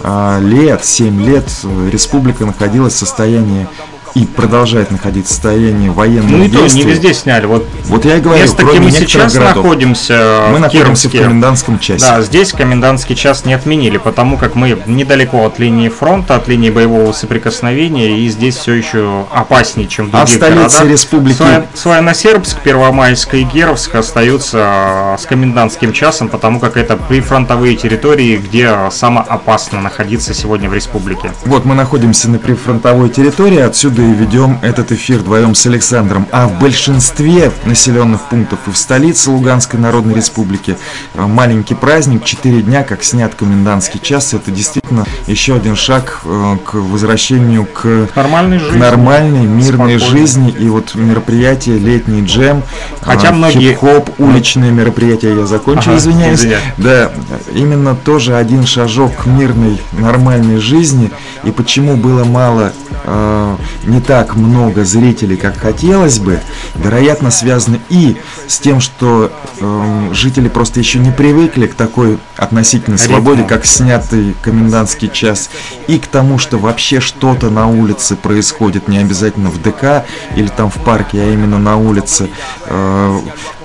а, 0.03 0.39
лет, 0.39 0.85
7 0.85 1.25
лет 1.25 1.45
э, 1.63 1.89
республика 1.91 2.45
находилась 2.45 2.93
в 2.93 2.99
состоянии 2.99 3.67
и 4.15 4.27
продолжает 4.27 4.91
находиться 4.93 5.33
в 5.33 5.35
состоянии 5.35 5.89
военного 5.89 6.37
Ну 6.37 6.45
и 6.45 6.49
то, 6.49 6.59
не 6.59 6.63
действия. 6.63 6.85
везде 6.85 7.15
сняли. 7.15 7.47
Вот 7.47 7.67
Вот 7.87 8.05
я 8.05 8.19
и 8.19 8.21
говорю, 8.21 8.43
место, 8.43 8.57
где 8.63 8.65
кроме 8.73 8.79
мы 8.81 8.87
некоторых 8.93 9.11
сейчас 9.11 9.35
городов. 9.35 9.57
находимся, 9.65 10.41
Мы 10.51 10.57
в 10.57 10.61
находимся 10.61 11.09
в 11.09 11.13
комендантском 11.13 11.79
часе. 11.81 12.05
Да, 12.07 12.23
здесь 12.23 12.53
комендантский 12.53 13.17
час 13.17 13.45
не 13.45 13.55
отменили, 13.55 13.97
потому 13.99 14.37
как 14.39 14.55
мы 14.55 14.79
недалеко 14.87 15.45
от 15.45 15.59
линии 15.59 15.89
фронта, 15.89 16.37
от 16.37 16.47
линии 16.47 16.71
боевого 16.71 17.11
соприкосновения, 17.13 18.19
и 18.21 18.29
здесь 18.29 18.57
все 18.57 18.75
еще 18.75 19.27
опаснее, 19.33 19.89
чем 19.89 20.11
в 20.11 20.17
А 20.17 20.27
столице 20.27 20.55
городах. 20.55 20.85
республики? 20.89 21.43
Своеносербск, 21.75 22.61
Первомайск 22.61 23.35
и 23.35 23.43
Геровск 23.43 23.95
остаются 23.97 25.15
э, 25.17 25.17
с 25.21 25.27
комендантским 25.27 25.93
часом, 25.93 26.29
потому 26.29 26.61
как 26.61 26.77
это 26.77 26.97
прифронтовые 26.97 27.77
территории, 27.77 28.37
где 28.37 28.71
самое 28.93 29.27
опасно 29.29 29.81
находиться 29.81 30.35
сегодня 30.35 30.71
в 30.71 30.75
республике. 30.75 31.33
Вот 31.45 31.65
мы 31.65 31.75
находимся 31.75 32.31
на 32.31 32.39
прифронтовой 32.39 33.09
территории, 33.11 33.59
отсюда 33.59 34.04
и 34.05 34.13
ведем 34.15 34.59
этот 34.63 34.93
эфир 34.93 35.19
вдвоем 35.21 35.55
с 35.55 35.67
Александром. 35.67 36.27
А 36.31 36.47
в 36.47 36.59
большинстве 36.61 37.51
населенных 37.65 38.23
пунктов 38.29 38.59
и 38.67 38.71
в 38.71 38.77
столице 38.77 39.31
Луганской 39.31 39.79
Народной 39.81 40.15
Республики 40.15 40.77
э, 41.15 41.23
маленький 41.27 41.75
праздник, 41.75 42.25
4 42.25 42.63
дня, 42.63 42.85
как 42.85 43.03
снят 43.03 43.35
комендантский 43.35 44.01
час. 44.01 44.35
Это 44.35 44.51
действительно 44.51 45.05
еще 45.27 45.55
один 45.57 45.77
шаг 45.77 46.21
э, 46.25 46.57
к 46.65 46.75
возвращению 46.75 47.67
к 47.67 48.09
Нормальной 48.15 48.59
к 48.59 48.63
жизни. 48.63 48.79
нормальной, 48.79 49.47
мирной 49.47 49.99
Спокойно. 49.99 50.19
жизни. 50.19 50.51
И 50.59 50.69
вот 50.69 50.95
мероприятие 50.95 51.79
«Летний 51.79 52.23
джем», 52.25 52.63
Хотя 53.01 53.29
э, 53.29 53.33
многие- 53.33 53.71
хип-хоп, 53.73 54.11
уличные 54.19 54.71
мероприятия, 54.71 55.35
я 55.35 55.47
закончил, 55.47 55.91
Ага, 55.93 55.99
извиняюсь. 55.99 56.41
извиняй. 56.41 56.59
Да, 56.79 57.11
именно 57.55 57.95
тоже 57.95 58.37
один 58.37 58.67
шажок 58.67 59.15
к 59.17 59.27
мирной, 59.27 59.81
нормальной 59.93 60.59
жизни. 60.59 61.11
И 61.45 61.51
почему 61.51 61.97
было 61.97 62.25
мало, 62.25 62.73
э, 63.05 63.57
не 63.95 64.01
так 64.01 64.35
много 64.35 64.85
зрителей, 64.85 65.37
как 65.37 65.57
хотелось 65.57 66.19
бы, 66.19 66.41
вероятно, 66.75 67.31
связано 67.31 67.79
и 67.89 68.17
с 68.49 68.59
тем, 68.59 68.81
что 68.81 69.31
э, 69.61 70.09
жители 70.13 70.49
просто 70.49 70.81
еще 70.81 70.99
не 70.99 71.13
привыкли 71.13 71.67
к 71.67 71.75
такой 71.75 72.19
относительной 72.37 72.99
свободе, 72.99 73.45
как 73.45 73.65
снятый 73.65 74.35
комендантский 74.43 75.09
час, 75.09 75.49
и 75.87 75.99
к 75.99 76.09
тому, 76.09 76.39
что 76.39 76.59
вообще 76.59 76.99
что-то 76.99 77.51
на 77.51 77.69
улице 77.69 78.17
происходит, 78.17 78.89
не 78.89 78.99
обязательно 78.99 79.49
в 79.49 79.63
ДК 79.63 80.05
или 80.35 80.49
там 80.49 80.71
в 80.71 80.83
парке, 80.83 81.21
а 81.21 81.33
именно 81.33 81.59
на 81.59 81.77
улице. 81.77 82.29
Э, 82.67 83.17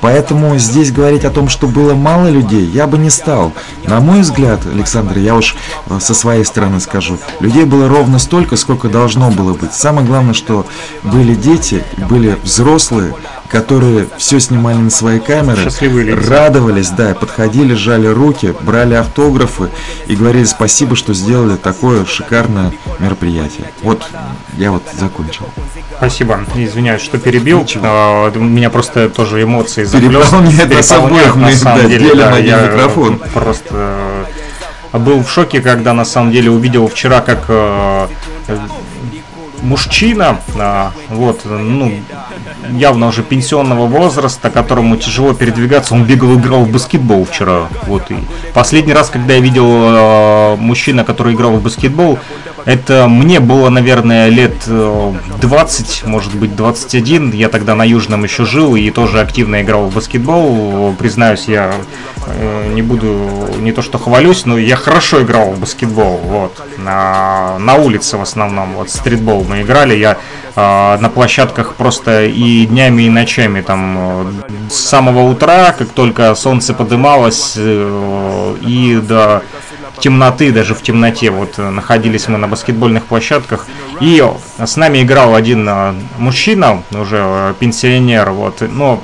Поэтому 0.01 0.57
здесь 0.57 0.91
говорить 0.91 1.25
о 1.25 1.29
том, 1.29 1.49
что 1.49 1.67
было 1.67 1.93
мало 1.93 2.27
людей, 2.27 2.65
я 2.65 2.87
бы 2.87 2.97
не 2.97 3.09
стал. 3.09 3.51
На 3.85 3.99
мой 3.99 4.21
взгляд, 4.21 4.61
Александр, 4.65 5.17
я 5.17 5.35
уж 5.35 5.55
э, 5.89 5.99
со 5.99 6.13
своей 6.13 6.45
стороны 6.45 6.79
скажу, 6.79 7.17
людей 7.39 7.65
было 7.65 7.87
ровно 7.87 8.19
столько, 8.19 8.55
сколько 8.55 8.87
должно 8.87 9.29
было 9.29 9.53
быть. 9.53 9.73
Самое 9.73 10.07
главное, 10.07 10.33
что 10.33 10.65
были 11.03 11.35
дети, 11.35 11.83
были 12.09 12.37
взрослые, 12.43 13.13
которые 13.49 14.07
все 14.17 14.39
снимали 14.39 14.77
на 14.77 14.89
свои 14.89 15.19
камеры, 15.19 15.69
радовались, 16.27 16.89
да, 16.89 17.15
подходили, 17.15 17.73
жали 17.73 18.07
руки, 18.07 18.53
брали 18.61 18.93
автографы 18.93 19.69
и 20.07 20.15
говорили 20.15 20.45
спасибо, 20.45 20.95
что 20.95 21.13
сделали 21.13 21.55
такое 21.57 22.05
шикарное 22.05 22.71
мероприятие. 22.99 23.71
Вот 23.81 24.03
я 24.57 24.71
вот 24.71 24.83
закончил. 24.97 25.45
Спасибо. 25.97 26.39
Извиняюсь, 26.55 27.01
что 27.01 27.17
перебил. 27.17 27.61
Ничего. 27.61 27.83
А, 27.85 28.31
У 28.33 28.39
меня 28.39 28.69
просто 28.69 29.09
тоже 29.09 29.43
эмоции 29.43 29.83
Переполняет 29.83 30.73
нас 30.73 30.91
обоих, 30.91 31.35
мы, 31.35 31.53
да, 31.61 31.83
делим 31.83 32.17
да, 32.17 32.35
один 32.35 32.55
я 32.55 32.61
микрофон. 32.67 33.21
Просто 33.33 34.25
э, 34.93 34.97
был 34.97 35.23
в 35.23 35.29
шоке, 35.29 35.61
когда 35.61 35.93
на 35.93 36.05
самом 36.05 36.31
деле 36.31 36.51
увидел 36.51 36.87
вчера, 36.87 37.21
как 37.21 37.45
э, 37.47 38.07
мужчина, 39.61 40.39
а, 40.57 40.91
вот, 41.09 41.41
ну, 41.45 41.91
явно 42.71 43.07
уже 43.07 43.23
пенсионного 43.23 43.85
возраста, 43.87 44.49
которому 44.49 44.97
тяжело 44.97 45.33
передвигаться, 45.33 45.93
он 45.93 46.05
бегал 46.05 46.35
играл 46.35 46.63
в 46.65 46.71
баскетбол 46.71 47.25
вчера, 47.25 47.67
вот, 47.87 48.09
и 48.11 48.15
последний 48.53 48.93
раз, 48.93 49.09
когда 49.09 49.33
я 49.33 49.39
видел 49.39 49.67
э, 49.67 50.55
мужчина, 50.57 51.03
который 51.03 51.33
играл 51.33 51.53
в 51.53 51.63
баскетбол, 51.63 52.19
это 52.65 53.07
мне 53.07 53.39
было, 53.39 53.69
наверное, 53.69 54.29
лет 54.29 54.63
э, 54.67 55.13
20, 55.41 56.05
может 56.05 56.35
быть, 56.35 56.55
21. 56.55 57.31
Я 57.31 57.49
тогда 57.49 57.75
на 57.75 57.83
Южном 57.83 58.23
еще 58.23 58.45
жил 58.45 58.75
и 58.75 58.89
тоже 58.91 59.19
активно 59.19 59.61
играл 59.61 59.87
в 59.87 59.93
баскетбол. 59.93 60.95
Признаюсь, 60.97 61.45
я 61.47 61.73
э, 62.27 62.71
не 62.73 62.81
буду, 62.81 63.49
не 63.59 63.71
то 63.71 63.81
что 63.81 63.97
хвалюсь, 63.97 64.45
но 64.45 64.57
я 64.57 64.75
хорошо 64.75 65.21
играл 65.23 65.51
в 65.51 65.59
баскетбол. 65.59 66.17
Вот. 66.23 66.61
На, 66.77 67.57
на 67.59 67.75
улице 67.75 68.17
в 68.17 68.21
основном. 68.21 68.73
Вот 68.73 68.89
стритбол 68.89 69.45
мы 69.47 69.61
играли. 69.61 69.95
Я 69.95 70.17
э, 70.55 70.97
на 70.99 71.09
площадках 71.09 71.75
просто 71.75 72.25
и 72.25 72.65
днями, 72.65 73.03
и 73.03 73.09
ночами. 73.09 73.61
Там 73.61 73.97
э, 73.97 74.31
с 74.69 74.75
самого 74.75 75.21
утра, 75.21 75.73
как 75.77 75.89
только 75.89 76.33
солнце 76.35 76.73
подымалось, 76.73 77.53
э, 77.57 78.55
и 78.61 78.95
до 78.95 79.43
темноты, 79.99 80.51
даже 80.51 80.73
в 80.73 80.81
темноте, 80.81 81.29
вот 81.29 81.57
э, 81.57 81.69
находились 81.69 82.27
мы 82.27 82.37
на 82.37 82.47
баскетбольных 82.47 83.05
площадках, 83.05 83.67
и 84.01 84.23
с 84.57 84.77
нами 84.77 85.03
играл 85.03 85.35
один 85.35 85.67
э, 85.67 85.93
мужчина, 86.17 86.83
уже 86.91 87.17
э, 87.19 87.53
пенсионер, 87.59 88.31
вот, 88.31 88.61
но 88.61 89.03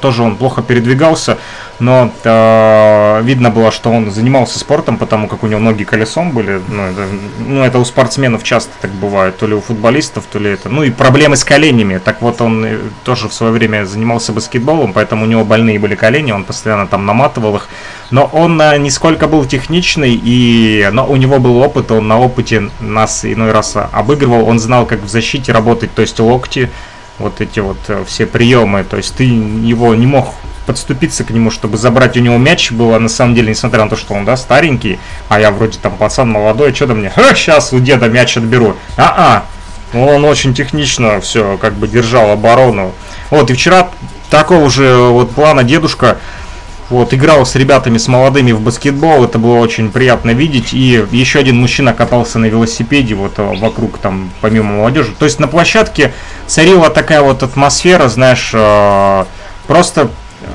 тоже 0.00 0.22
он 0.22 0.36
плохо 0.36 0.62
передвигался, 0.62 1.38
но 1.82 2.12
э, 2.22 3.22
видно 3.22 3.50
было, 3.50 3.72
что 3.72 3.90
он 3.90 4.10
занимался 4.10 4.58
спортом, 4.58 4.98
потому 4.98 5.26
как 5.26 5.42
у 5.42 5.48
него 5.48 5.58
ноги 5.58 5.82
колесом 5.82 6.30
были, 6.30 6.60
ну 6.68 6.82
это, 6.82 7.06
ну, 7.40 7.62
это 7.62 7.78
у 7.80 7.84
спортсменов 7.84 8.44
часто 8.44 8.70
так 8.80 8.92
бывает, 8.92 9.36
то 9.36 9.48
ли 9.48 9.54
у 9.54 9.60
футболистов, 9.60 10.24
то 10.30 10.38
ли 10.38 10.50
это, 10.50 10.68
ну 10.68 10.84
и 10.84 10.90
проблемы 10.90 11.36
с 11.36 11.44
коленями, 11.44 11.98
так 11.98 12.22
вот 12.22 12.40
он 12.40 12.64
э, 12.64 12.78
тоже 13.02 13.28
в 13.28 13.32
свое 13.32 13.52
время 13.52 13.84
занимался 13.84 14.32
баскетболом, 14.32 14.92
поэтому 14.92 15.24
у 15.24 15.28
него 15.28 15.44
больные 15.44 15.80
были 15.80 15.96
колени, 15.96 16.30
он 16.30 16.44
постоянно 16.44 16.86
там 16.86 17.04
наматывал 17.04 17.56
их, 17.56 17.68
но 18.12 18.30
он 18.32 18.60
э, 18.60 18.78
нисколько 18.78 19.26
был 19.26 19.44
техничный, 19.44 20.14
и, 20.22 20.88
но 20.92 21.06
у 21.06 21.16
него 21.16 21.40
был 21.40 21.56
опыт, 21.58 21.90
он 21.90 22.06
на 22.06 22.20
опыте 22.20 22.70
нас 22.80 23.24
иной 23.24 23.50
раз 23.50 23.76
обыгрывал, 23.90 24.48
он 24.48 24.60
знал, 24.60 24.86
как 24.86 25.02
в 25.02 25.08
защите 25.08 25.50
работать, 25.50 25.92
то 25.94 26.02
есть 26.02 26.20
локти, 26.20 26.70
вот 27.18 27.40
эти 27.40 27.60
вот 27.60 27.78
э, 27.88 28.04
все 28.06 28.26
приемы, 28.26 28.84
то 28.84 28.96
есть 28.96 29.14
ты 29.14 29.24
его 29.24 29.94
не 29.94 30.06
мог 30.06 30.34
подступиться 30.66 31.24
к 31.24 31.30
нему, 31.30 31.50
чтобы 31.50 31.76
забрать 31.76 32.16
у 32.16 32.20
него 32.20 32.38
мяч. 32.38 32.70
Было, 32.70 32.98
на 32.98 33.08
самом 33.08 33.34
деле, 33.34 33.50
несмотря 33.50 33.84
на 33.84 33.90
то, 33.90 33.96
что 33.96 34.14
он, 34.14 34.24
да, 34.24 34.36
старенький, 34.36 34.98
а 35.28 35.40
я 35.40 35.50
вроде 35.50 35.78
там 35.78 35.96
пацан 35.96 36.30
молодой, 36.30 36.74
что-то 36.74 36.94
мне, 36.94 37.12
сейчас 37.34 37.72
у 37.72 37.80
деда 37.80 38.08
мяч 38.08 38.36
отберу, 38.36 38.76
а-а, 38.96 39.44
он 39.94 40.24
очень 40.24 40.54
технично 40.54 41.20
все 41.20 41.58
как 41.58 41.74
бы 41.74 41.88
держал 41.88 42.30
оборону. 42.30 42.92
Вот, 43.30 43.50
и 43.50 43.54
вчера 43.54 43.88
такого 44.30 44.70
же 44.70 44.96
вот 44.96 45.32
плана 45.32 45.64
дедушка 45.64 46.18
вот, 46.92 47.14
играл 47.14 47.46
с 47.46 47.54
ребятами, 47.56 47.96
с 47.96 48.06
молодыми 48.06 48.52
в 48.52 48.60
баскетбол, 48.60 49.24
это 49.24 49.38
было 49.38 49.56
очень 49.56 49.90
приятно 49.90 50.32
видеть. 50.32 50.74
И 50.74 51.04
еще 51.10 51.38
один 51.38 51.58
мужчина 51.58 51.94
катался 51.94 52.38
на 52.38 52.46
велосипеде 52.46 53.14
вот 53.14 53.38
э, 53.38 53.56
вокруг 53.56 53.98
там, 53.98 54.30
помимо 54.42 54.74
молодежи. 54.74 55.12
То 55.18 55.24
есть 55.24 55.40
на 55.40 55.48
площадке 55.48 56.12
царила 56.46 56.90
такая 56.90 57.22
вот 57.22 57.42
атмосфера, 57.42 58.08
знаешь, 58.08 58.50
э, 58.52 59.24
просто 59.66 60.10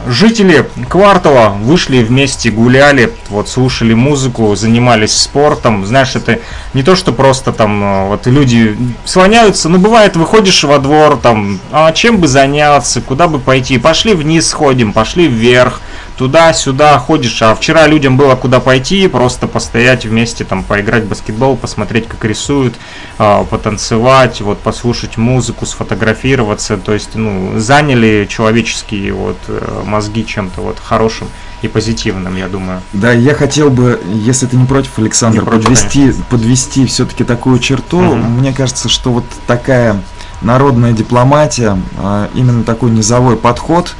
жители 0.08 0.70
квартала 0.90 1.50
вышли 1.50 2.04
вместе, 2.04 2.52
гуляли, 2.52 3.14
вот 3.30 3.50
слушали 3.50 3.94
музыку, 3.94 4.56
занимались 4.56 5.14
спортом. 5.14 5.86
Знаешь, 5.86 6.16
это 6.16 6.40
не 6.74 6.84
то, 6.84 6.96
что 6.96 7.14
просто 7.14 7.52
там 7.52 7.84
э, 7.84 8.08
вот 8.10 8.28
люди 8.28 8.78
слоняются, 9.06 9.70
но 9.70 9.78
бывает, 9.78 10.16
выходишь 10.16 10.64
во 10.64 10.80
двор, 10.80 11.18
там, 11.18 11.60
а 11.72 11.92
чем 11.92 12.18
бы 12.18 12.28
заняться, 12.28 13.02
куда 13.02 13.28
бы 13.28 13.40
пойти, 13.40 13.78
пошли 13.78 14.14
вниз 14.14 14.48
сходим, 14.48 14.94
пошли 14.94 15.28
вверх, 15.28 15.82
туда-сюда 16.18 16.98
ходишь, 17.00 17.42
а 17.42 17.54
вчера 17.54 17.88
людям 17.88 18.18
было 18.18 18.36
куда 18.36 18.60
пойти, 18.60 19.08
просто 19.08 19.48
постоять 19.48 20.06
вместе, 20.06 20.44
там, 20.44 20.64
поиграть 20.64 21.04
в 21.04 21.10
баскетбол, 21.10 21.56
посмотреть, 21.56 22.08
как 22.08 22.26
рисуют, 22.26 22.76
а, 23.20 23.44
потанцевать, 23.44 24.42
вот, 24.42 24.58
послушать 24.60 25.18
музыку, 25.18 25.66
сфотографироваться, 25.66 26.78
то 26.78 26.94
есть, 26.94 27.16
ну, 27.16 27.60
заняли 27.60 28.28
человеческие 28.30 29.14
вот 29.14 29.38
э, 29.48 29.84
мозги 29.86 30.26
чем-то 30.26 30.62
вот 30.62 30.80
хорошим 30.80 31.28
и 31.62 31.68
позитивным, 31.68 32.36
я 32.36 32.48
думаю. 32.48 32.82
Да, 32.94 33.12
я 33.12 33.34
хотел 33.34 33.70
бы, 33.70 34.02
если 34.12 34.48
ты 34.48 34.58
не 34.58 34.66
против, 34.66 34.98
Александр, 34.98 35.40
Не 35.40 35.46
против, 35.46 35.66
подвести, 35.66 36.14
подвести 36.30 36.86
все-таки 36.86 37.24
такую 37.24 37.60
черту. 37.60 38.00
Мгм. 38.00 38.40
Мне 38.40 38.54
кажется, 38.54 38.90
что 38.90 39.12
вот 39.12 39.26
такая 39.46 40.02
народная 40.42 40.94
дипломатия, 40.94 41.78
а, 41.98 42.30
именно 42.34 42.64
такой 42.64 42.92
низовой 42.92 43.38
подход, 43.38 43.96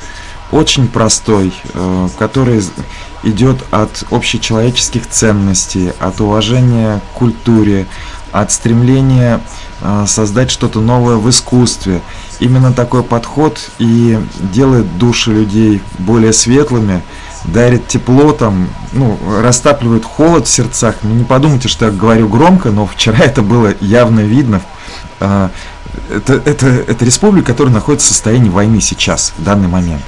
очень 0.52 0.88
простой, 0.88 1.54
э, 1.74 2.10
который 2.18 2.62
идет 3.24 3.58
от 3.72 4.04
общечеловеческих 4.12 5.08
ценностей, 5.08 5.92
от 6.00 6.22
уважения 6.22 7.02
к 7.14 7.18
культуре, 7.18 7.86
от 8.32 8.52
стремления 8.52 9.42
э, 9.82 10.06
создать 10.08 10.52
что-то 10.52 10.80
новое 10.80 11.16
в 11.18 11.30
искусстве. 11.30 12.02
Именно 12.40 12.72
такой 12.74 13.04
подход 13.04 13.60
и 13.80 14.20
делает 14.40 14.98
души 14.98 15.32
людей 15.32 15.82
более 16.00 16.34
светлыми, 16.34 17.02
дарит 17.46 17.88
тепло, 17.88 18.32
там, 18.32 18.70
ну, 18.94 19.18
растапливает 19.42 20.06
холод 20.06 20.48
в 20.48 20.50
сердцах. 20.50 20.96
Ну, 21.04 21.14
не 21.14 21.24
подумайте, 21.24 21.68
что 21.68 21.86
я 21.86 21.92
говорю 21.92 22.28
громко, 22.30 22.70
но 22.70 22.86
вчера 22.86 23.20
это 23.20 23.42
было 23.42 23.74
явно 23.82 24.22
видно. 24.22 24.62
А, 25.20 25.50
Это, 26.10 26.34
это, 26.34 26.68
это 26.68 27.06
республика, 27.06 27.48
которая 27.48 27.74
находится 27.74 28.08
в 28.08 28.12
состоянии 28.12 28.50
войны 28.50 28.82
сейчас, 28.82 29.34
в 29.38 29.44
данный 29.44 29.68
момент. 29.68 30.04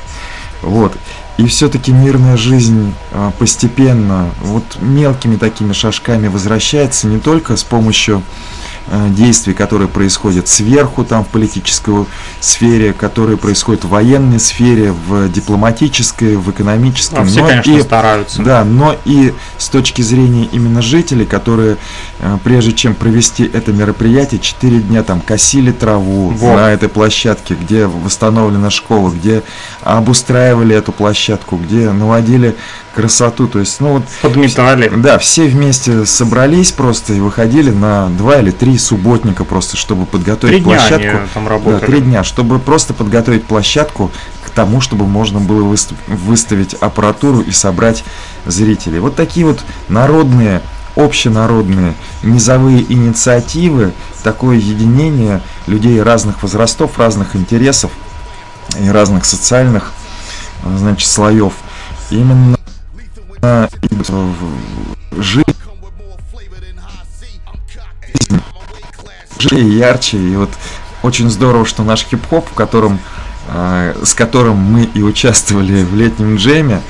Вот. 0.62 0.93
И 1.38 1.45
все-таки 1.47 1.91
мирная 1.93 2.36
жизнь 2.36 2.93
а, 3.14 3.32
постепенно, 3.32 4.30
вот 4.41 4.64
мелкими 4.82 5.38
такими 5.38 5.72
шажками 5.72 6.28
возвращается 6.28 7.07
не 7.07 7.18
только 7.18 7.55
с 7.55 7.64
помощью 7.64 8.22
а, 8.88 9.07
действий, 9.07 9.53
которые 9.53 9.88
происходят 9.88 10.49
сверху, 10.49 11.05
там, 11.05 11.24
в 11.24 11.28
политической 11.30 12.05
сфере, 12.41 12.91
которые 12.91 13.38
происходят 13.38 13.86
в 13.86 13.89
военной 13.89 14.38
сфере, 14.39 14.91
в 14.91 15.30
дипломатической, 15.30 16.36
в 16.36 16.51
экономической, 16.51 17.20
Ну, 17.20 17.26
все, 17.26 17.39
но 17.41 17.47
конечно, 17.47 17.72
и 17.72 17.82
стараются. 17.82 18.41
да, 18.43 18.66
но 18.66 18.97
и 19.05 19.34
с 19.57 19.70
точки 19.70 20.01
зрения 20.01 20.43
именно 20.51 20.82
жителей, 20.82 21.26
которые, 21.26 21.78
прежде 22.43 22.74
чем 22.74 22.95
провести 22.95 23.49
это 23.51 23.72
мероприятие, 23.72 24.39
4 24.41 24.80
дня 24.82 25.03
там 25.03 25.22
косили 25.22 25.72
траву 25.72 26.30
Вот. 26.30 26.55
на 26.55 26.72
этой 26.72 26.89
площадке, 26.89 27.55
где 27.55 27.86
восстановлена 27.88 28.70
школа, 28.70 29.09
где 29.09 29.41
обустраивали 29.84 30.76
эту 30.76 30.91
площадку, 30.91 31.57
где 31.57 31.91
наводили 31.91 32.55
красоту. 32.95 33.47
То 33.47 33.59
есть, 33.59 33.80
ну 33.80 33.93
вот, 33.93 34.03
Подметали. 34.22 34.91
да, 34.95 35.17
все 35.17 35.45
вместе 35.45 36.05
собрались 36.05 36.72
просто 36.72 37.13
и 37.13 37.20
выходили 37.20 37.70
на 37.72 38.07
два 38.09 38.38
или 38.39 38.51
три 38.51 38.78
субботника 38.78 39.43
просто, 39.45 39.78
чтобы 39.78 40.05
подготовить 40.05 40.55
Три 40.55 40.63
дня 40.63 40.76
площадку. 40.78 41.17
они 41.17 41.28
там 41.34 41.43
Да, 41.45 41.49
работали. 41.49 41.86
три 41.86 42.01
дня, 42.01 42.24
чтобы 42.24 42.59
просто 42.59 42.93
подготовить 42.93 43.45
площадку 43.45 44.11
к 44.43 44.49
тому, 44.49 44.82
чтобы 44.82 45.05
можно 45.05 45.39
было 45.39 45.63
выстав- 45.63 45.97
выставить 46.07 46.74
аппаратуру 46.74 47.39
и 47.41 47.51
собрать 47.51 48.03
зрителей. 48.45 48.99
Вот 48.99 49.15
такие 49.15 49.45
вот 49.45 49.59
народные, 49.88 50.61
общенародные, 50.95 51.95
низовые 52.23 52.81
инициативы, 52.91 53.93
такое 54.23 54.57
единение 54.57 55.41
людей 55.67 56.01
разных 56.01 56.41
возрастов, 56.43 56.97
разных 56.97 57.35
интересов 57.35 57.91
и 58.79 58.89
разных 58.89 59.25
социальных, 59.25 59.91
э, 60.63 60.77
значит, 60.77 61.07
слоев. 61.07 61.53
Именно 62.09 62.57
э, 63.41 63.67
жизнь 65.17 65.43
ярче. 69.79 70.17
И 70.17 70.35
вот 70.35 70.49
очень 71.03 71.29
здорово, 71.29 71.65
что 71.65 71.83
наш 71.83 72.05
хип-хоп, 72.05 72.47
в 72.49 72.53
котором, 72.53 72.99
с 73.47 74.13
которым 74.13 74.57
мы 74.57 74.83
и 74.83 75.01
участвовали 75.01 75.83
в 75.83 75.95
летнем 75.95 76.35
джеме, 76.35 76.81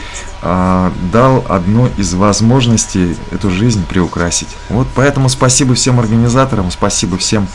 э, 0.41 0.91
дал 1.11 1.45
одну 1.47 1.89
из 1.97 2.13
возможностей 2.13 3.15
эту 3.31 3.49
жизнь 3.49 3.85
приукрасить. 3.85 4.49
Вот 4.69 4.87
поэтому 4.95 5.29
спасибо 5.29 5.73
всем 5.73 5.99
организаторам, 5.99 6.71
спасибо 6.71 7.17
всем 7.17 7.47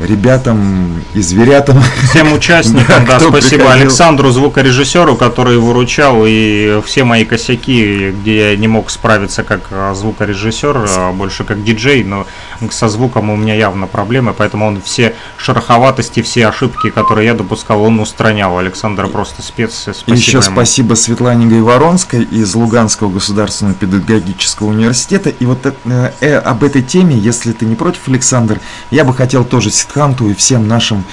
ребятам 0.00 1.02
и 1.14 1.20
зверятам. 1.20 1.82
Всем 2.10 2.32
участникам, 2.34 3.04
да, 3.04 3.16
кто 3.16 3.28
спасибо 3.28 3.64
приходил. 3.64 3.82
Александру, 3.82 4.30
звукорежиссеру, 4.30 5.16
который 5.16 5.58
выручал, 5.58 6.24
и 6.26 6.80
все 6.84 7.04
мои 7.04 7.24
косяки, 7.24 8.10
где 8.10 8.52
я 8.52 8.56
не 8.56 8.68
мог 8.68 8.90
справиться 8.90 9.42
как 9.42 9.60
а, 9.70 9.94
звукорежиссер, 9.94 10.86
а 10.88 11.12
больше 11.12 11.44
как 11.44 11.62
диджей, 11.62 12.02
но 12.04 12.26
со 12.70 12.88
звуком 12.88 13.30
у 13.30 13.36
меня 13.36 13.54
явно 13.54 13.86
проблемы, 13.86 14.34
поэтому 14.36 14.66
он 14.66 14.82
все 14.82 15.14
шероховатости, 15.36 16.22
все 16.22 16.48
ошибки, 16.48 16.90
которые 16.90 17.26
я 17.26 17.34
допускал, 17.34 17.82
он 17.82 17.98
устранял. 18.00 18.58
Александр 18.58 19.08
просто 19.08 19.42
спец, 19.42 19.88
спасибо 19.92 20.14
еще 20.14 20.32
ему. 20.32 20.42
спасибо 20.42 20.94
Светлане 20.94 21.46
Гайворонской 21.46 22.22
из 22.24 22.54
Луганского 22.54 23.10
государственного 23.10 23.74
педагогического 23.74 24.68
университета. 24.68 25.30
И 25.30 25.46
вот 25.46 25.64
э, 25.64 26.12
э, 26.20 26.36
об 26.36 26.64
этой 26.64 26.82
теме, 26.82 27.16
если 27.16 27.52
ты 27.52 27.64
не 27.64 27.74
против, 27.74 28.08
Александр, 28.08 28.60
я 28.90 29.04
бы 29.04 29.14
хотел 29.14 29.44
тоже 29.44 29.70
Ситханту 29.70 30.28
и 30.28 30.34
всем 30.34 30.68
нашим 30.68 31.04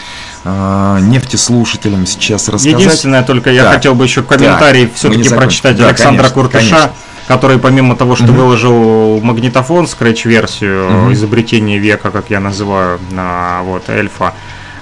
э, 0.44 1.00
нефтеслушателям 1.02 2.06
сейчас 2.06 2.50
рассказать. 2.50 2.80
Единственное, 2.80 3.24
только 3.24 3.52
я 3.52 3.64
Так, 3.64 3.74
хотел 3.76 3.96
бы 3.96 4.06
еще 4.06 4.24
комментарий 4.24 4.92
все-таки 4.94 5.30
прочитать 5.30 5.78
Да, 5.78 5.88
Александра 5.88 6.24
конечно, 6.24 6.42
Куртыша, 6.42 6.70
конечно. 6.70 6.92
Который 7.28 7.60
помимо 7.60 7.96
того, 7.96 8.16
что 8.16 8.28
выложил 8.28 9.20
магнитофон, 9.22 9.88
скретч-версию, 9.88 10.90
Мгм. 10.90 11.14
изобретение 11.14 11.78
века, 11.78 12.10
как 12.12 12.30
я 12.30 12.40
называю, 12.40 13.00
на 13.12 13.62
вот 13.64 13.90
эльфа, 13.90 14.34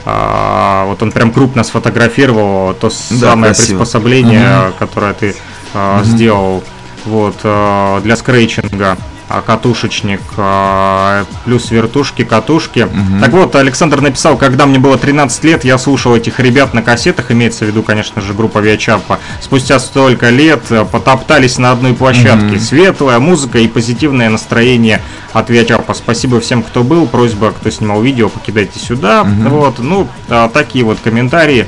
а, 0.05 0.85
вот 0.85 1.01
он 1.01 1.11
прям 1.11 1.31
крупно 1.31 1.63
сфотографировал 1.63 2.73
то 2.75 2.89
Да, 2.89 3.29
самое 3.31 3.53
красиво. 3.53 3.79
приспособление, 3.79 4.71
которое 4.77 5.13
ты 5.13 5.35
а, 5.73 6.03
сделал. 6.03 6.63
Вот 7.05 7.35
а, 7.43 7.99
для 8.01 8.15
скретчинга. 8.15 8.91
а, 8.91 8.97
катушечник, 9.27 10.21
а, 10.37 11.25
плюс 11.45 11.71
вертушки, 11.71 12.23
катушки. 12.23 12.87
Так 13.19 13.31
вот, 13.31 13.55
Александр 13.55 14.01
написал, 14.01 14.37
когда 14.37 14.65
мне 14.65 14.79
было 14.79 14.97
13 14.97 15.43
лет, 15.43 15.63
я 15.63 15.77
слушал 15.77 16.15
этих 16.15 16.39
ребят 16.39 16.73
на 16.73 16.81
кассетах, 16.81 17.31
имеется 17.31 17.65
в 17.65 17.67
виду, 17.67 17.83
конечно 17.83 18.21
же, 18.21 18.33
группа 18.33 18.59
Виачапа. 18.59 19.19
Спустя 19.41 19.79
столько 19.79 20.29
лет 20.29 20.63
э, 20.69 20.85
потоптались 20.85 21.57
на 21.57 21.71
одной 21.71 21.93
площадке. 21.93 22.59
Светлая 22.59 23.19
музыка 23.19 23.59
и 23.59 23.67
позитивное 23.67 24.29
настроение 24.29 25.01
от 25.33 25.49
Виачапа. 25.49 25.93
Спасибо 25.93 26.39
всем, 26.39 26.63
кто 26.63 26.83
был. 26.83 27.07
Просьба, 27.07 27.51
кто 27.51 27.69
снимал 27.69 28.01
видео, 28.01 28.29
покидайте 28.29 28.79
сюда. 28.79 29.23
Вот, 29.23 29.79
ну, 29.79 30.07
а, 30.29 30.49
такие 30.49 30.85
вот 30.85 30.99
комментарии 31.03 31.67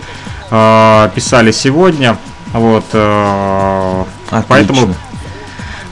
а, 0.52 1.10
писали 1.10 1.52
сегодня. 1.52 2.18
Вот, 2.54 2.86
а, 2.94 4.06
поэтому 4.48 4.84
Отлично. 4.84 5.07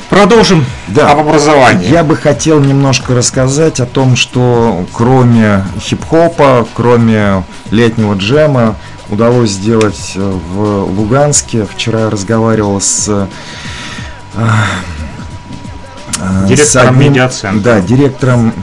Продолжим 0.09 0.65
Да. 0.87 1.11
об 1.11 1.19
образовании. 1.19 1.89
Я 1.89 2.03
бы 2.03 2.15
хотел 2.15 2.59
немножко 2.59 3.13
рассказать 3.15 3.79
о 3.79 3.85
том, 3.85 4.15
что 4.15 4.85
кроме 4.93 5.65
хип-хопа, 5.79 6.67
кроме 6.73 7.43
летнего 7.71 8.13
джема, 8.15 8.75
удалось 9.09 9.51
сделать 9.51 10.13
э, 10.15 10.19
в 10.53 10.83
Луганске. 10.91 11.65
Вчера 11.71 12.01
я 12.01 12.09
разговаривал 12.09 12.79
с 12.81 13.05
э, 13.07 13.27
Директором 16.47 16.65
с 16.67 16.75
одним- 16.75 17.09
медиацентра. 17.11 17.59
Да, 17.61 17.81
директором, 17.81 18.53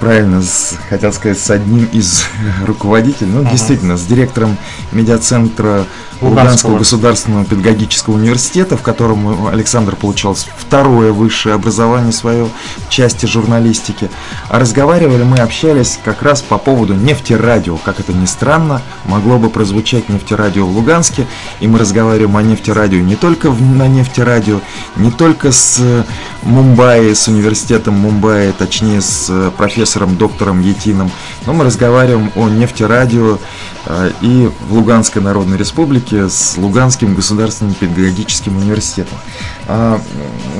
правильно, 0.00 0.42
с- 0.42 0.76
хотел 0.88 1.12
сказать, 1.12 1.38
с 1.38 1.50
одним 1.50 1.84
из 1.86 2.24
руководителей, 2.66 3.30
ну, 3.30 3.44
действительно, 3.50 3.96
с 3.96 4.04
директором 4.04 4.56
медиацентра 4.92 5.84
Луганского. 6.20 6.28
Луганского 6.30 6.78
государственного 6.78 7.44
педагогического 7.44 8.14
университета, 8.14 8.76
в 8.76 8.82
котором 8.82 9.48
Александр 9.48 9.96
получал 9.96 10.34
второе 10.34 11.12
высшее 11.12 11.54
образование 11.54 12.12
свое 12.12 12.48
в 12.86 12.88
части 12.88 13.26
журналистики. 13.26 14.10
А 14.48 14.58
разговаривали 14.58 15.22
мы, 15.24 15.38
общались 15.38 15.98
как 16.04 16.22
раз 16.22 16.40
по 16.42 16.58
поводу 16.58 16.94
нефтерадио. 16.94 17.76
Как 17.76 18.00
это 18.00 18.12
ни 18.12 18.26
странно, 18.26 18.80
могло 19.04 19.38
бы 19.38 19.50
прозвучать 19.50 20.08
нефтерадио 20.08 20.66
в 20.66 20.76
Луганске. 20.76 21.26
И 21.60 21.66
мы 21.66 21.78
разговариваем 21.78 22.36
о 22.36 22.42
нефтерадио 22.42 23.00
не 23.00 23.16
только 23.16 23.50
на 23.50 23.88
нефтерадио, 23.88 24.60
не 24.96 25.10
только 25.10 25.52
с 25.52 25.78
э, 25.80 26.04
Мумбаи, 26.42 27.12
с 27.12 27.28
университетом 27.28 27.94
Мумбаи, 27.94 28.52
точнее 28.56 29.00
с 29.00 29.23
с 29.24 29.50
профессором 29.56 30.16
доктором 30.16 30.60
Етином, 30.60 31.10
но 31.46 31.52
мы 31.52 31.64
разговариваем 31.64 32.30
о 32.36 32.48
нефтерадио 32.48 33.38
э, 33.86 34.10
и 34.20 34.50
в 34.68 34.74
Луганской 34.74 35.22
Народной 35.22 35.56
Республике 35.56 36.28
с 36.28 36.56
Луганским 36.56 37.14
государственным 37.14 37.74
педагогическим 37.74 38.56
университетом. 38.56 39.18
А, 39.66 40.00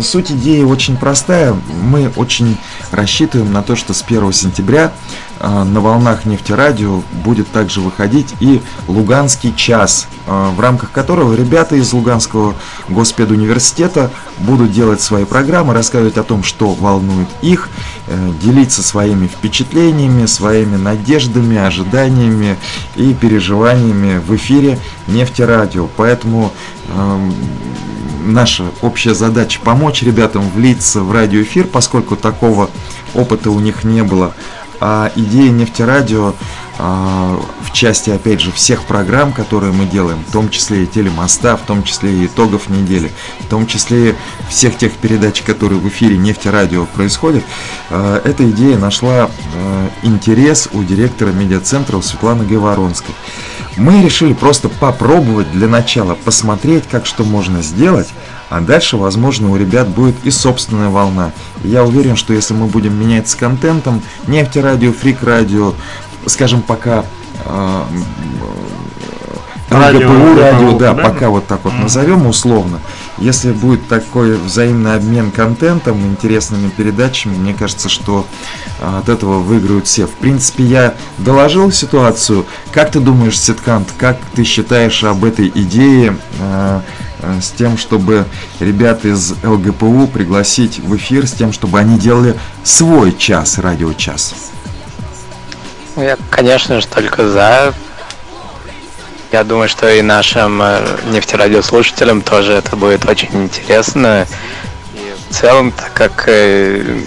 суть 0.02 0.30
идеи 0.30 0.62
очень 0.62 0.96
простая. 0.96 1.55
Мы 1.82 2.11
очень 2.16 2.57
рассчитываем 2.90 3.52
на 3.52 3.62
то, 3.62 3.76
что 3.76 3.92
с 3.92 4.02
1 4.02 4.32
сентября 4.32 4.92
а, 5.40 5.64
на 5.64 5.80
волнах 5.80 6.24
нефтерадио 6.24 7.02
будет 7.24 7.48
также 7.50 7.80
выходить 7.80 8.34
и 8.40 8.62
Луганский 8.88 9.55
час, 9.55 10.07
а, 10.26 10.50
в 10.50 10.61
рамках 10.61 10.90
которого 10.90 11.34
ребята 11.34 11.76
из 11.76 11.92
Луганского 11.92 12.55
госпедуниверситета 12.88 14.11
будут 14.38 14.72
делать 14.72 15.02
свои 15.02 15.24
программы, 15.24 15.74
рассказывать 15.74 16.16
о 16.16 16.22
том, 16.22 16.42
что 16.42 16.72
волнует 16.72 17.28
их, 17.42 17.68
э, 18.07 18.30
делиться 18.42 18.82
своими 18.82 19.26
впечатлениями, 19.26 20.26
своими 20.26 20.76
надеждами, 20.76 21.59
ожиданиями 21.59 22.57
и 22.96 23.12
переживаниями 23.12 24.18
в 24.18 24.34
эфире 24.36 24.78
нефтерадио. 25.07 25.88
Поэтому 25.96 26.52
эм, 26.88 27.34
наша 28.25 28.64
общая 28.83 29.14
задача 29.14 29.61
помочь 29.61 30.03
ребятам 30.03 30.49
влиться 30.51 31.01
в 31.01 31.12
радиоэфир, 31.12 31.66
поскольку 31.66 32.16
такого 32.16 32.70
опыта 33.14 33.51
у 33.51 33.61
них 33.61 33.85
не 33.85 34.03
было. 34.03 34.35
А 34.81 35.11
идея 35.14 35.51
нефтерадио 35.51 36.35
а, 36.79 37.39
в 37.62 37.72
части, 37.72 38.11
опять 38.11 38.41
же, 38.41 38.51
всех 38.51 38.85
программ, 38.85 39.33
которые 39.33 39.72
мы 39.72 39.87
делаем, 39.87 40.18
в 40.29 40.33
том 40.33 40.49
числе 40.49 40.83
и 40.83 40.87
телемоста, 40.87 41.57
в 41.57 41.62
том 41.62 41.85
числе 41.85 42.12
и 42.12 42.27
итогов 42.27 42.68
недели, 42.68 43.12
в 43.41 43.47
том 43.47 43.66
числе 43.66 44.11
и 44.11 44.14
всех 44.49 44.77
тех 44.77 44.93
передач, 44.93 45.43
которые 45.43 45.81
в 45.81 45.89
эфире 45.89 46.16
нефтерадио 46.16 46.87
происходят, 46.87 47.45
а, 47.91 48.20
эта 48.25 48.51
идея 48.51 48.77
нашла 48.77 49.31
а, 49.55 49.91
интерес 50.03 50.68
у 50.72 50.83
директора 50.83 51.31
медиацентра 51.31 52.01
Светланы 52.01 52.45
Говоронской. 52.45 53.14
Мы 53.77 54.03
решили 54.03 54.33
просто 54.33 54.68
попробовать 54.68 55.51
для 55.51 55.66
начала, 55.66 56.14
посмотреть, 56.14 56.85
как 56.89 57.07
что 57.07 57.25
можно 57.25 57.61
сделать, 57.62 58.09
а 58.49 58.61
дальше, 58.61 58.97
возможно, 58.97 59.51
у 59.51 59.57
ребят 59.57 59.89
будет 59.89 60.14
и 60.25 60.31
собственная 60.31 60.91
волна. 60.91 61.33
И 61.64 61.68
я 61.68 61.83
уверен, 61.85 62.14
что 62.14 62.33
если 62.33 62.55
мы 62.55 62.66
будем 62.66 62.99
менять 62.99 63.29
с 63.29 63.35
контентом, 63.35 64.03
нефтерадио, 64.27 64.93
фрик-радио, 64.93 65.75
скажем, 66.27 66.62
пока 66.62 67.05
э, 67.45 67.83
Радио, 69.70 70.09
ГПУ, 70.09 70.41
радио, 70.41 70.79
да, 70.79 70.95
да? 70.95 71.03
пока 71.03 71.31
вот 71.31 71.47
так 71.47 71.64
вот 71.64 71.72
назовем 71.75 72.27
условно. 72.27 72.81
Если 73.19 73.53
будет 73.53 73.87
такой 73.87 74.37
взаимный 74.37 74.97
обмен 74.97 75.31
контентом, 75.31 76.05
интересными 76.05 76.69
передачами, 76.69 77.37
мне 77.37 77.55
кажется, 77.55 77.89
что 77.89 78.27
а, 78.81 78.99
от 78.99 79.09
этого 79.09 79.39
выиграют 79.39 79.87
все. 79.87 80.07
В 80.07 80.15
принципе, 80.15 80.65
я 80.65 80.95
доложил 81.19 81.71
ситуацию. 81.71 82.45
Как 82.73 82.91
ты 82.91 82.99
думаешь, 82.99 83.39
Ситкант, 83.39 83.89
как 83.99 84.19
ты 84.35 84.43
считаешь 84.43 85.05
об 85.05 85.25
этой 85.25 85.49
идее 85.49 86.17
а, 86.41 86.83
а, 87.23 87.41
с 87.41 87.51
тем, 87.51 87.79
чтобы 87.79 88.27
ребят 88.59 89.05
из 89.05 89.35
ЛГПУ 89.45 90.09
пригласить 90.09 90.81
в 90.81 90.97
эфир, 90.97 91.29
с 91.29 91.33
тем, 91.33 91.53
чтобы 91.53 91.79
они 91.79 91.99
делали 91.99 92.35
свой 92.65 93.17
час, 93.17 93.59
радиочас? 93.59 94.35
Ну, 95.95 96.03
Я, 96.03 96.17
конечно 96.31 96.81
же, 96.81 96.87
только 96.89 97.29
за. 97.29 97.73
Я 99.35 99.43
думаю, 99.43 99.68
что 99.68 99.91
и 99.91 100.01
нашим 100.01 100.62
э, 100.62 100.80
нефтерадиослушателям 101.11 102.22
тоже 102.22 102.53
это 102.53 102.76
будет 102.76 103.05
очень 103.05 103.35
интересно. 103.35 104.28
И 104.95 105.12
в 105.28 105.35
целом, 105.35 105.72
так 105.72 105.93
как 105.93 106.28
э, 106.28 107.01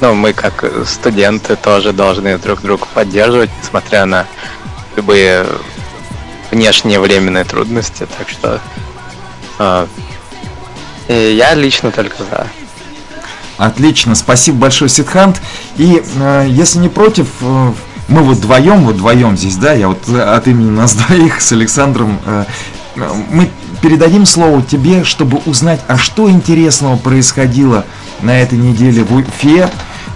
ну, 0.00 0.14
мы 0.14 0.32
как 0.32 0.64
студенты 0.86 1.56
тоже 1.56 1.92
должны 1.92 2.38
друг 2.38 2.60
друга 2.62 2.86
поддерживать, 2.94 3.50
несмотря 3.60 4.06
на 4.06 4.28
любые 4.94 5.44
внешние 6.52 7.00
временные 7.00 7.42
трудности. 7.42 8.06
Так 8.16 8.28
что 8.28 8.60
э, 11.08 11.32
я 11.32 11.52
лично 11.54 11.90
только 11.90 12.18
за. 12.18 12.46
Отлично, 13.56 14.14
спасибо 14.14 14.58
большое, 14.58 14.88
Сидхант. 14.88 15.42
И 15.78 16.00
э, 16.00 16.46
если 16.48 16.78
не 16.78 16.88
против, 16.88 17.26
э, 17.40 17.72
мы 18.08 18.22
вот 18.22 18.38
вдвоем, 18.38 18.84
вот 18.84 18.96
вдвоем 18.96 19.36
здесь, 19.36 19.56
да, 19.56 19.72
я 19.72 19.88
вот 19.88 20.08
от 20.08 20.48
имени 20.48 20.70
нас 20.70 20.94
двоих 21.08 21.40
с 21.40 21.52
Александром, 21.52 22.18
э, 22.26 22.44
мы 23.30 23.50
передадим 23.80 24.26
слово 24.26 24.62
тебе, 24.62 25.04
чтобы 25.04 25.40
узнать, 25.46 25.80
а 25.88 25.98
что 25.98 26.30
интересного 26.30 26.96
происходило 26.96 27.84
на 28.20 28.40
этой 28.40 28.58
неделе 28.58 29.02
в 29.02 29.14
Уфе, 29.14 29.68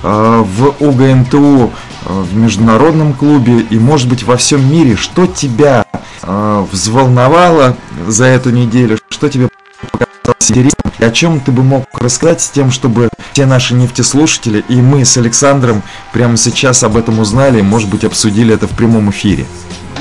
э, 0.03 0.45
в 0.45 0.75
ОГНТУ, 0.81 1.73
э, 2.07 2.23
в 2.23 2.37
международном 2.37 3.13
клубе 3.13 3.61
и, 3.61 3.79
может 3.79 4.09
быть, 4.09 4.23
во 4.23 4.37
всем 4.37 4.71
мире. 4.71 4.97
Что 4.97 5.27
тебя 5.27 5.85
э, 6.23 6.67
взволновало 6.71 7.77
за 8.07 8.27
эту 8.27 8.51
неделю, 8.51 8.99
что 9.09 9.29
тебе 9.29 9.49
показалось 9.81 10.16
интересным, 10.41 10.93
и 10.99 11.05
о 11.05 11.11
чем 11.11 11.41
ты 11.41 11.53
бы 11.53 11.63
мог 11.63 11.85
рассказать 11.95 12.41
с 12.41 12.49
тем, 12.49 12.71
чтобы 12.71 13.09
все 13.33 13.47
наши 13.47 13.75
нефтеслушатели 13.75 14.65
и 14.69 14.77
мы 14.77 15.05
с 15.05 15.17
Александром 15.17 15.83
прямо 16.13 16.37
сейчас 16.37 16.83
об 16.83 16.97
этом 16.97 17.19
узнали 17.19 17.61
может 17.61 17.91
быть, 17.91 18.05
обсудили 18.05 18.55
это 18.55 18.67
в 18.67 18.71
прямом 18.71 19.11
эфире. 19.11 19.47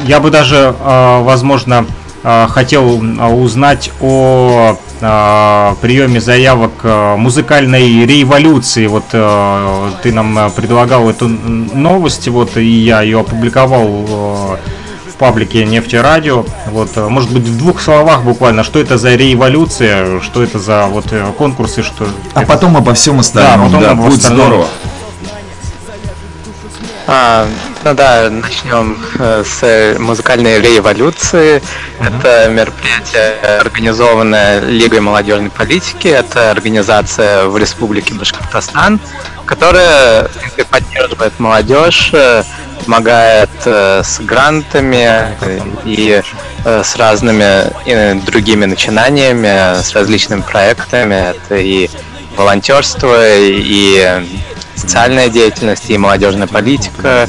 Я 0.05 0.19
бы 0.19 0.30
даже, 0.30 0.76
э, 0.78 1.21
возможно, 1.23 1.86
э, 2.23 2.47
хотел 2.49 3.01
э, 3.01 3.28
узнать 3.28 3.91
о 4.01 4.78
приеме 5.82 6.21
заявок 6.21 6.86
музыкальной 7.17 8.05
революции. 8.05 8.88
Вот 8.88 9.03
ты 9.09 10.13
нам 10.13 10.51
предлагал 10.55 11.09
эту 11.09 11.28
новость, 11.28 12.30
вот 12.30 12.55
и 12.55 12.65
я 12.65 13.01
ее 13.01 13.19
опубликовал 13.19 14.57
в 15.16 15.18
паблике 15.18 15.63
Нефтерадио. 15.63 16.45
Вот, 16.68 16.89
э, 16.95 17.07
может 17.07 17.32
быть, 17.32 17.43
в 17.43 17.57
двух 17.57 17.82
словах 17.82 18.24
буквально, 18.24 18.63
что 18.63 18.80
это 18.80 18.97
за 18.97 19.16
революция, 19.16 20.20
что 20.20 20.43
это 20.43 20.59
за 20.59 20.88
вот 20.88 21.05
э, 21.11 21.32
конкурсы, 21.38 21.84
что. 21.84 22.05
А 22.34 22.41
потом 22.41 22.76
обо 22.76 22.93
всем 22.93 23.22
остальном, 23.22 23.68
потом 23.68 23.82
да, 23.82 23.91
обо 23.91 24.03
будет 24.03 24.20
остальном. 24.20 24.47
здорово. 24.47 24.68
А, 27.07 27.47
ну 27.84 27.93
да, 27.93 28.30
начнем 28.30 28.97
э, 29.20 29.43
с 29.45 29.99
музыкальной 29.99 30.59
революции. 30.59 31.61
Это 31.99 32.49
мероприятие, 32.49 33.59
организованное 33.61 34.59
Лигой 34.59 34.99
молодежной 34.99 35.49
политики. 35.49 36.09
Это 36.09 36.51
организация 36.51 37.45
в 37.45 37.57
Республике 37.57 38.16
Башкортостан, 38.16 38.99
которая 39.45 40.30
поддерживает 40.70 41.39
молодежь, 41.39 42.11
помогает 42.86 43.49
э, 43.65 44.01
с 44.03 44.19
грантами 44.19 45.33
э, 45.41 45.59
и 45.86 46.21
э, 46.63 46.83
с 46.83 46.95
разными 46.95 47.71
э, 47.86 48.15
другими 48.15 48.65
начинаниями, 48.65 49.81
с 49.81 49.93
различными 49.93 50.41
проектами. 50.41 51.31
Это 51.31 51.55
и 51.55 51.89
волонтерство, 52.38 53.15
и 53.38 54.23
социальная 54.75 55.29
деятельность, 55.29 55.89
и 55.89 55.97
молодежная 55.97 56.47
политика, 56.47 57.27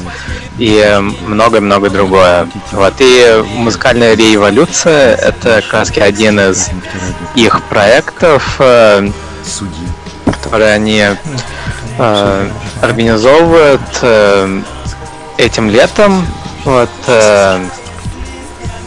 и 0.57 0.99
многое-многое 1.25 1.89
другое. 1.89 2.47
Вот. 2.71 2.93
И 2.99 3.43
музыкальная 3.55 4.15
революция— 4.15 5.15
это 5.15 5.61
как 5.61 5.73
раз 5.73 5.91
один 5.97 6.39
из 6.39 6.69
их 7.35 7.63
проектов, 7.63 8.57
э, 8.59 9.09
которые 10.41 10.73
они 10.73 11.03
э, 11.97 12.49
организовывают 12.81 13.81
э, 14.01 14.61
этим 15.37 15.69
летом. 15.69 16.25
Вот, 16.65 16.89
э, 17.07 17.59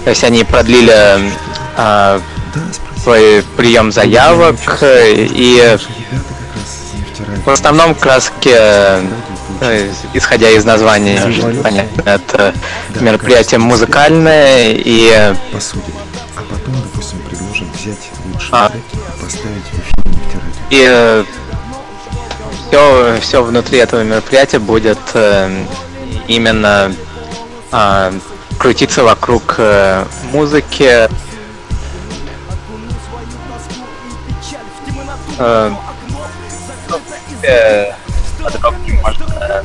то 0.04 0.10
есть 0.10 0.24
они 0.24 0.44
продлили 0.44 1.30
э, 1.76 2.20
свой 3.02 3.44
прием 3.56 3.92
заявок 3.92 4.58
э, 4.82 5.14
и 5.16 5.78
в 7.44 7.50
основном 7.50 7.94
краски, 7.94 8.50
э, 8.52 9.02
исходя 10.14 10.50
из 10.50 10.64
названия, 10.64 11.20
понятно, 11.62 12.02
это 12.04 12.54
мероприятие 13.00 13.58
музыкальное 13.58 14.72
и. 14.72 15.10
А 15.10 15.34
потом, 16.48 16.74
допустим, 16.82 17.18
предложим 17.20 17.70
взять 17.72 18.10
лучшие 18.26 18.50
А. 18.52 18.68
треки 18.70 18.84
и 18.94 19.22
поставить 19.22 19.64
в 19.64 19.78
эфир 19.78 19.94
нефтерадио. 20.06 21.24
И 21.24 21.24
все, 22.68 23.20
все 23.20 23.42
внутри 23.42 23.78
этого 23.78 24.02
мероприятия 24.02 24.58
будет 24.58 24.98
э, 25.14 25.64
именно 26.28 26.92
а, 27.72 28.12
крутиться 28.58 29.02
вокруг 29.02 29.54
э, 29.58 30.04
музыки. 30.32 31.08
Э, 37.42 37.92
подробнее 38.42 39.00
можно 39.00 39.64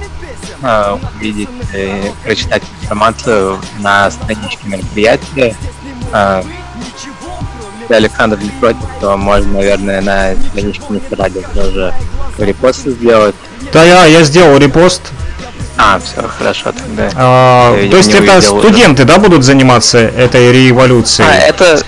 э, 0.62 0.98
увидеть 1.18 1.50
и 1.74 2.12
прочитать 2.24 2.64
информацию 2.82 3.60
на 3.80 4.10
страничке 4.10 4.68
мероприятия. 4.68 5.56
Э, 6.14 6.42
если 7.82 7.94
Александр 7.94 8.40
не 8.40 8.50
против, 8.50 8.86
то 9.02 9.18
можно, 9.18 9.54
наверное, 9.54 10.02
на 10.02 10.36
страничке 10.50 10.86
Мистер 10.90 11.20
Радио 11.20 11.42
тоже 11.54 11.94
репосты 12.38 12.92
сделать. 12.92 13.36
Да, 13.74 13.84
я, 13.84 14.06
я 14.06 14.24
сделал 14.24 14.58
репост. 14.58 15.12
А, 15.78 16.00
все, 16.00 16.28
хорошо 16.28 16.72
тогда. 16.72 17.10
А, 17.16 17.74
то 17.90 17.98
есть 17.98 18.14
это 18.14 18.42
студенты, 18.42 19.04
да, 19.04 19.18
будут 19.18 19.44
заниматься 19.44 20.00
этой 20.00 20.52
революцией? 20.52 21.28
А, 21.30 21.36
это... 21.36 21.84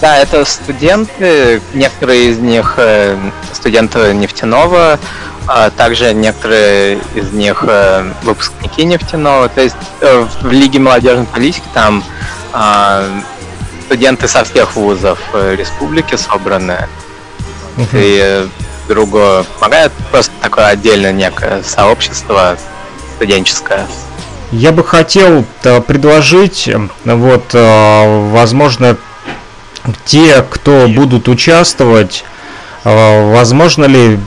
Да, 0.00 0.16
это 0.16 0.46
студенты, 0.46 1.60
некоторые 1.74 2.30
из 2.30 2.38
них 2.38 2.76
э, 2.78 3.18
студенты 3.52 4.14
нефтяного, 4.14 4.98
а 5.46 5.68
также 5.68 6.14
некоторые 6.14 7.00
из 7.14 7.32
них 7.32 7.62
э, 7.68 8.10
выпускники 8.22 8.84
нефтяного. 8.84 9.50
То 9.50 9.60
есть 9.60 9.76
э, 10.00 10.26
в 10.40 10.50
Лиге 10.50 10.78
молодежной 10.78 11.26
политики 11.26 11.66
там 11.74 12.02
а, 12.54 13.04
студенты 13.84 14.26
со 14.26 14.42
всех 14.44 14.74
вузов 14.74 15.18
республики 15.34 16.16
собраны. 16.16 16.88
И 17.92 18.20
э, 18.22 18.46
другу 18.88 19.44
помогает 19.58 19.92
просто 20.10 20.32
такое 20.40 20.66
отдельное 20.66 21.12
некое 21.12 21.62
сообщество 21.62 22.56
студенческое. 23.20 23.86
Я 24.50 24.72
бы 24.72 24.82
хотел 24.82 25.44
э, 25.62 25.80
предложить, 25.82 26.68
э, 26.68 26.88
вот, 27.04 27.50
э, 27.52 28.30
возможно, 28.32 28.96
те, 30.06 30.42
кто 30.48 30.88
будут 30.88 31.28
участвовать, 31.28 32.24
возможно 32.84 33.84
ли 33.84 34.18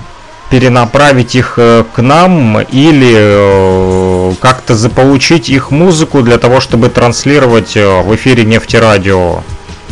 перенаправить 0.49 1.35
их 1.35 1.55
к 1.55 1.93
нам 1.97 2.59
или 2.59 4.35
как-то 4.39 4.75
заполучить 4.75 5.49
их 5.49 5.71
музыку 5.71 6.21
для 6.21 6.37
того, 6.37 6.59
чтобы 6.59 6.89
транслировать 6.89 7.75
в 7.75 8.15
эфире 8.15 8.45
нефтерадио. 8.45 9.43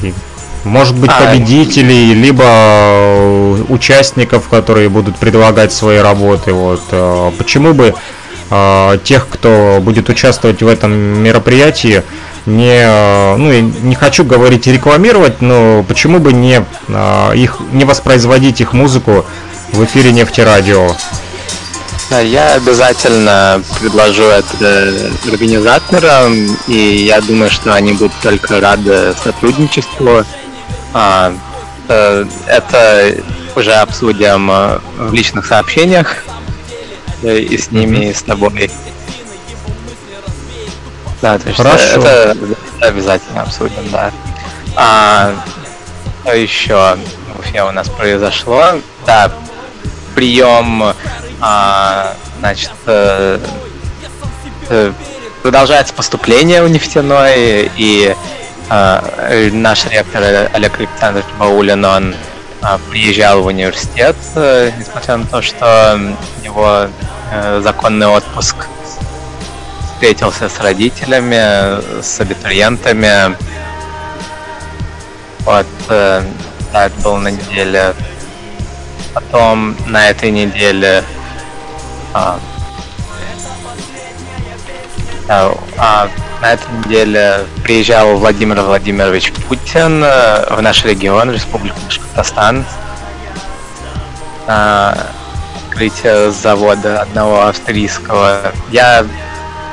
И, 0.01 0.13
Может 0.63 0.95
быть, 0.95 1.11
А, 1.13 1.27
победителей, 1.27 2.13
либо 2.13 3.57
участников, 3.69 4.47
которые 4.49 4.89
будут 4.89 5.17
предлагать 5.17 5.71
свои 5.71 5.97
работы. 5.97 6.53
Вот. 6.53 6.81
Почему 7.37 7.73
бы 7.73 7.93
тех, 9.05 9.29
кто 9.29 9.79
будет 9.81 10.09
участвовать 10.09 10.61
в 10.61 10.67
этом 10.67 10.91
мероприятии, 10.91 12.03
не, 12.45 12.81
э, 12.83 13.35
ну, 13.35 13.51
я 13.51 13.61
не 13.61 13.95
хочу 13.95 14.23
говорить 14.23 14.67
рекламировать, 14.67 15.41
но 15.41 15.83
почему 15.87 16.19
бы 16.19 16.33
не 16.33 16.65
э, 16.87 17.31
их, 17.35 17.57
не 17.71 17.85
воспроизводить 17.85 18.61
их 18.61 18.73
музыку 18.73 19.25
в 19.71 19.83
эфире 19.85 20.11
нефтерадио? 20.11 20.95
Я 22.09 22.55
обязательно 22.55 23.63
предложу 23.79 24.23
это 24.23 24.93
организаторам, 25.31 26.57
и 26.67 27.05
я 27.07 27.21
думаю, 27.21 27.49
что 27.49 27.73
они 27.73 27.93
будут 27.93 28.13
только 28.21 28.59
рады 28.59 29.13
сотрудничеству. 29.23 30.25
А, 30.93 31.31
э, 31.87 32.25
это 32.47 33.15
уже 33.55 33.73
обсудим 33.73 34.49
э, 34.51 34.79
в 34.97 35.13
личных 35.13 35.45
сообщениях 35.45 36.23
э, 36.27 36.30
и 37.23 37.57
с 37.57 37.71
ними, 37.71 38.09
и 38.09 38.13
с 38.13 38.23
тобой. 38.23 38.71
Да, 41.21 41.37
то 41.37 41.47
есть 41.47 41.57
Хорошо. 41.57 42.01
это 42.01 42.35
обязательно 42.79 43.43
обсудим, 43.43 43.89
да. 43.91 44.11
А, 44.75 45.35
что 46.23 46.33
еще 46.33 46.97
в 47.35 47.39
Уфе 47.39 47.63
у 47.63 47.71
нас 47.71 47.89
произошло? 47.89 48.63
Да, 49.05 49.31
прием, 50.15 50.93
а, 51.39 52.15
значит, 52.39 52.71
э, 52.87 53.39
э, 54.69 54.91
продолжается 55.43 55.93
поступление 55.93 56.63
в 56.63 56.69
нефтяной, 56.69 57.71
и 57.77 58.15
э, 58.69 59.49
наш 59.51 59.85
ректор 59.85 60.23
Олег 60.53 60.79
Александрович 60.79 61.27
Баулин, 61.37 61.85
он 61.85 62.15
приезжал 62.89 63.41
в 63.41 63.47
университет, 63.47 64.15
э, 64.35 64.71
несмотря 64.77 65.17
на 65.17 65.25
то, 65.25 65.41
что 65.41 65.99
у 66.39 66.43
него 66.43 66.87
э, 67.31 67.61
законный 67.63 68.07
отпуск, 68.07 68.67
встретился 69.93 70.49
с 70.49 70.59
родителями, 70.59 72.01
с 72.01 72.19
абитуриентами. 72.19 73.35
Вот, 75.39 75.67
э, 75.89 76.23
да, 76.73 76.85
это 76.85 77.01
было 77.01 77.17
на 77.17 77.29
неделе. 77.29 77.93
Потом 79.13 79.75
на 79.87 80.09
этой 80.09 80.31
неделе 80.31 81.03
а, 85.27 85.57
а, 85.77 86.09
на 86.41 86.53
этой 86.53 86.71
неделе 86.79 87.45
приезжал 87.63 88.17
Владимир 88.17 88.61
Владимирович 88.61 89.31
Путин 89.47 90.03
э, 90.03 90.53
в 90.53 90.61
наш 90.61 90.83
регион, 90.83 91.31
Республику 91.31 91.79
Башкортостан. 91.85 92.65
На 94.47 94.97
открытие 95.67 96.31
завода 96.31 97.01
одного 97.03 97.47
австрийского. 97.47 98.51
Я 98.71 99.05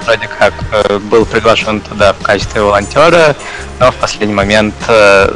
вроде 0.04 0.28
как 0.28 0.54
э, 0.72 0.98
был 0.98 1.24
приглашен 1.26 1.80
туда 1.80 2.12
в 2.12 2.22
качестве 2.22 2.62
волонтера, 2.62 3.34
но 3.80 3.90
в 3.90 3.96
последний 3.96 4.34
момент 4.34 4.74
э, 4.88 5.34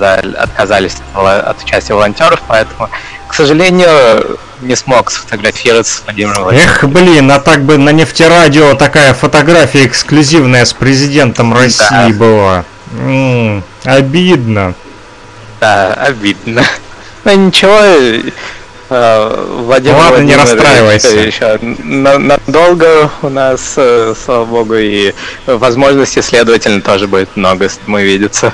отказались 0.00 0.96
от 1.14 1.62
участия 1.62 1.94
волонтеров, 1.94 2.42
поэтому, 2.48 2.90
к 3.34 3.36
сожалению, 3.36 4.38
не 4.60 4.76
смог 4.76 5.10
сфотографироваться 5.10 5.96
с 5.96 6.02
Владимиром. 6.04 6.50
Эх, 6.50 6.84
блин, 6.84 7.32
а 7.32 7.40
так 7.40 7.64
бы 7.64 7.76
на 7.78 7.90
нефтерадио 7.90 8.76
такая 8.76 9.12
фотография 9.12 9.86
эксклюзивная 9.86 10.64
с 10.64 10.72
президентом 10.72 11.52
России 11.52 11.88
Да. 11.90 12.08
была. 12.10 12.64
М, 12.92 13.64
обидно. 13.82 14.74
Да, 15.60 15.94
обидно. 15.94 16.62
Ну 17.24 17.34
ничего, 17.46 17.76
э, 18.90 19.46
Владимир 19.64 19.96
Ладно, 19.96 20.22
не 20.22 20.36
расстраивайся. 20.36 21.08
еще 21.08 21.58
на- 21.60 22.18
надолго 22.18 23.10
у 23.22 23.30
нас, 23.30 23.72
э, 23.76 24.14
слава 24.24 24.44
богу, 24.44 24.74
и 24.76 25.12
возможностей, 25.46 26.22
следовательно, 26.22 26.80
тоже 26.82 27.08
будет 27.08 27.36
много, 27.36 27.68
мы 27.86 28.04
видеться. 28.04 28.52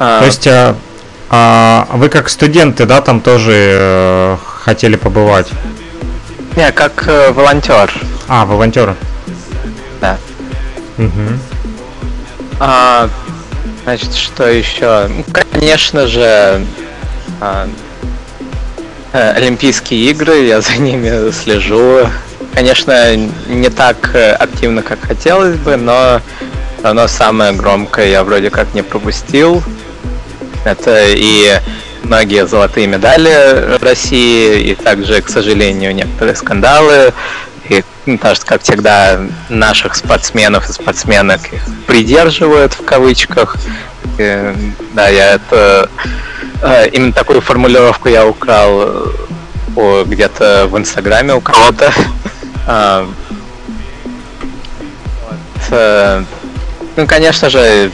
А, 0.00 0.20
То 0.20 0.26
есть, 0.26 0.46
а, 0.48 0.74
а 1.30 1.86
вы 1.92 2.08
как 2.08 2.28
студенты, 2.28 2.86
да, 2.86 3.00
там 3.00 3.20
тоже 3.20 3.52
э, 3.54 4.36
хотели 4.64 4.96
побывать? 4.96 5.48
Не, 6.56 6.72
как 6.72 7.04
э, 7.06 7.30
волонтер, 7.30 7.92
А, 8.28 8.44
волонтеры. 8.44 8.96
да. 10.00 10.18
Мгм. 10.96 11.38
А, 12.58 13.08
значит, 13.84 14.14
что 14.14 14.48
еще? 14.48 15.06
Ну, 15.08 15.24
конечно 15.32 16.06
же, 16.08 16.66
а, 17.40 17.68
э, 19.12 19.30
Олимпийские 19.36 20.10
игры, 20.10 20.44
я 20.46 20.60
за 20.60 20.76
ними 20.78 21.30
слежу. 21.30 22.08
Конечно, 22.54 23.14
не 23.46 23.68
так 23.68 24.10
э, 24.14 24.32
активно, 24.32 24.82
как 24.82 25.00
хотелось 25.00 25.56
бы, 25.56 25.76
но 25.76 26.20
равно 26.82 27.06
самое 27.06 27.52
громкое 27.52 28.08
я 28.08 28.24
вроде 28.24 28.50
как 28.50 28.74
не 28.74 28.82
пропустил. 28.82 29.62
Это 30.64 31.04
и 31.08 31.58
многие 32.02 32.46
золотые 32.46 32.86
медали 32.86 33.78
России, 33.80 34.70
и 34.70 34.74
также, 34.74 35.20
к 35.22 35.28
сожалению, 35.28 35.94
некоторые 35.94 36.36
скандалы. 36.36 37.12
И, 37.68 37.84
ну, 38.06 38.18
так 38.18 38.36
что, 38.36 38.46
как 38.46 38.62
всегда, 38.62 39.20
наших 39.48 39.94
спортсменов 39.94 40.68
и 40.68 40.72
спортсменок 40.72 41.40
придерживают 41.86 42.74
в 42.74 42.84
кавычках. 42.84 43.56
И, 44.18 44.54
да, 44.92 45.08
я 45.08 45.34
это 45.34 45.88
э, 46.62 46.88
именно 46.88 47.12
такую 47.12 47.40
формулировку 47.40 48.08
я 48.08 48.26
украл 48.26 49.12
э, 49.76 50.04
где-то 50.06 50.66
в 50.68 50.76
Инстаграме 50.76 51.34
у 51.34 51.40
кого-то. 51.40 51.92
А, 52.66 53.06
э, 55.70 56.24
Ну, 56.96 57.06
конечно 57.06 57.48
же, 57.50 57.90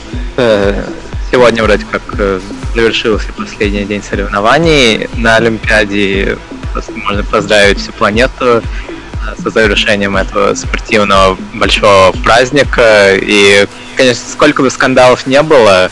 сегодня 1.31 1.63
вроде 1.63 1.85
как 1.85 2.01
э, 2.17 2.39
завершился 2.73 3.27
последний 3.33 3.85
день 3.85 4.03
соревнований 4.03 5.09
на 5.15 5.37
Олимпиаде. 5.37 6.37
Просто 6.73 6.91
можно 6.93 7.23
поздравить 7.23 7.79
всю 7.79 7.91
планету 7.93 8.61
э, 8.61 8.61
со 9.41 9.49
завершением 9.49 10.15
этого 10.17 10.53
спортивного 10.55 11.37
большого 11.53 12.11
праздника. 12.23 13.15
И, 13.15 13.67
конечно, 13.95 14.23
сколько 14.31 14.61
бы 14.61 14.69
скандалов 14.69 15.27
не 15.27 15.41
было, 15.41 15.91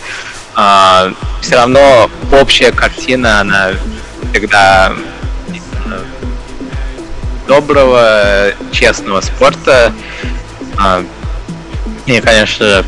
все 1.41 1.57
равно 1.57 2.09
общая 2.31 2.71
картина, 2.71 3.41
она 3.41 3.71
всегда 4.31 4.93
э, 5.49 5.99
доброго, 7.47 8.53
честного 8.71 9.21
спорта. 9.21 9.91
А, 10.77 11.03
И, 12.05 12.21
конечно, 12.21 12.85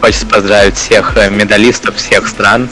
хочется 0.00 0.26
поздравить 0.26 0.76
всех 0.76 1.16
э, 1.16 1.30
медалистов 1.30 1.96
всех 1.96 2.28
стран, 2.28 2.68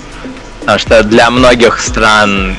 потому 0.60 0.78
что 0.78 1.02
для 1.02 1.30
многих 1.30 1.80
стран 1.80 2.56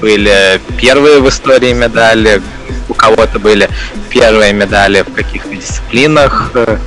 были 0.00 0.60
первые 0.78 1.20
в 1.20 1.28
истории 1.28 1.72
медали, 1.72 2.42
у 2.88 2.94
кого-то 2.94 3.38
были 3.38 3.68
первые 4.08 4.52
медали 4.52 5.02
в 5.02 5.12
каких-то 5.12 5.54
дисциплинах, 5.54 6.52
э, 6.54 6.78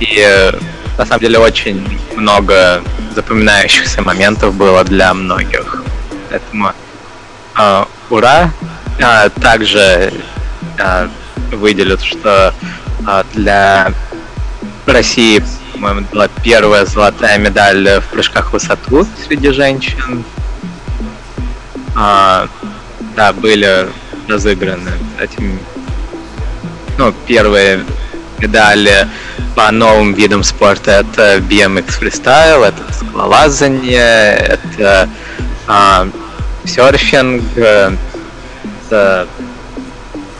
и 0.00 0.18
э, 0.18 0.52
на 0.98 1.06
самом 1.06 1.20
деле 1.20 1.38
очень 1.38 2.00
много 2.16 2.82
запоминающихся 3.14 4.02
моментов 4.02 4.54
было 4.54 4.84
для 4.84 5.14
многих. 5.14 5.82
Поэтому 6.30 6.72
э, 7.58 7.84
ура! 8.10 8.50
а, 9.02 9.28
также 9.28 10.12
а, 10.78 11.08
выделят, 11.52 12.02
что 12.02 12.54
а, 13.06 13.24
для 13.34 13.92
России, 14.86 15.42
по-моему, 15.76 16.06
была 16.12 16.28
первая 16.42 16.86
золотая 16.86 17.38
медаль 17.38 18.00
в 18.00 18.10
прыжках 18.10 18.48
в 18.48 18.52
высоту 18.54 19.06
среди 19.26 19.50
женщин. 19.50 20.24
А, 21.94 22.48
да, 23.14 23.32
были 23.32 23.88
разыграны 24.28 24.90
этим, 25.20 25.58
ну, 26.98 27.12
первые 27.26 27.84
медали 28.38 29.08
по 29.54 29.70
новым 29.70 30.14
видам 30.14 30.42
спорта. 30.42 30.90
Это 30.90 31.38
BMX 31.38 31.92
фристайл, 31.92 32.64
это 32.64 32.82
скалолазание, 32.92 34.36
это 34.36 35.08
а, 35.66 36.08
серфинг, 36.64 37.44
это 37.56 39.28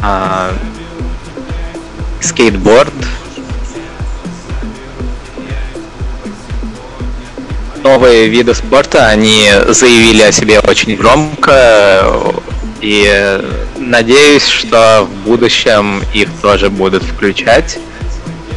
а, 0.00 0.52
скейтборд. 2.20 2.92
Новые 7.82 8.28
виды 8.28 8.54
спорта, 8.54 9.06
они 9.06 9.48
заявили 9.68 10.22
о 10.22 10.32
себе 10.32 10.60
очень 10.60 10.96
громко, 10.96 12.32
и 12.80 13.40
надеюсь, 13.78 14.46
что 14.46 15.08
в 15.08 15.24
будущем 15.24 16.02
их 16.12 16.28
тоже 16.42 16.68
будут 16.68 17.02
включать 17.02 17.78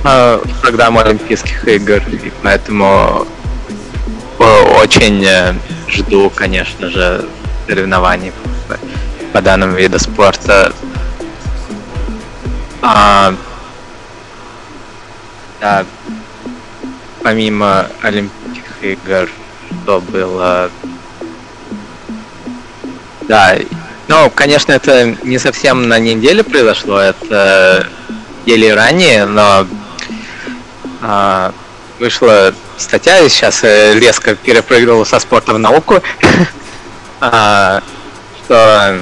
э, 0.03 0.41
в 0.43 0.61
программу 0.61 0.99
Олимпийских 0.99 1.67
игр, 1.67 2.01
и 2.11 2.31
поэтому 2.41 3.27
очень 4.39 5.23
э, 5.25 5.53
жду, 5.87 6.29
конечно 6.29 6.89
же, 6.89 7.25
соревнований 7.67 8.31
по 9.33 9.41
данному 9.41 9.75
виду 9.75 9.99
спорта. 9.99 10.73
А, 12.81 13.33
да, 15.59 15.85
помимо 17.21 17.87
Олимпийских 18.01 18.38
игр, 18.81 19.29
что 19.83 20.01
было... 20.01 20.69
Да, 23.27 23.55
ну, 24.07 24.29
конечно, 24.31 24.71
это 24.71 25.15
не 25.23 25.37
совсем 25.37 25.87
на 25.87 25.99
неделе 25.99 26.43
произошло, 26.43 26.99
это 26.99 27.87
еле 28.45 28.73
ранее, 28.73 29.25
но 29.25 29.67
а, 31.01 31.53
вышла 31.99 32.53
статья, 32.77 33.19
и 33.19 33.29
сейчас 33.29 33.63
резко 33.63 34.35
перепрыгнула 34.35 35.03
со 35.03 35.19
спорта 35.19 35.53
в 35.53 35.59
науку, 35.59 36.01
а, 37.21 37.83
что... 38.43 38.99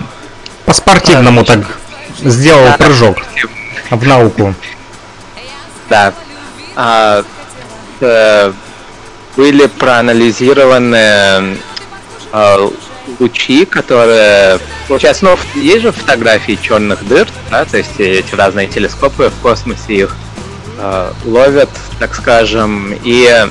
По-спортивному 0.65 1.45
так 1.45 1.79
сделал 2.19 2.65
Да, 2.65 2.77
прыжок 2.77 3.17
в 3.89 4.05
науку. 4.05 4.53
Да. 5.89 6.13
А, 6.75 7.23
э, 8.01 8.51
были 9.37 9.67
проанализированы 9.67 11.57
э, 12.33 12.69
лучи, 13.19 13.65
которые... 13.65 14.59
Получается, 14.87 15.25
ну, 15.25 15.37
есть 15.55 15.83
же 15.83 15.91
фотографии 15.91 16.57
черных 16.61 17.07
дыр, 17.07 17.27
да, 17.49 17.63
то 17.63 17.77
есть 17.77 17.99
эти 17.99 18.35
разные 18.35 18.67
телескопы 18.67 19.29
в 19.29 19.41
космосе 19.41 19.93
их 19.93 20.15
э, 20.79 21.11
ловят, 21.23 21.69
так 21.99 22.15
скажем, 22.15 22.93
и 23.03 23.47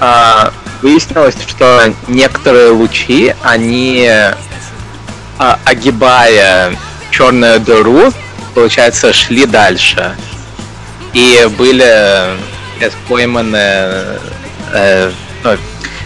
а, 0.00 0.52
выяснилось, 0.82 1.36
что 1.46 1.92
некоторые 2.08 2.70
лучи, 2.70 3.34
они 3.42 4.08
а, 5.38 5.58
огибая 5.64 6.76
черную 7.10 7.60
дыру, 7.60 8.12
получается, 8.54 9.12
шли 9.12 9.46
дальше. 9.46 10.14
И 11.12 11.48
были 11.56 11.84
э, 11.86 12.36
пойманы 13.08 14.18
э, 14.72 15.12
ну, 15.42 15.56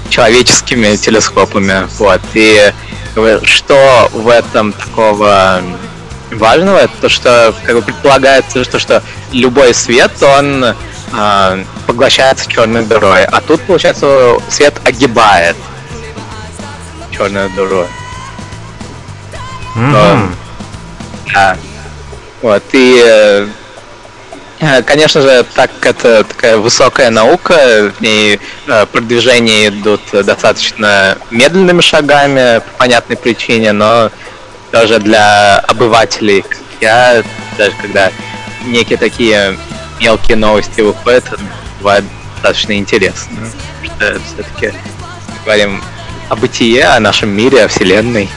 человеческими 0.09 0.97
телескопами. 0.97 1.87
Вот. 1.99 2.21
И 2.35 2.73
э, 3.17 3.41
что 3.45 4.09
в 4.13 4.29
этом 4.29 4.73
такого 4.73 5.63
важного, 6.31 6.79
это 6.79 6.93
то, 7.01 7.09
что 7.09 7.55
как 7.65 7.77
бы 7.77 7.83
предполагается, 7.83 8.65
что, 8.65 8.79
что 8.79 9.03
любой 9.33 9.75
свет, 9.75 10.13
он 10.23 10.75
а, 11.13 11.59
поглощается 11.87 12.49
черной 12.49 12.85
дырой. 12.85 13.25
А 13.25 13.41
тут, 13.41 13.63
получается, 13.63 14.37
свет 14.49 14.75
огибает 14.85 15.57
черную 17.11 17.51
дыру. 17.51 17.87
Мгм. 19.75 20.35
Да. 21.33 21.57
Вот, 22.43 22.63
и 22.73 23.03
э, 23.05 23.47
э, 23.47 23.49
конечно 24.85 25.23
же, 25.23 25.45
так 25.55 25.71
как 25.81 25.97
это 25.97 26.25
такая 26.25 26.57
высокая 26.57 27.11
наука, 27.11 27.93
в 27.97 28.01
ней 28.01 28.41
э, 28.67 28.87
продвижения 28.87 29.69
идут 29.69 30.01
достаточно 30.13 31.17
медленными 31.31 31.81
шагами 31.81 32.59
по 32.59 32.79
понятной 32.79 33.17
причине, 33.17 33.73
но 33.73 34.11
даже 34.73 34.99
для 34.99 35.61
обывателей, 35.61 36.43
как 36.43 36.59
я, 36.81 37.23
даже 37.57 37.73
когда 37.81 38.11
некие 38.67 38.99
такие 38.99 39.57
мелкие 40.01 40.37
новости 40.37 40.81
выходят, 40.81 41.25
бывает 41.79 42.05
достаточно 42.35 42.77
интересно. 42.77 43.37
Что 43.83 44.19
все-таки 44.21 44.73
говорим 45.45 45.83
о 46.29 46.37
бытие, 46.37 46.85
о 46.85 47.01
нашем 47.01 47.31
мире, 47.31 47.65
о 47.65 47.69
Вселенной. 47.69 48.29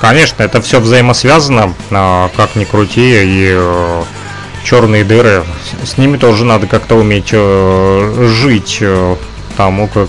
Конечно, 0.00 0.42
это 0.42 0.62
все 0.62 0.80
взаимосвязано, 0.80 1.74
а, 1.90 2.30
как 2.36 2.54
ни 2.54 2.64
крути, 2.64 3.14
и 3.24 4.02
черные 4.64 5.04
дыры, 5.04 5.44
с, 5.84 5.98
ними 5.98 6.16
тоже 6.16 6.44
надо 6.44 6.66
как-то 6.66 6.96
уметь 6.96 7.30
э, 7.32 8.26
жить, 8.28 8.78
э, 8.80 9.16
потому 9.50 9.88
как 9.88 10.08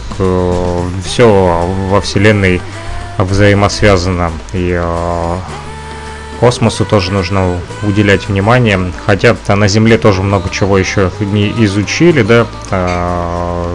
все 1.06 1.68
во 1.90 2.02
Вселенной 2.02 2.62
взаимосвязано, 3.18 4.32
и 4.54 4.80
э, 4.82 5.36
космосу 6.40 6.86
тоже 6.86 7.12
нужно 7.12 7.60
уделять 7.84 8.28
внимание, 8.28 8.92
хотя 9.06 9.36
на 9.48 9.68
Земле 9.68 9.98
тоже 9.98 10.22
много 10.22 10.50
чего 10.50 10.78
еще 10.78 11.12
не 11.20 11.50
изучили, 11.66 12.24
да, 12.24 12.46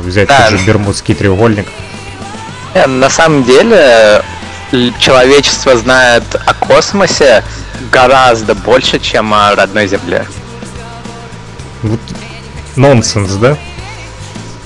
взять 0.02 0.28
Да. 0.28 0.48
тот 0.50 0.58
же 0.58 0.66
Бермудский 0.66 1.14
треугольник, 1.14 1.66
Э, 2.74 2.86
На 2.86 3.08
самом 3.08 3.44
деле 3.44 4.22
человечество 4.98 5.76
знает 5.76 6.24
о 6.34 6.54
космосе 6.54 7.44
гораздо 7.92 8.54
больше, 8.54 8.98
чем 8.98 9.32
о 9.32 9.54
родной 9.54 9.86
Земле. 9.86 10.26
Вот 11.84 12.00
нонсенс, 12.76 13.32
да? 13.34 13.58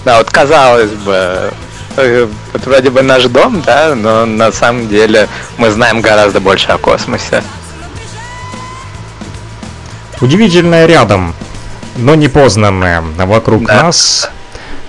Да, 0.04 0.18
вот 0.18 0.30
казалось 0.30 0.92
бы, 0.92 1.52
э, 1.96 2.28
вот 2.52 2.64
вроде 2.64 2.90
бы 2.90 3.02
наш 3.02 3.24
дом, 3.24 3.60
да, 3.66 3.96
но 3.96 4.24
на 4.24 4.52
самом 4.52 4.88
деле 4.88 5.28
мы 5.56 5.70
знаем 5.70 6.00
гораздо 6.00 6.38
больше 6.38 6.68
о 6.68 6.78
космосе. 6.78 7.42
Удивительное 10.20 10.86
рядом, 10.86 11.34
но 11.96 12.14
непознанное 12.14 13.02
вокруг 13.16 13.66
Да. 13.66 13.82
нас 13.82 14.30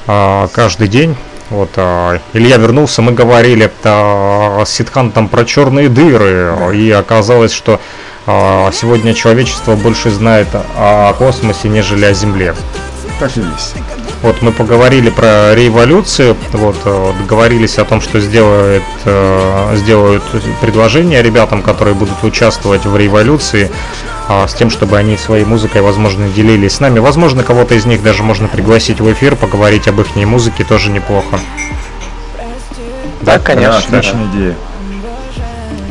а, 0.06 0.48
каждый 0.54 0.88
день. 0.88 1.18
Вот 1.50 1.72
а, 1.78 2.20
Илья 2.34 2.58
вернулся, 2.58 3.02
мы 3.02 3.12
говорили 3.12 3.72
а, 3.84 4.64
с 4.66 4.70
Ситхантом 4.70 5.30
про 5.30 5.46
черные 5.46 5.90
дыры, 5.90 6.76
и 6.76 6.92
оказалось, 6.92 7.54
что 7.54 7.82
сегодня 8.74 9.14
человечество 9.14 9.76
больше 9.76 10.10
знает 10.12 10.48
о 10.78 11.14
космосе, 11.14 11.70
нежели 11.70 12.06
о 12.06 12.14
Земле. 12.14 12.56
Так 13.20 13.36
и 13.38 13.42
есть. 13.42 13.76
Вот 14.22 14.42
мы 14.42 14.52
поговорили 14.52 15.10
про 15.10 15.56
революцию, 15.56 16.36
вот 16.52 16.76
э, 16.84 17.14
договорились 17.20 17.78
о 17.78 17.86
том, 17.86 18.02
что 18.02 18.20
сделают, 18.20 18.84
э, 19.06 19.76
сделают 19.78 20.24
предложение 20.60 21.22
ребятам, 21.22 21.62
которые 21.62 21.96
будут 21.96 22.22
участвовать 22.24 22.86
в 22.86 22.98
революции, 22.98 23.72
а, 24.28 24.48
с 24.48 24.54
тем, 24.54 24.70
чтобы 24.70 24.98
они 24.98 25.16
своей 25.16 25.46
музыкой, 25.46 25.82
возможно, 25.82 26.28
делились 26.28 26.74
с 26.74 26.80
нами. 26.82 27.00
Возможно, 27.00 27.44
кого-то 27.44 27.76
из 27.76 27.86
них 27.86 28.04
даже 28.04 28.22
можно 28.22 28.48
пригласить 28.48 29.00
в 29.00 29.12
эфир, 29.12 29.36
поговорить 29.38 29.88
об 29.88 30.02
их 30.02 30.16
музыке, 30.16 30.66
тоже 30.66 30.92
неплохо. 30.92 31.40
Да, 33.22 33.38
Да, 33.38 33.40
конечно. 33.40 33.78
отличная 33.78 34.28
идея. 34.28 34.56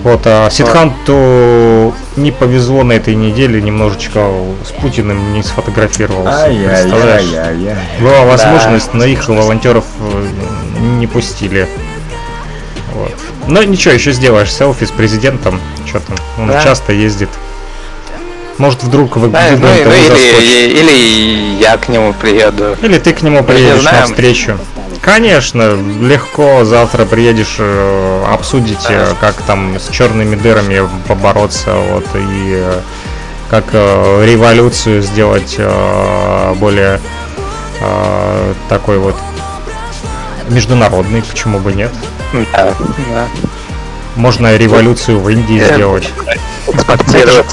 Вот, 0.04 0.22
а 0.26 0.48
Сидханту 0.50 1.94
не 2.16 2.30
повезло 2.30 2.84
на 2.84 2.92
этой 2.92 3.14
неделе, 3.14 3.60
немножечко 3.60 4.30
с 4.66 4.70
Путиным 4.80 5.32
не 5.32 5.42
сфотографировался. 5.42 6.46
представляешь? 6.46 7.24
Была 8.00 8.24
возможность, 8.24 8.94
но 8.94 9.04
их 9.04 9.28
волонтеров 9.28 9.84
э, 10.00 10.26
не 10.98 11.06
пустили. 11.06 11.68
Вот. 12.94 13.12
Но 13.46 13.62
ничего, 13.62 13.94
еще 13.94 14.12
сделаешь 14.12 14.52
селфи 14.52 14.84
с 14.84 14.90
президентом. 14.90 15.60
Что 15.86 16.00
там? 16.00 16.16
Он 16.38 16.48
Да. 16.48 16.62
часто 16.62 16.92
ездит. 16.92 17.30
Может 18.58 18.82
вдруг 18.82 19.16
вы 19.16 19.28
Да, 19.28 19.42
ну, 19.52 19.58
ну, 19.58 19.68
или, 19.74 20.08
заскочите. 20.08 20.68
или 20.70 21.56
я 21.60 21.76
к 21.76 21.88
нему 21.88 22.12
приеду. 22.12 22.76
Или 22.82 22.98
ты 22.98 23.12
к 23.12 23.22
нему 23.22 23.38
не 23.38 23.42
приедешь 23.44 23.84
на 23.84 24.04
встречу. 24.04 24.58
Конечно, 25.02 25.74
легко 26.00 26.64
завтра 26.64 27.04
приедешь 27.04 27.56
э, 27.58 28.24
обсудить, 28.30 28.86
э, 28.88 29.14
как 29.20 29.36
там 29.42 29.78
с 29.78 29.88
черными 29.88 30.34
дырами 30.36 30.88
побороться, 31.06 31.74
вот 31.92 32.04
и 32.14 32.54
э, 32.56 32.80
как 33.50 33.64
э, 33.72 34.24
революцию 34.26 35.02
сделать 35.02 35.54
э, 35.56 36.54
более 36.56 37.00
э, 37.80 38.54
такой 38.68 38.98
вот 38.98 39.16
международный, 40.48 41.22
почему 41.22 41.58
бы 41.58 41.72
нет? 41.72 41.92
Да, 42.52 42.74
да. 43.10 43.26
Можно 44.16 44.56
революцию 44.56 45.20
в 45.20 45.28
Индии 45.28 45.60
сделать. 45.60 46.10
Экспортировать 46.66 47.46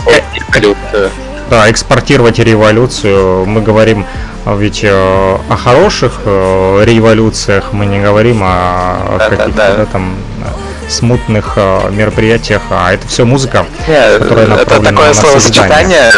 революцию. 0.49 1.11
Да, 1.49 1.69
экспортировать 1.69 2.39
революцию. 2.39 3.45
Мы 3.45 3.61
говорим 3.61 4.05
ведь 4.53 4.83
э, 4.83 4.89
о 4.91 5.57
хороших 5.57 6.21
э, 6.25 6.83
революциях, 6.85 7.73
мы 7.73 7.85
не 7.87 7.99
говорим 7.99 8.41
о 8.43 9.17
Да, 9.17 9.29
каких-то 9.29 9.51
да. 9.51 9.75
да, 9.77 9.85
там 9.85 10.15
смутных 10.87 11.53
э, 11.55 11.89
мероприятиях, 11.91 12.61
а 12.69 12.93
это 12.93 13.07
все 13.07 13.25
музыка. 13.25 13.65
Не, 13.87 14.19
которая 14.19 14.45
это 14.45 14.55
направлена 14.55 14.89
такое 14.91 15.07
на 15.07 15.13
словосочетание 15.15 16.11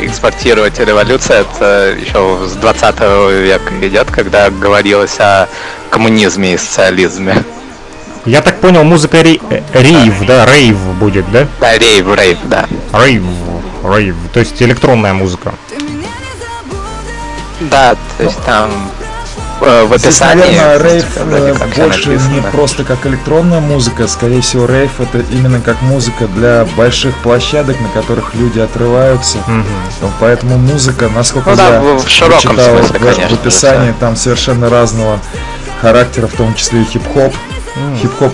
экспортировать 0.00 0.78
революция, 0.78 1.40
это 1.40 1.96
еще 2.00 2.46
с 2.46 2.52
20 2.52 3.00
века 3.00 3.72
идет, 3.82 4.10
когда 4.12 4.48
говорилось 4.50 5.18
о 5.18 5.48
коммунизме 5.90 6.54
и 6.54 6.56
социализме. 6.56 7.42
Я 8.24 8.40
так 8.40 8.60
понял, 8.60 8.84
музыка 8.84 9.16
э, 9.16 9.38
рейв, 9.74 10.26
да, 10.26 10.46
рейв 10.46 10.76
будет, 11.00 11.28
да? 11.32 11.48
Да, 11.60 11.76
рейв, 11.76 12.06
рейв, 12.14 12.38
да. 12.44 12.66
Рейв, 12.92 13.24
рейв, 13.82 14.14
то 14.32 14.38
есть 14.38 14.62
электронная 14.62 15.12
музыка. 15.12 15.54
Да, 17.70 17.94
то 18.18 18.24
есть 18.24 18.38
там 18.44 18.70
э, 19.60 19.84
в 19.84 19.88
Здесь, 19.98 20.20
описании... 20.20 20.42
наверное, 20.58 20.78
рейв 20.92 21.16
вроде 21.16 21.50
э, 21.50 21.54
как 21.54 21.68
больше 21.74 22.10
не 22.10 22.40
просто 22.52 22.84
как 22.84 23.06
электронная 23.06 23.60
музыка, 23.60 24.06
скорее 24.08 24.40
всего, 24.40 24.66
рейв 24.66 25.00
это 25.00 25.18
именно 25.30 25.60
как 25.60 25.80
музыка 25.82 26.26
для 26.26 26.66
больших 26.76 27.14
площадок, 27.18 27.76
на 27.80 27.88
которых 27.88 28.34
люди 28.34 28.58
отрываются. 28.58 29.38
Ну, 29.46 30.10
Поэтому 30.20 30.58
музыка, 30.58 31.08
насколько 31.08 31.50
Ну 31.50 31.56
да, 31.56 31.74
я 31.74 31.80
в- 31.80 32.08
широком 32.08 32.38
читал 32.40 32.76
смысле, 32.78 32.98
в, 32.98 33.02
конечно 33.02 33.28
в 33.28 33.40
описании, 33.40 33.94
там 34.00 34.16
совершенно 34.16 34.68
разного 34.68 35.18
характера, 35.80 36.26
в 36.26 36.32
том 36.34 36.54
числе 36.54 36.82
и 36.82 36.84
хип-хоп. 36.84 37.34
Хип-хоп, 38.00 38.32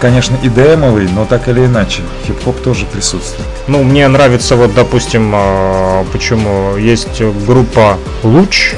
конечно, 0.00 0.36
и 0.42 0.48
демовый, 0.48 1.08
но 1.08 1.24
так 1.24 1.48
или 1.48 1.66
иначе, 1.66 2.02
хип-хоп 2.26 2.60
тоже 2.60 2.86
присутствует. 2.86 3.48
Ну, 3.68 3.82
мне 3.84 4.08
нравится 4.08 4.56
вот, 4.56 4.74
допустим, 4.74 5.32
э, 5.34 6.04
почему 6.12 6.76
есть 6.76 7.22
группа 7.46 7.98
Луч, 8.22 8.74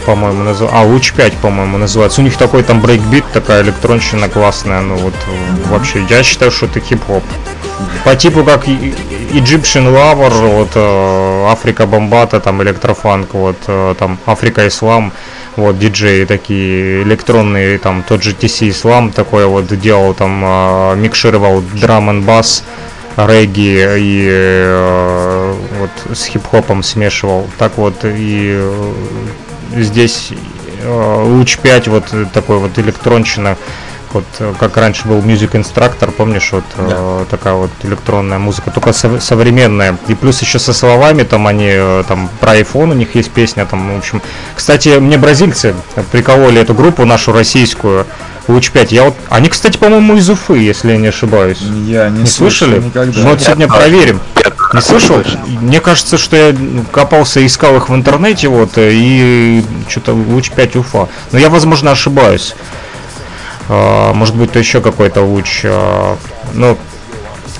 по-моему, 0.00 0.42
называется. 0.42 0.78
А, 0.78 0.84
Луч 0.84 1.12
5, 1.12 1.34
по-моему, 1.34 1.78
называется. 1.78 2.20
У 2.20 2.24
них 2.24 2.36
такой 2.36 2.62
там 2.62 2.80
брейкбит, 2.80 3.24
такая 3.32 3.62
электронщина 3.62 4.28
классная. 4.28 4.80
Ну 4.80 4.96
вот 4.96 5.14
вообще, 5.70 6.04
я 6.08 6.22
считаю, 6.22 6.50
что 6.50 6.66
это 6.66 6.80
хип-хоп. 6.80 7.22
По 8.04 8.14
типу 8.14 8.44
как 8.44 8.68
и- 8.68 8.72
и- 8.72 8.94
Egyptian 9.40 9.86
Lover, 9.94 10.30
вот 10.30 10.70
э, 10.74 11.46
Afrika 11.50 11.86
Bambaataa, 11.86 12.40
там 12.40 12.62
электрофанк, 12.62 13.32
вот 13.34 13.56
э, 13.68 13.94
там 13.98 14.18
Afrika 14.26 14.66
Islam, 14.66 15.12
вот 15.56 15.78
диджеи 15.78 16.24
такие 16.24 17.02
электронные, 17.04 17.78
там 17.78 18.02
тот 18.06 18.22
же 18.22 18.32
TC 18.32 18.68
Ислам 18.70 19.10
такой 19.12 19.46
вот 19.46 19.66
делал, 19.80 20.14
там 20.14 20.42
э, 20.44 20.96
микшировал 20.96 21.62
драм 21.80 22.10
н 22.10 22.22
бас, 22.22 22.64
регги 23.16 23.86
и 23.98 24.28
э, 24.30 25.54
вот 25.78 26.16
с 26.16 26.26
хип-хопом 26.26 26.82
смешивал. 26.82 27.46
Так 27.58 27.72
вот 27.78 27.94
и 28.04 28.60
здесь 29.76 30.32
э, 30.82 31.22
Луч 31.24 31.58
5 31.58 31.88
вот 31.88 32.04
такой 32.32 32.58
вот 32.58 32.78
электронщина 32.78 33.56
вот 34.12 34.24
э, 34.40 34.52
как 34.58 34.76
раньше 34.76 35.06
был 35.06 35.18
Music 35.18 35.52
Instructor, 35.52 36.10
помнишь, 36.10 36.52
вот 36.52 36.64
э, 36.76 37.24
такая 37.30 37.54
вот 37.54 37.70
электронная 37.82 38.38
музыка, 38.38 38.70
только 38.70 38.92
сов- 38.92 39.22
современная. 39.22 39.96
И 40.08 40.14
плюс 40.14 40.40
еще 40.42 40.58
со 40.58 40.72
словами, 40.72 41.22
там 41.22 41.46
они, 41.46 41.68
э, 41.70 42.04
там 42.08 42.28
про 42.40 42.56
iPhone 42.58 42.90
у 42.90 42.94
них 42.94 43.14
есть 43.14 43.30
песня, 43.30 43.66
там, 43.66 43.94
в 43.94 43.98
общем. 43.98 44.20
Кстати, 44.54 44.98
мне 44.98 45.16
бразильцы 45.16 45.74
прикололи 46.10 46.60
эту 46.60 46.74
группу 46.74 47.04
нашу 47.04 47.32
российскую, 47.32 48.06
Луч 48.50 48.70
5. 48.70 48.92
Я 48.92 49.04
вот, 49.04 49.14
они, 49.28 49.48
кстати, 49.48 49.76
по-моему, 49.78 50.16
из 50.16 50.28
Уфы, 50.28 50.58
если 50.58 50.92
я 50.92 50.96
не 50.98 51.08
ошибаюсь. 51.08 51.58
Я 51.60 52.08
не, 52.08 52.20
Не 52.20 52.26
слышал 52.26 52.66
слышали? 52.68 52.84
никогда. 52.84 53.20
Ну 53.20 53.30
вот 53.30 53.40
сегодня 53.40 53.68
проверим. 53.68 54.20
Я 54.44 54.52
Не 54.74 54.80
слышал? 54.80 55.22
Мне 55.46 55.80
кажется, 55.80 56.18
что 56.18 56.36
я 56.36 56.54
копался, 56.92 57.44
искал 57.44 57.76
их 57.76 57.88
в 57.88 57.94
интернете, 57.94 58.48
вот, 58.48 58.76
э, 58.78 58.90
и 58.92 59.64
что-то 59.88 60.12
луч 60.14 60.50
5 60.50 60.76
Уфа. 60.76 61.08
Но 61.32 61.38
я, 61.38 61.48
возможно, 61.48 61.90
ошибаюсь. 61.92 62.54
А, 63.68 64.12
Может 64.12 64.34
быть, 64.36 64.52
то 64.52 64.58
еще 64.58 64.80
какой-то 64.80 65.22
луч. 65.22 65.62
а, 65.64 66.16
Ну, 66.54 66.76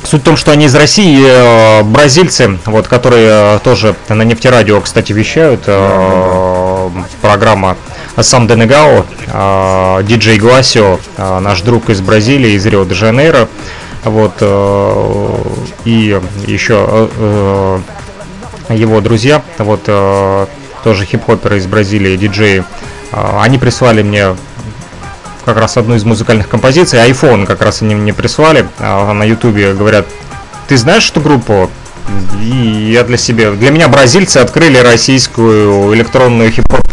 Суть 0.02 0.22
в 0.22 0.24
том, 0.24 0.38
что 0.38 0.50
они 0.50 0.64
из 0.64 0.74
России, 0.74 1.22
э, 1.22 1.82
бразильцы, 1.82 2.58
вот, 2.64 2.88
которые 2.88 3.28
э, 3.56 3.58
тоже 3.62 3.94
на 4.08 4.22
нефтерадио, 4.22 4.80
кстати, 4.80 5.12
вещают. 5.12 5.64
э, 5.66 6.88
Программа 7.20 7.76
Сам 8.22 8.46
Денегао, 8.46 9.04
э, 9.26 10.02
диджей 10.04 10.38
Гласио, 10.38 10.98
э, 11.16 11.38
наш 11.40 11.62
друг 11.62 11.90
из 11.90 12.00
Бразилии, 12.00 12.52
из 12.52 12.66
Рио-де-Жанейро. 12.66 13.48
Вот, 14.04 14.34
э, 14.40 15.36
и 15.84 16.20
еще 16.46 16.86
э, 16.88 17.80
э, 18.68 18.74
его 18.76 19.00
друзья, 19.00 19.42
вот, 19.58 19.88
тоже 20.82 21.04
хип-хоперы 21.04 21.58
из 21.58 21.66
Бразилии, 21.66 22.16
диджеи, 22.16 22.64
э, 23.12 23.38
они 23.40 23.58
прислали 23.58 24.02
мне 24.02 24.36
как 25.44 25.56
раз 25.56 25.76
одну 25.76 25.94
из 25.94 26.04
музыкальных 26.04 26.48
композиций, 26.48 26.98
iPhone 27.00 27.46
как 27.46 27.62
раз 27.62 27.82
они 27.82 27.94
мне 27.94 28.12
прислали 28.12 28.66
а, 28.78 29.12
на 29.12 29.24
ютубе, 29.24 29.72
говорят, 29.72 30.06
ты 30.68 30.76
знаешь 30.76 31.10
эту 31.10 31.20
группу? 31.20 31.70
И 32.42 32.90
я 32.92 33.04
для 33.04 33.16
себя, 33.16 33.52
для 33.52 33.70
меня 33.70 33.88
бразильцы 33.88 34.38
открыли 34.38 34.78
российскую 34.78 35.94
электронную 35.94 36.50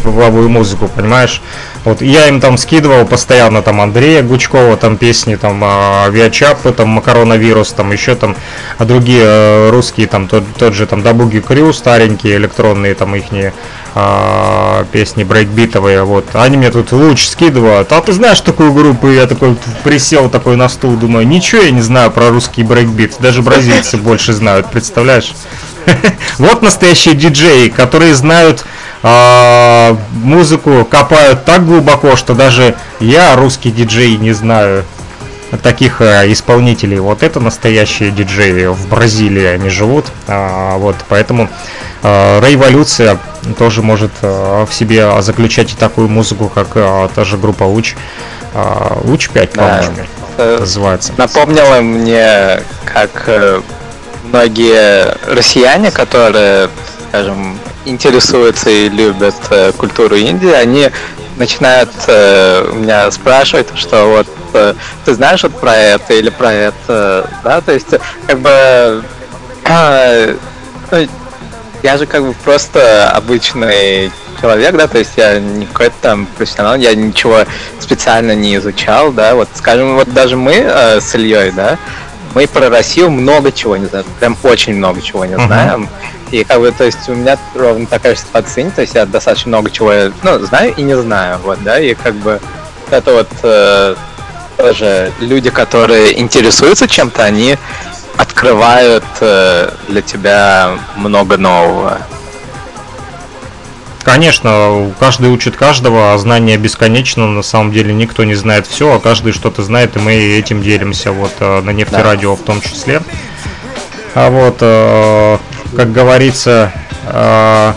хип-хоповую 0.07 0.49
музыку, 0.49 0.89
понимаешь? 0.93 1.41
Вот 1.83 2.01
я 2.01 2.27
им 2.27 2.41
там 2.41 2.57
скидывал 2.57 3.05
постоянно 3.05 3.61
там 3.61 3.79
Андрея 3.79 4.21
Гучкова, 4.21 4.77
там 4.77 4.97
песни, 4.97 5.35
там 5.35 5.61
а, 5.63 6.05
Авиачапы, 6.05 6.71
там 6.73 6.89
Макаронавирус, 6.89 7.71
там 7.71 7.91
еще 7.91 8.15
там 8.15 8.35
а 8.77 8.85
другие 8.85 9.23
э, 9.23 9.69
русские, 9.69 10.07
там 10.07 10.27
тот, 10.27 10.43
тот 10.57 10.73
же 10.73 10.85
там 10.85 11.01
Дабуги 11.01 11.39
Крю, 11.39 11.71
старенькие 11.71 12.37
электронные, 12.37 12.93
там 12.93 13.15
ихние 13.15 13.53
а, 13.95 14.85
песни 14.91 15.23
брейкбитовые, 15.23 16.03
вот. 16.03 16.25
Они 16.33 16.57
мне 16.57 16.71
тут 16.71 16.91
луч 16.91 17.25
скидывают. 17.25 17.91
А 17.91 18.01
ты 18.01 18.11
знаешь 18.11 18.41
такую 18.41 18.73
группу? 18.73 19.07
И 19.07 19.15
Я 19.15 19.27
такой 19.27 19.55
присел 19.83 20.29
такой 20.29 20.57
на 20.57 20.67
стул, 20.69 20.97
думаю, 20.97 21.25
ничего 21.27 21.61
я 21.61 21.71
не 21.71 21.81
знаю 21.81 22.11
про 22.11 22.29
русский 22.29 22.63
брейкбит. 22.63 23.15
Даже 23.19 23.41
бразильцы 23.41 23.97
больше 23.97 24.33
знают, 24.33 24.69
представляешь? 24.71 25.33
Вот 26.37 26.61
настоящие 26.61 27.15
диджеи, 27.15 27.69
которые 27.69 28.13
знают 28.13 28.65
а, 29.03 29.95
музыку, 30.11 30.85
копают 30.89 31.45
так 31.45 31.65
глубоко, 31.65 32.15
что 32.15 32.33
даже 32.33 32.75
я, 32.99 33.35
русский 33.35 33.71
диджей, 33.71 34.17
не 34.17 34.33
знаю 34.33 34.83
таких 35.63 36.01
э, 36.01 36.31
исполнителей. 36.31 36.99
Вот 36.99 37.23
это 37.23 37.39
настоящие 37.39 38.11
диджеи 38.11 38.65
в 38.65 38.87
Бразилии 38.89 39.45
они 39.45 39.69
живут. 39.69 40.05
А, 40.27 40.77
вот 40.77 40.95
поэтому 41.07 41.47
э, 42.03 42.41
революция 42.45 43.17
тоже 43.57 43.81
может 43.81 44.11
э, 44.21 44.65
в 44.69 44.73
себе 44.73 45.21
заключать 45.21 45.71
и 45.71 45.75
такую 45.75 46.09
музыку, 46.09 46.51
как 46.53 46.69
э, 46.75 47.07
та 47.15 47.23
же 47.23 47.37
группа 47.37 47.63
Луч. 47.63 47.95
Э, 48.53 48.97
Луч 49.03 49.29
5, 49.29 49.53
Да. 49.53 49.61
по-моему, 49.61 50.59
называется. 50.59 51.13
Напомнило 51.17 51.79
мне, 51.81 52.61
как 52.85 53.29
многие 54.23 55.15
россияне, 55.33 55.91
которые, 55.91 56.69
скажем, 57.09 57.57
интересуются 57.87 58.69
и 58.69 58.89
любят 58.89 59.35
э, 59.49 59.71
культуру 59.71 60.15
Индии, 60.15 60.51
они 60.51 60.89
начинают 61.37 61.89
э, 62.07 62.71
меня 62.73 63.09
спрашивать, 63.11 63.67
что 63.75 64.07
вот 64.07 64.27
э, 64.53 64.73
ты 65.05 65.13
знаешь 65.13 65.43
вот 65.43 65.59
про 65.59 65.75
это 65.75 66.13
или 66.13 66.29
про 66.29 66.51
это, 66.51 67.29
да, 67.43 67.61
то 67.61 67.73
есть 67.73 67.93
как 68.25 68.39
бы 68.39 69.03
э, 69.65 70.35
я 71.83 71.97
же 71.97 72.05
как 72.05 72.23
бы 72.23 72.33
просто 72.33 73.09
обычный 73.11 74.11
человек, 74.41 74.75
да, 74.75 74.87
то 74.87 74.97
есть 74.97 75.11
я 75.17 75.39
не 75.39 75.65
какой-то 75.65 75.95
там 76.01 76.25
профессионал, 76.37 76.75
я 76.75 76.93
ничего 76.95 77.45
специально 77.79 78.33
не 78.33 78.55
изучал, 78.55 79.11
да, 79.11 79.35
вот, 79.35 79.49
скажем, 79.55 79.95
вот 79.95 80.11
даже 80.13 80.35
мы 80.35 80.53
э, 80.53 80.99
с 80.99 81.15
Ильей, 81.15 81.51
да, 81.51 81.77
мы 82.37 82.45
про 82.45 82.69
Россию 82.69 83.09
много 83.09 83.51
чего 83.51 83.77
не 83.77 83.87
знаем, 83.87 84.05
прям 84.19 84.37
очень 84.43 84.75
много 84.75 85.01
чего 85.01 85.25
не 85.25 85.35
знаем, 85.37 85.89
и 86.29 86.43
как 86.43 86.59
бы, 86.59 86.71
то 86.71 86.83
есть 86.83 87.09
у 87.09 87.15
меня 87.15 87.35
ровно 87.55 87.87
такая 87.87 88.13
же 88.13 88.21
ситуация, 88.21 88.69
то 88.69 88.81
есть 88.81 88.93
я 88.93 89.07
достаточно 89.07 89.49
много 89.49 89.71
чего, 89.71 89.91
ну, 90.21 90.37
знаю 90.45 90.71
и 90.77 90.83
не 90.83 90.95
знаю, 90.95 91.39
вот, 91.39 91.63
да, 91.63 91.79
и 91.79 91.95
как 91.95 92.13
бы 92.13 92.39
это 92.91 93.11
вот 93.11 93.27
э, 93.41 93.95
тоже 94.55 95.11
люди, 95.19 95.49
которые 95.49 96.19
интересуются 96.19 96.87
чем-то, 96.87 97.23
они 97.23 97.57
открывают 98.17 99.03
э, 99.19 99.71
для 99.87 100.03
тебя 100.03 100.77
много 100.95 101.37
нового. 101.37 101.97
Конечно, 104.07 104.93
каждый 105.01 105.29
учит 105.29 105.57
каждого, 105.57 106.13
а 106.13 106.17
знание 106.17 106.55
бесконечно, 106.55 107.27
на 107.27 107.41
самом 107.41 107.73
деле 107.73 107.93
никто 107.93 108.23
не 108.23 108.35
знает 108.35 108.65
все, 108.65 108.93
а 108.93 108.99
каждый 109.01 109.33
что-то 109.33 109.63
знает, 109.63 109.97
и 109.97 109.99
мы 109.99 110.13
этим 110.13 110.61
делимся, 110.61 111.11
вот 111.11 111.33
э, 111.41 111.59
на 111.59 111.71
нефтерадио 111.71 112.37
в 112.37 112.41
том 112.41 112.61
числе. 112.61 113.01
А 114.15 114.29
вот, 114.29 114.59
э, 114.61 115.37
как 115.75 115.91
говорится, 115.91 116.71
э, 117.03 117.73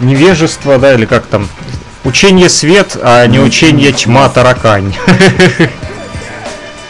невежество, 0.00 0.78
да, 0.78 0.94
или 0.94 1.04
как 1.04 1.26
там, 1.26 1.46
учение 2.04 2.48
свет, 2.48 2.96
а 3.02 3.26
не 3.26 3.38
учение 3.38 3.92
тьма 3.92 4.30
таракань. 4.30 4.96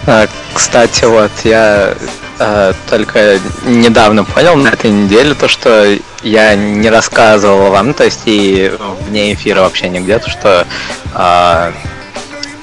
А, 0.07 0.29
Кстати, 0.55 1.05
вот 1.05 1.33
я 1.43 1.95
э, 2.39 2.73
только 2.89 3.41
недавно 3.65 4.23
понял 4.23 4.55
на 4.55 4.69
этой 4.69 4.93
неделе 4.93 5.35
то, 5.35 5.49
что 5.49 5.99
я 6.23 6.55
не 6.55 6.91
рассказывал 6.91 7.71
вам, 7.71 7.95
то 7.95 8.05
есть 8.05 8.23
и 8.27 8.73
вне 9.07 9.35
эфира 9.35 9.61
вообще 9.61 9.89
нигде, 9.89 10.19
то 10.19 10.31
что 10.31 10.67
э, 11.15 11.73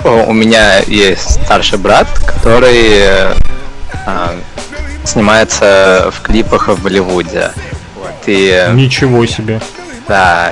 у 0.04 0.34
меня 0.34 0.80
есть 0.80 1.44
старший 1.44 1.80
брат, 1.80 2.08
который 2.26 3.00
э, 3.00 3.34
снимается 5.06 6.12
в 6.14 6.22
клипах 6.22 6.68
в 6.68 6.82
Болливуде. 6.82 7.52
Вот, 7.96 8.12
и 8.28 8.68
Ничего 8.74 9.26
себе. 9.26 9.62
да. 10.08 10.52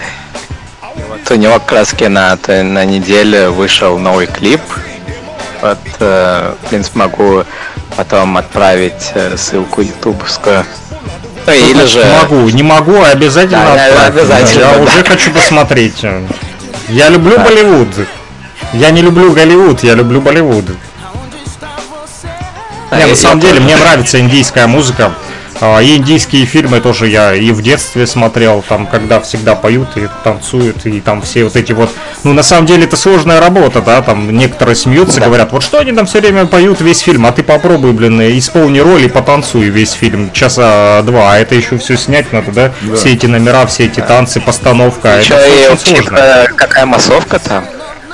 И 0.96 1.02
вот 1.10 1.30
у 1.32 1.36
него 1.36 1.54
как 1.60 1.72
раз 1.72 1.94
на, 2.00 2.38
на 2.48 2.86
неделе 2.86 3.50
вышел 3.50 3.98
новый 3.98 4.28
клип. 4.28 4.62
Вот, 5.62 5.80
э, 6.00 6.54
в 6.62 6.70
принципе, 6.70 7.00
могу 7.00 7.44
потом 7.96 8.38
отправить 8.38 9.12
э, 9.14 9.38
ссылку 9.38 9.82
ютубовскую. 9.82 10.66
Ну, 11.48 11.54
или 11.54 11.86
же... 11.86 12.04
Могу, 12.22 12.50
не 12.50 12.64
могу, 12.64 13.02
а 13.02 13.08
обязательно 13.10 13.64
Да, 13.74 13.86
я 13.88 13.92
отправь. 13.94 14.10
обязательно, 14.10 14.60
Я 14.62 14.74
да. 14.76 14.82
уже 14.84 15.04
хочу 15.04 15.32
посмотреть. 15.34 16.04
Я 16.90 17.10
люблю 17.10 17.38
Болливуд. 17.40 17.88
Я 18.74 18.92
не 18.92 19.02
люблю 19.02 19.32
Голливуд, 19.34 19.84
я 19.84 19.96
люблю 19.96 20.22
Болливуд. 20.22 20.66
А, 22.90 22.96
Не, 22.96 23.02
я- 23.02 23.08
на 23.08 23.16
самом 23.16 23.38
я 23.40 23.42
деле, 23.44 23.54
тоже. 23.56 23.64
мне 23.66 23.76
нравится 23.78 24.20
индийская 24.20 24.68
музыка. 24.68 25.12
А, 25.64 25.80
И 25.80 25.96
индийские 25.96 26.46
фильмы 26.46 26.82
тоже 26.82 27.08
я 27.08 27.36
и 27.36 27.52
в 27.52 27.62
детстве 27.62 28.08
смотрел, 28.08 28.64
там, 28.68 28.88
когда 28.88 29.20
всегда 29.22 29.54
поют 29.56 29.90
и 29.96 30.08
танцуют, 30.24 30.86
и 30.88 31.00
там 31.00 31.22
все 31.22 31.44
вот 31.44 31.56
эти 31.56 31.72
вот... 31.72 31.92
Ну, 32.24 32.34
на 32.34 32.42
самом 32.42 32.66
деле, 32.66 32.86
это 32.86 32.98
сложная 32.98 33.40
работа, 33.40 33.82
да, 33.82 34.02
там 34.02 34.36
некоторые 34.36 34.76
смеются, 34.76 35.20
Да. 35.20 35.28
говорят, 35.28 35.52
вот 35.52 35.62
что 35.64 35.78
они 35.80 35.92
там 35.92 36.08
все 36.08 36.20
время 36.20 36.48
поют 36.48 36.82
весь 36.82 37.00
фильм, 37.00 37.26
а 37.28 37.32
ты 37.32 37.44
попробуй, 37.44 37.92
блин, 37.92 38.20
исполни 38.38 38.80
роль 38.80 39.04
и 39.04 39.08
потанцуй 39.08 39.66
весь 39.70 39.92
фильм, 39.92 40.32
часа 40.32 41.02
два, 41.04 41.34
а 41.34 41.38
это 41.38 41.54
еще 41.54 41.78
все 41.78 41.96
снять 41.96 42.34
надо, 42.34 42.52
да? 42.52 42.72
Все 42.96 43.14
эти 43.14 43.28
номера, 43.28 43.66
все 43.68 43.86
эти 43.86 44.00
танцы, 44.00 44.42
постановка, 44.42 45.10
это 45.10 45.36
и, 45.48 45.68
очень 45.68 45.78
сложно. 45.96 46.04
типа, 46.04 46.48
какая 46.56 46.86
массовка 46.88 47.38
там? 47.40 47.64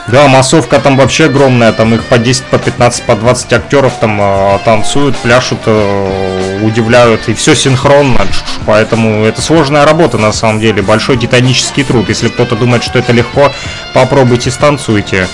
Да, 0.07 0.27
массовка 0.27 0.79
там 0.79 0.95
вообще 0.95 1.25
огромная, 1.25 1.73
там 1.73 1.93
их 1.93 2.05
по 2.05 2.17
10, 2.17 2.45
по 2.45 2.57
15, 2.57 3.03
по 3.03 3.15
20 3.15 3.51
актеров 3.51 3.91
там 3.99 4.17
э, 4.21 4.59
танцуют, 4.63 5.17
пляшут, 5.17 5.59
э, 5.65 6.59
удивляют, 6.63 7.27
и 7.27 7.33
все 7.33 7.53
синхронно, 7.55 8.21
поэтому 8.65 9.25
это 9.25 9.41
сложная 9.41 9.85
работа 9.85 10.17
на 10.17 10.31
самом 10.31 10.61
деле, 10.61 10.81
большой 10.81 11.17
титанический 11.17 11.83
труд. 11.83 12.07
Если 12.07 12.29
кто-то 12.29 12.55
думает, 12.55 12.83
что 12.83 12.99
это 12.99 13.11
легко, 13.11 13.51
попробуйте, 13.93 14.49
станцуйте. 14.49 15.27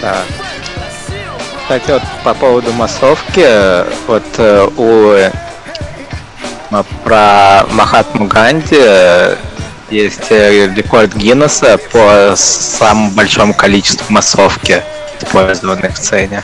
Да. 0.00 0.18
Кстати, 1.62 1.90
вот 1.90 2.02
по 2.22 2.32
поводу 2.32 2.72
массовки, 2.72 3.44
вот 4.06 4.24
э, 4.38 4.68
у 4.76 5.10
э, 5.10 5.32
про 7.02 7.66
Махатму 7.72 8.26
Ганди 8.26 8.78
э, 8.78 9.34
есть 9.90 10.30
э, 10.30 10.72
рекорд 10.74 11.14
Гиннесса 11.14 11.78
по 11.92 12.34
самому 12.36 13.10
большому 13.10 13.54
количеству 13.54 14.04
массовки, 14.12 14.82
использованной 15.20 15.90
в 15.90 15.96
сцене. 15.96 16.42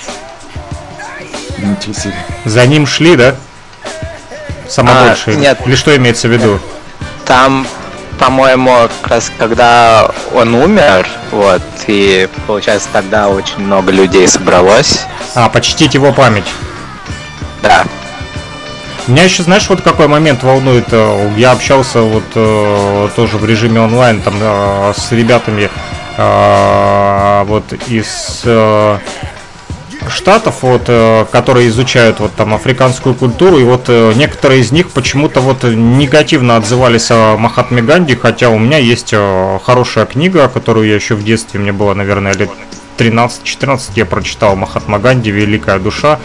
За 2.44 2.66
ним 2.66 2.86
шли, 2.86 3.16
да? 3.16 3.34
Самый 4.68 4.94
А, 4.94 5.06
большой. 5.08 5.36
нет. 5.36 5.58
Или 5.66 5.74
что 5.74 5.94
имеется 5.96 6.28
в 6.28 6.32
виду? 6.32 6.58
Там, 7.26 7.66
по-моему, 8.18 8.88
как 9.00 9.10
раз 9.10 9.30
когда 9.38 10.10
он 10.34 10.54
умер, 10.54 11.06
вот, 11.30 11.62
и 11.86 12.28
получается 12.46 12.88
тогда 12.92 13.28
очень 13.28 13.58
много 13.58 13.92
людей 13.92 14.26
собралось. 14.26 15.00
А, 15.34 15.48
почтить 15.48 15.94
его 15.94 16.12
память. 16.12 16.46
Да. 17.62 17.84
Меня 19.08 19.24
еще, 19.24 19.42
знаешь, 19.42 19.68
вот 19.68 19.80
какой 19.80 20.06
момент 20.06 20.44
волнует. 20.44 20.86
э, 20.92 21.30
Я 21.36 21.52
общался 21.52 22.02
вот 22.02 22.22
э, 22.36 23.08
тоже 23.16 23.36
в 23.36 23.44
режиме 23.44 23.80
онлайн 23.80 24.20
там 24.22 24.34
э, 24.40 24.92
с 24.96 25.10
ребятами 25.12 25.68
вот 26.14 27.72
из 27.88 28.44
штатов, 30.10 30.56
вот, 30.60 30.82
которые 31.32 31.68
изучают 31.68 32.20
вот 32.20 32.32
там 32.34 32.52
африканскую 32.52 33.14
культуру, 33.14 33.58
и 33.58 33.64
вот 33.64 33.88
некоторые 33.88 34.60
из 34.60 34.72
них 34.72 34.90
почему-то 34.90 35.40
вот 35.40 35.62
негативно 35.64 36.56
отзывались 36.56 37.10
о 37.10 37.38
Махатме 37.38 37.80
Ганди, 37.80 38.14
хотя 38.14 38.50
у 38.50 38.58
меня 38.58 38.76
есть 38.76 39.14
хорошая 39.64 40.04
книга, 40.04 40.48
которую 40.48 40.86
я 40.86 40.96
еще 40.96 41.14
в 41.14 41.24
детстве, 41.24 41.58
мне 41.60 41.72
было, 41.72 41.94
наверное, 41.94 42.34
лет 42.34 42.50
13-14 43.02 43.90
я 43.96 44.06
прочитал 44.06 44.54
Махатма 44.54 45.00
Ганди 45.00 45.30
«Великая 45.30 45.80
душа», 45.80 46.20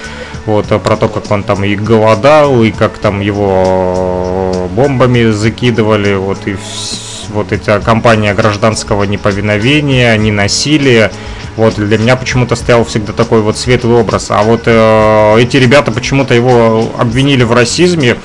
вот, 0.45 0.71
э, 0.71 0.77
про 0.77 0.95
то, 0.95 1.09
как 1.09 1.31
он 1.31 1.41
там 1.41 1.63
и 1.63 1.75
голодал, 1.75 2.63
и 2.63 2.71
как 2.71 2.99
там 2.99 3.19
его 3.19 4.69
бомбами 4.75 5.31
закидывали, 5.31 6.13
вот, 6.13 6.47
и 6.47 6.55
вот 7.29 7.51
эта 7.51 7.79
кампания 7.79 8.33
гражданского 8.35 9.05
неповиновения, 9.05 10.15
ненасилия, 10.17 11.11
вот, 11.55 11.75
для 11.75 11.97
меня 11.97 12.15
почему-то 12.15 12.55
стоял 12.55 12.85
всегда 12.85 13.11
такой 13.11 13.41
вот 13.41 13.57
светлый 13.57 13.99
образ, 13.99 14.27
а 14.29 14.43
вот 14.43 14.63
э, 14.65 15.35
эти 15.39 15.57
ребята 15.57 15.91
почему-то 15.91 16.35
его 16.35 16.91
обвинили 16.99 17.43
в 17.43 17.53
расизме, 17.53 18.17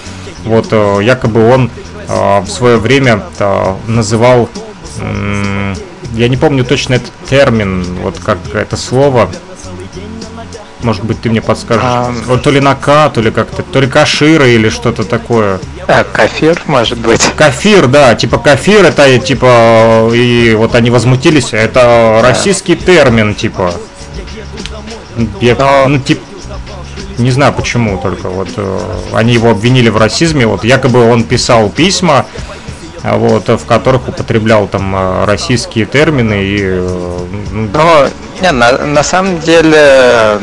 вот, 0.44 0.68
э, 0.72 0.98
якобы 1.02 1.48
он 1.48 1.70
э, 2.06 2.40
в 2.40 2.48
свое 2.48 2.76
время 2.76 3.22
э, 3.38 3.74
называл 3.86 4.50
м, 5.00 5.74
я 6.12 6.28
не 6.28 6.36
помню 6.36 6.64
точно 6.64 6.94
этот 6.94 7.12
термин, 7.28 7.84
вот 8.02 8.18
как 8.18 8.38
это 8.54 8.76
слово. 8.76 9.30
Может 10.82 11.04
быть, 11.04 11.20
ты 11.20 11.30
мне 11.30 11.40
подскажешь. 11.40 11.84
А. 11.84 12.12
Вот 12.26 12.42
то 12.42 12.50
ли 12.50 12.58
нака, 12.58 13.08
то 13.08 13.20
ли 13.20 13.30
как-то, 13.30 13.62
то 13.62 13.80
ли 13.80 13.86
кашира 13.86 14.48
или 14.48 14.68
что-то 14.68 15.04
такое. 15.04 15.60
А, 15.86 16.02
кафир, 16.02 16.60
может 16.66 16.98
быть. 16.98 17.22
Кафир, 17.36 17.86
да, 17.86 18.16
типа 18.16 18.38
кафир, 18.38 18.84
это 18.84 19.18
типа, 19.20 20.10
и 20.12 20.54
вот 20.56 20.74
они 20.74 20.90
возмутились, 20.90 21.52
это 21.52 22.20
российский 22.22 22.74
термин, 22.74 23.34
типа. 23.36 23.72
Я, 25.40 25.54
Но- 25.54 25.88
ну, 25.88 25.98
типа, 26.00 26.22
не 27.18 27.30
знаю 27.30 27.52
почему, 27.52 27.98
только 27.98 28.28
вот 28.28 28.48
э, 28.56 28.80
они 29.12 29.34
его 29.34 29.50
обвинили 29.50 29.88
в 29.88 29.96
расизме, 29.96 30.46
вот 30.46 30.64
якобы 30.64 31.08
он 31.08 31.24
писал 31.24 31.68
письма, 31.68 32.26
вот, 33.02 33.48
в 33.48 33.66
которых 33.66 34.08
употреблял 34.08 34.68
там 34.68 34.94
э, 34.94 35.24
российские 35.24 35.86
термины 35.86 36.44
и 36.44 36.58
э, 36.60 37.18
ну, 37.52 37.68
Ну, 37.72 38.08
не, 38.40 38.52
на, 38.52 38.78
на 38.78 39.02
самом 39.02 39.40
деле 39.40 40.38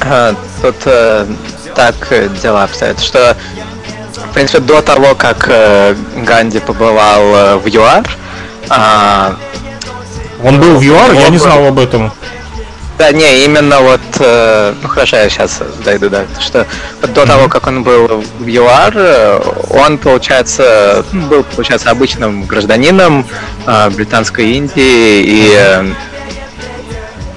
э, 0.00 0.34
тут 0.60 0.76
э, 0.84 1.26
так 1.74 1.94
э, 2.10 2.28
дела 2.42 2.64
обстоят, 2.64 3.00
что 3.00 3.36
в 4.14 4.34
принципе 4.34 4.60
до 4.60 4.82
того, 4.82 5.14
как 5.14 5.46
э, 5.48 5.94
Ганди 6.16 6.60
побывал 6.60 7.22
э, 7.22 7.56
в 7.56 7.66
ЮАР, 7.66 8.04
а, 8.68 9.36
он 10.42 10.60
был 10.60 10.76
в 10.76 10.82
ЮАР, 10.82 11.12
я 11.12 11.28
не 11.28 11.38
знал 11.38 11.64
об 11.66 11.78
этом. 11.78 12.12
Да, 12.98 13.10
не, 13.12 13.44
именно 13.44 13.80
вот, 13.80 14.00
э, 14.20 14.74
ну 14.82 14.88
хорошо, 14.88 15.16
я 15.16 15.28
сейчас 15.28 15.60
дойду, 15.84 16.08
да, 16.08 16.24
что 16.38 16.66
вот 17.00 17.12
до 17.12 17.26
того, 17.26 17.48
как 17.48 17.66
он 17.66 17.82
был 17.82 18.22
в 18.38 18.46
ЮАР, 18.46 18.92
э, 18.96 19.40
он, 19.70 19.98
получается, 19.98 21.04
был, 21.12 21.42
получается, 21.42 21.90
обычным 21.90 22.44
гражданином 22.44 23.26
э, 23.66 23.90
Британской 23.90 24.52
Индии 24.52 25.22
и 25.22 25.52
э, 25.56 25.84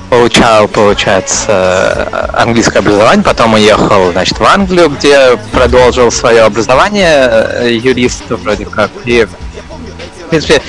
получал, 0.10 0.68
получается, 0.68 2.30
английское 2.34 2.80
образование, 2.80 3.24
потом 3.24 3.56
уехал, 3.56 4.12
значит, 4.12 4.38
в 4.40 4.44
Англию, 4.44 4.90
где 4.90 5.38
продолжил 5.52 6.12
свое 6.12 6.44
образование 6.44 7.30
э, 7.30 7.74
юриста 7.74 8.36
вроде 8.38 8.66
как. 8.66 8.92
И, 9.06 9.26
в 9.26 10.30
принципе, 10.30 10.62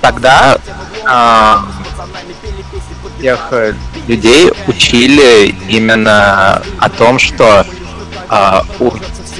тогда 0.00 0.58
а, 1.04 1.64
всех 3.22 3.48
э, 3.52 3.72
людей 4.08 4.50
учили 4.66 5.54
именно 5.68 6.60
о 6.78 6.88
том, 6.90 7.20
что 7.20 7.64
а, 8.28 8.64
у 8.80 8.90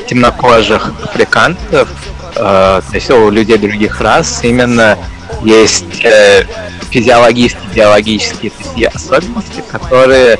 темнокожих 0.07 0.93
африканцев, 1.03 1.89
э, 2.37 2.37
то 2.37 2.83
есть 2.93 3.11
у 3.11 3.29
людей 3.29 3.59
других 3.59 4.01
рас, 4.01 4.45
именно 4.45 4.97
есть 5.43 6.05
э, 6.05 6.45
физиологические, 6.91 7.75
биологические 7.75 8.89
особенности, 8.89 9.65
которые 9.69 10.39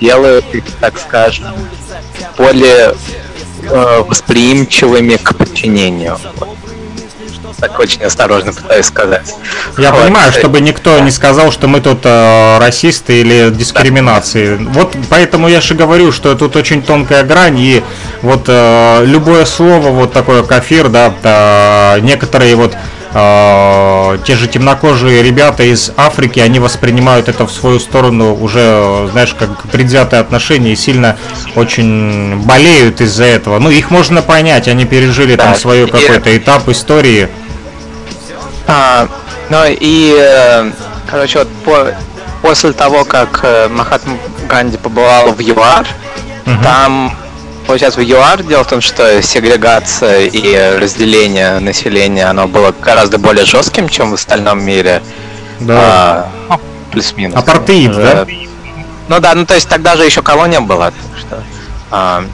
делают 0.00 0.46
их, 0.54 0.64
так 0.80 0.98
скажем, 0.98 1.44
более 2.38 2.94
э, 3.64 4.02
восприимчивыми 4.08 5.16
к 5.16 5.36
подчинению. 5.36 6.18
Вот. 6.36 6.67
Так 7.60 7.78
очень 7.78 8.02
осторожно 8.04 8.52
пытаюсь 8.52 8.86
сказать. 8.86 9.34
Я 9.76 9.90
Вот. 9.92 10.02
понимаю, 10.04 10.32
чтобы 10.32 10.60
никто 10.60 10.98
не 11.00 11.10
сказал, 11.10 11.50
что 11.50 11.66
мы 11.66 11.80
тут 11.80 12.00
э, 12.04 12.58
расисты 12.58 13.20
или 13.20 13.50
дискриминации. 13.50 14.56
Вот 14.56 14.94
поэтому 15.08 15.48
я 15.48 15.60
же 15.60 15.74
говорю, 15.74 16.12
что 16.12 16.34
тут 16.34 16.56
очень 16.56 16.82
тонкая 16.82 17.24
грань, 17.24 17.58
и 17.58 17.82
вот 18.22 18.44
э, 18.46 19.04
любое 19.06 19.44
слово, 19.44 19.88
вот 19.90 20.12
такое 20.12 20.42
кафир, 20.42 20.88
да, 20.88 21.12
э, 21.22 22.00
некоторые 22.00 22.54
вот 22.54 22.76
э, 23.12 24.18
те 24.24 24.36
же 24.36 24.46
темнокожие 24.46 25.22
ребята 25.22 25.64
из 25.64 25.90
Африки, 25.96 26.38
они 26.40 26.60
воспринимают 26.60 27.28
это 27.28 27.46
в 27.46 27.50
свою 27.50 27.80
сторону 27.80 28.34
уже, 28.34 29.08
знаешь, 29.12 29.34
как 29.38 29.62
предвзятое 29.70 30.20
отношение 30.20 30.74
и 30.74 30.76
сильно 30.76 31.16
очень 31.56 32.36
болеют 32.42 33.00
из-за 33.00 33.24
этого. 33.24 33.58
Ну, 33.58 33.70
их 33.70 33.90
можно 33.90 34.22
понять, 34.22 34.68
они 34.68 34.84
пережили 34.84 35.34
там 35.36 35.52
Да, 35.54 35.58
свой 35.58 35.82
и- 35.84 35.86
какой-то 35.90 36.36
этап 36.36 36.68
истории. 36.68 37.28
А, 38.68 39.08
ну 39.48 39.64
и, 39.66 40.14
э, 40.16 40.70
короче, 41.10 41.38
вот 41.40 41.48
по- 41.64 41.94
после 42.42 42.72
того, 42.72 43.04
как 43.04 43.40
э, 43.42 43.68
Махатма 43.68 44.18
Ганди 44.48 44.76
побывал 44.76 45.32
в 45.32 45.40
ЮАР, 45.40 45.86
там, 46.62 47.14
получается, 47.66 48.00
в 48.00 48.04
ЮАР 48.04 48.42
дело 48.42 48.64
в 48.64 48.68
том, 48.68 48.80
что 48.80 49.20
сегрегация 49.22 50.26
и 50.26 50.78
разделение 50.78 51.58
населения, 51.60 52.26
оно 52.26 52.46
было 52.46 52.74
гораздо 52.80 53.18
более 53.18 53.44
жестким, 53.44 53.88
чем 53.88 54.10
в 54.10 54.14
остальном 54.14 54.62
мире. 54.62 55.02
Да. 55.60 55.78
А, 55.80 56.28
ну, 56.50 56.60
плюс-минус. 56.92 57.36
Апартеид, 57.38 57.92
конечно 57.94 58.14
да? 58.14 58.24
же. 58.30 58.48
Ну 59.08 59.20
да, 59.20 59.34
ну 59.34 59.46
то 59.46 59.54
есть 59.54 59.68
тогда 59.68 59.96
же 59.96 60.04
еще 60.04 60.22
колония 60.22 60.60
была, 60.60 60.90
так 60.90 61.18
что. 61.18 61.42
а, 61.90 62.24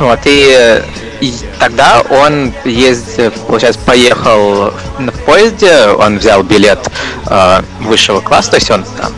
вот 0.00 0.20
и, 0.24 0.82
и 1.20 1.34
тогда 1.58 2.02
он 2.08 2.52
ездил, 2.64 3.30
получается, 3.46 3.80
поехал 3.84 4.72
в 4.98 5.24
поезде, 5.26 5.88
он 5.88 6.18
взял 6.18 6.42
билет 6.42 6.90
а, 7.26 7.62
высшего 7.80 8.20
класса, 8.20 8.52
то 8.52 8.56
есть 8.56 8.70
он 8.70 8.84
там 8.98 9.12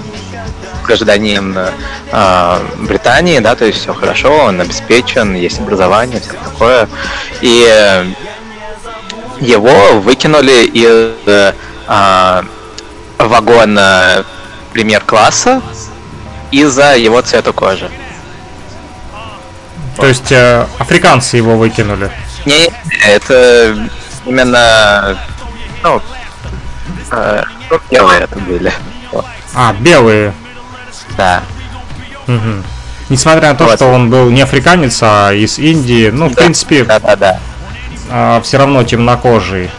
гражданин 0.85 1.57
а, 2.11 2.61
Британии, 2.79 3.39
да, 3.39 3.55
то 3.55 3.65
есть 3.65 3.81
все 3.81 3.95
хорошо, 3.95 4.47
он 4.47 4.61
обеспечен, 4.61 5.35
есть 5.35 5.61
образование, 5.61 6.21
все 6.21 6.33
такое. 6.33 6.89
И 7.41 7.67
э, 7.69 8.05
его 9.41 10.01
выкинули 10.01 10.65
из 10.65 11.13
э, 11.27 11.53
а, 11.87 12.45
вагона 13.19 14.25
премьер-класса 14.73 15.63
из-за 16.51 16.97
его 16.97 17.21
цвета 17.23 17.53
кожи. 17.53 17.91
То 19.97 20.07
есть 20.07 20.33
э, 20.33 20.67
африканцы 20.79 21.37
его 21.37 21.57
выкинули. 21.57 22.11
Не, 22.47 22.71
это 23.05 23.89
именно, 24.25 25.17
ну, 25.83 26.01
э, 27.13 27.45
белые 27.91 28.21
это 28.21 28.39
были. 28.39 28.73
А, 29.55 29.75
белые. 29.79 30.33
Да. 31.17 31.43
Мгм. 32.27 32.65
Несмотря 33.11 33.51
на 33.51 33.55
то, 33.55 33.65
Вот. 33.65 33.75
что 33.77 33.87
он 33.87 34.09
был 34.09 34.31
не 34.31 34.41
африканец, 34.43 34.99
а 35.03 35.33
из 35.33 35.59
Индии, 35.59 36.09
ну, 36.11 36.29
в 36.29 36.35
Да, 36.35 36.43
принципе, 36.43 36.85
Да, 36.85 36.99
да, 37.01 37.17
да. 37.17 38.41
все 38.43 38.57
равно 38.57 38.83
темнокожий. 38.85 39.71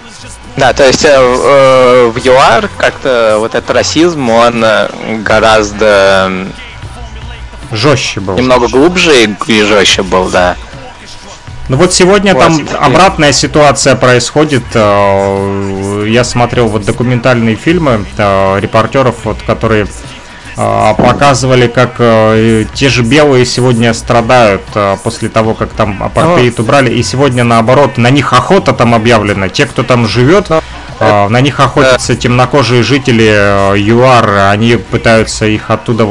Да, 0.56 0.72
то 0.74 0.86
есть 0.86 1.04
э, 1.04 1.20
в- 1.20 1.42
э, 1.44 2.12
в 2.14 2.18
ЮАР 2.24 2.70
как-то 2.78 3.38
вот 3.40 3.56
этот 3.56 3.72
расизм, 3.72 4.30
он 4.30 4.64
э, 4.64 4.88
гораздо 5.24 6.32
Жестче 7.74 8.20
был. 8.20 8.36
немного 8.38 8.68
глубже 8.68 9.24
и 9.24 9.30
и 9.48 9.64
жестче 9.64 10.04
был, 10.04 10.30
да. 10.30 10.56
Ну 11.70 11.78
вот 11.78 11.94
сегодня 11.94 12.36
там 12.36 12.68
обратная 12.80 13.32
ситуация 13.32 13.96
происходит. 13.96 14.64
э, 14.74 16.06
Я 16.10 16.26
смотрел 16.26 16.68
вот 16.68 16.84
документальные 16.86 17.56
фильмы 17.56 18.06
э, 18.18 18.60
репортеров, 18.60 19.16
вот, 19.24 19.38
которые 19.48 19.88
э, 20.58 20.94
показывали, 20.98 21.68
как 21.68 21.96
те 22.74 22.90
же 22.90 23.02
белые 23.02 23.46
сегодня 23.46 23.94
страдают 23.94 24.64
после 25.04 25.30
того, 25.30 25.54
как 25.54 25.70
там 25.72 26.04
апартеид 26.04 26.60
убрали, 26.60 26.94
и 26.94 27.02
сегодня 27.02 27.46
наоборот 27.46 27.98
на 27.98 28.10
них 28.10 28.34
охота 28.34 28.74
там 28.74 28.94
объявлена. 28.94 29.48
Те, 29.48 29.66
кто 29.66 29.84
там 29.84 30.06
живет, 30.06 30.50
на 31.00 31.40
них 31.42 31.62
охотятся 31.62 32.16
темнокожие 32.16 32.84
жители 32.84 33.78
ЮАР, 33.78 34.52
они 34.52 34.76
пытаются 34.76 35.46
их 35.46 35.72
оттуда 35.72 36.06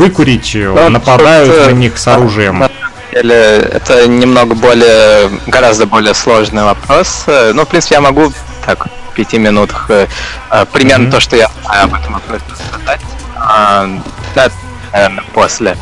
выкурить, 0.00 0.54
э, 0.54 0.72
Ну, 0.74 0.88
нападают 0.88 1.48
тут, 1.54 1.58
э, 1.58 1.66
на 1.66 1.74
них 1.74 1.98
с 1.98 2.08
оружием. 2.08 2.64
Деле, 3.12 3.34
это 3.34 4.06
немного 4.08 4.54
более, 4.54 5.28
гораздо 5.46 5.84
более 5.86 6.14
сложный 6.14 6.62
вопрос. 6.64 7.24
Э, 7.26 7.52
Ну, 7.54 7.64
в 7.64 7.68
принципе, 7.68 7.96
я 7.96 8.00
могу 8.00 8.32
так 8.66 8.86
в 8.86 9.14
пяти 9.14 9.38
минутах 9.38 9.86
э, 9.90 10.06
э, 10.50 10.66
примерно 10.72 11.04
Мгм. 11.04 11.12
то, 11.12 11.20
что 11.20 11.36
я 11.36 11.50
знаю 11.64 11.84
об 11.84 11.94
этом 11.94 12.14
вопросе 12.14 12.44
сказать. 12.68 13.00
А, 13.36 13.88
да, 14.34 14.48
наверное, 14.92 15.24
после. 15.34 15.76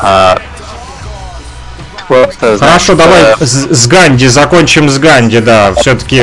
А, 0.00 0.38
вот, 2.08 2.34
э, 2.42 2.58
Хорошо, 2.58 2.94
значит, 2.94 2.96
давай 2.96 3.22
э, 3.40 3.44
с, 3.46 3.86
Ганди, 3.86 4.26
закончим 4.28 4.90
с 4.90 4.98
Ганди, 4.98 5.38
да. 5.40 5.72
Все-таки 5.74 6.20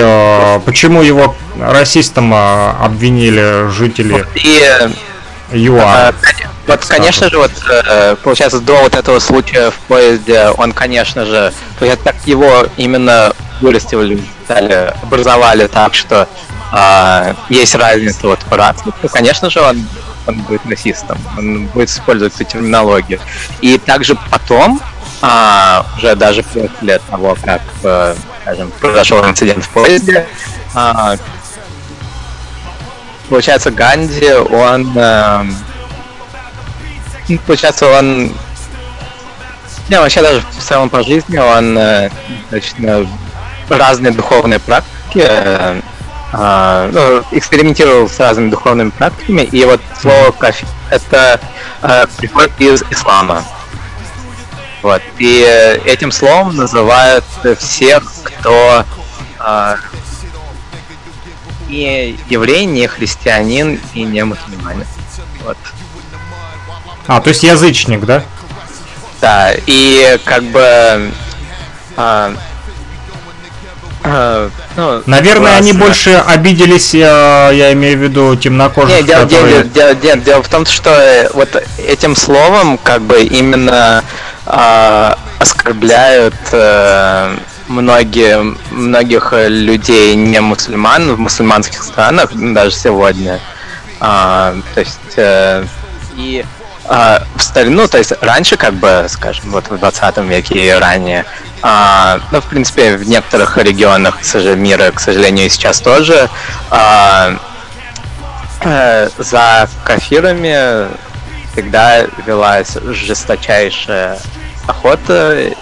почему 0.65 1.01
его 1.01 1.35
расистом 1.59 2.33
э, 2.33 2.71
обвинили 2.83 3.69
жители 3.71 4.25
И 4.35 4.61
э, 4.61 4.89
ЮАР? 5.57 6.13
коне- 6.21 6.49
Вот, 6.69 6.85
конечно 6.85 7.31
же, 7.31 7.39
вот 7.39 7.51
э, 7.67 8.15
получается, 8.23 8.59
до 8.59 8.75
вот 8.75 8.93
этого 8.93 9.17
случая 9.17 9.71
в 9.71 9.75
поезде, 9.87 10.49
он, 10.49 10.71
конечно 10.71 11.25
же, 11.25 11.51
то 11.79 11.85
есть 11.85 12.03
так 12.03 12.15
его 12.25 12.67
именно 12.77 13.33
вырастили, 13.59 14.21
стали, 14.45 14.93
образовали 15.01 15.65
так, 15.65 15.95
что 15.95 16.27
а, 16.71 17.35
есть 17.49 17.73
разница 17.73 18.27
вот 18.27 18.39
по 18.41 18.55
рации, 18.55 18.93
то, 19.01 19.07
конечно 19.07 19.49
же, 19.49 19.61
он, 19.61 19.83
он 20.27 20.41
будет 20.41 20.61
расистом, 20.67 21.17
он 21.35 21.65
будет 21.65 21.89
использовать 21.89 22.35
эту 22.35 22.43
терминологию. 22.43 23.19
И 23.61 23.79
также 23.79 24.15
потом, 24.29 24.79
а, 25.23 25.87
уже 25.97 26.15
даже 26.15 26.43
после 26.43 26.99
того, 27.09 27.35
как, 27.43 27.61
э, 27.83 28.15
скажем, 28.43 28.71
произошел 28.79 29.25
инцидент 29.25 29.65
в 29.65 29.69
поезде, 29.69 30.27
а, 30.75 31.15
получается, 33.27 33.71
Ганди, 33.71 34.31
он, 34.31 34.95
эм, 34.95 35.57
ну, 37.29 37.39
получается, 37.45 37.87
он, 37.87 38.31
не, 39.89 39.99
вообще 39.99 40.21
даже 40.21 40.41
в 40.41 40.63
целом 40.63 40.89
по 40.89 41.03
жизни 41.03 41.37
он 41.37 41.77
э, 41.77 42.09
достаточно 42.49 43.07
разные 43.69 44.11
духовные 44.11 44.59
практики, 44.59 45.23
э, 45.23 45.81
а, 46.31 46.89
ну, 46.91 47.23
экспериментировал 47.31 48.07
с 48.07 48.19
разными 48.19 48.49
духовными 48.49 48.91
практиками, 48.91 49.41
и 49.41 49.65
вот 49.65 49.81
слово 49.99 50.31
кафир 50.31 50.67
это 50.89 51.39
э, 51.81 52.05
приходит 52.17 52.51
из 52.59 52.83
ислама. 52.89 53.43
Вот. 54.81 55.01
И 55.17 55.43
э, 55.47 55.77
этим 55.85 56.11
словом 56.11 56.55
называют 56.55 57.25
всех, 57.57 58.03
кто 58.23 58.85
э, 59.39 59.75
не 61.67 62.17
еврей, 62.29 62.65
не 62.65 62.87
христианин 62.87 63.79
и 63.93 64.03
не 64.03 64.23
мусульманин. 64.23 64.85
Вот. 65.43 65.57
А, 67.09 67.19
то 67.21 67.29
есть 67.29 67.41
язычник, 67.41 68.05
да? 68.05 68.21
Да, 69.19 69.51
и 69.65 70.19
как 70.25 70.43
бы... 70.43 71.11
а, 71.97 72.31
а, 74.03 74.49
ну, 74.77 75.01
Наверное, 75.07 75.55
они 75.57 75.71
классно. 75.71 75.85
больше 75.87 76.23
обиделись, 76.27 76.93
э, 76.93 76.99
я 76.99 77.73
имею 77.73 77.97
в 77.97 78.01
виду 78.03 78.35
темнокожих, 78.35 78.95
Не, 78.95 79.03
дело, 79.03 79.25
дело- 79.25 79.39
которые- 79.41 79.63
дело- 79.65 79.95
дело- 79.95 80.17
дело 80.17 80.43
в 80.43 80.47
том, 80.49 80.67
что 80.67 80.91
э, 80.91 81.29
вот 81.33 81.49
этим 81.79 82.15
словом 82.15 82.77
как 82.77 83.01
бы 83.01 83.23
именно 83.23 84.03
а, 84.45 85.17
оскорбляют 85.39 86.35
э, 86.51 87.35
многие, 87.67 88.55
многих 88.71 89.33
людей 89.33 90.15
не 90.15 90.39
мусульман 90.41 91.15
в 91.15 91.19
мусульманских 91.19 91.81
странах 91.83 92.29
даже 92.35 92.75
сегодня. 92.75 93.39
А, 93.99 94.55
то 94.75 94.79
есть 94.79 94.99
э, 95.17 95.65
и 96.15 96.45
а, 96.85 97.23
в 97.35 97.41
старину, 97.41 97.87
то 97.87 97.97
есть 97.97 98.13
раньше, 98.21 98.57
как 98.57 98.73
бы, 98.73 99.05
скажем, 99.09 99.51
вот 99.51 99.69
в 99.69 99.77
20 99.77 100.17
веке 100.19 100.67
и 100.67 100.71
ранее, 100.71 101.25
а, 101.61 102.19
ну, 102.31 102.41
в 102.41 102.45
принципе, 102.45 102.95
в 102.95 103.07
некоторых 103.07 103.57
регионах 103.57 104.19
мира, 104.55 104.91
к 104.91 104.99
сожалению, 104.99 105.45
и 105.45 105.49
сейчас 105.49 105.81
тоже, 105.81 106.29
а, 106.69 107.35
э, 108.61 109.09
за 109.17 109.69
кафирами 109.83 110.87
всегда 111.51 112.03
велась 112.25 112.75
жесточайшая 112.75 114.17
охота. 114.67 115.53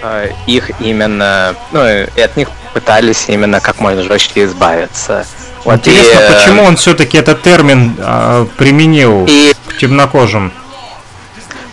Э, 0.00 0.30
Их 0.46 0.70
именно, 0.80 1.54
ну, 1.72 1.84
и 1.86 2.20
от 2.20 2.36
них 2.36 2.48
пытались 2.72 3.28
именно 3.28 3.60
как 3.60 3.80
можно 3.80 4.02
жестче 4.02 4.44
избавиться. 4.44 5.26
Вот 5.64 5.76
Интересно, 5.76 6.20
и, 6.20 6.22
э, 6.22 6.32
почему 6.34 6.62
он 6.64 6.76
все-таки 6.76 7.18
этот 7.18 7.42
термин 7.42 7.94
э, 7.98 8.46
применил 8.56 9.26
И 9.28 9.54
к 9.66 9.78
темнокожим? 9.78 10.52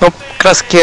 Ну, 0.02 0.12
краски, 0.38 0.80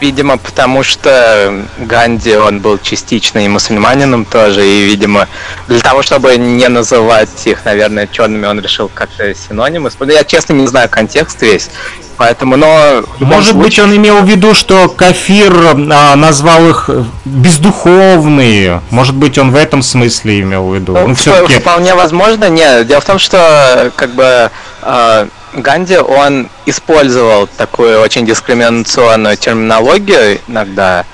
видимо, 0.00 0.36
потому 0.38 0.82
что 0.82 1.64
Ганди, 1.78 2.36
он 2.36 2.60
был 2.60 2.78
частично 2.78 3.44
и 3.44 3.48
мусульманином 3.48 4.24
тоже, 4.24 4.66
и, 4.66 4.84
видимо, 4.84 5.28
для 5.66 5.80
того, 5.80 6.02
чтобы 6.02 6.36
не 6.36 6.68
называть 6.68 7.46
их, 7.46 7.64
наверное, 7.64 8.06
черными, 8.06 8.46
он 8.46 8.60
решил 8.60 8.90
как-то 8.92 9.34
синонимы. 9.34 9.90
Я, 10.08 10.24
честно, 10.24 10.54
не 10.54 10.66
знаю 10.66 10.88
контекст 10.88 11.42
весь, 11.42 11.70
поэтому, 12.16 12.56
но... 12.56 13.04
Может 13.18 13.52
случае... 13.52 13.62
быть, 13.62 13.78
он 13.78 13.96
имел 13.96 14.22
в 14.22 14.28
виду, 14.28 14.54
что 14.54 14.88
Кафир 14.88 15.52
а, 15.90 16.16
назвал 16.16 16.68
их 16.68 16.90
бездуховные. 17.24 18.82
Может 18.90 19.14
быть, 19.14 19.38
он 19.38 19.52
в 19.52 19.56
этом 19.56 19.82
смысле 19.82 20.40
имел 20.40 20.68
в 20.68 20.74
виду. 20.74 20.96
Ну, 20.96 21.14
все-таки... 21.14 21.58
Вполне 21.60 21.94
возможно, 21.94 22.48
нет. 22.48 22.86
Дело 22.86 23.00
в 23.00 23.04
том, 23.04 23.18
что, 23.18 23.92
как 23.96 24.10
бы, 24.10 24.50
а, 24.82 25.28
Ганди, 25.58 25.96
он 25.96 26.48
использовал 26.66 27.46
такую 27.46 28.00
очень 28.00 28.26
дискриминационную 28.26 29.36
терминологию 29.36 30.40
иногда, 30.46 31.04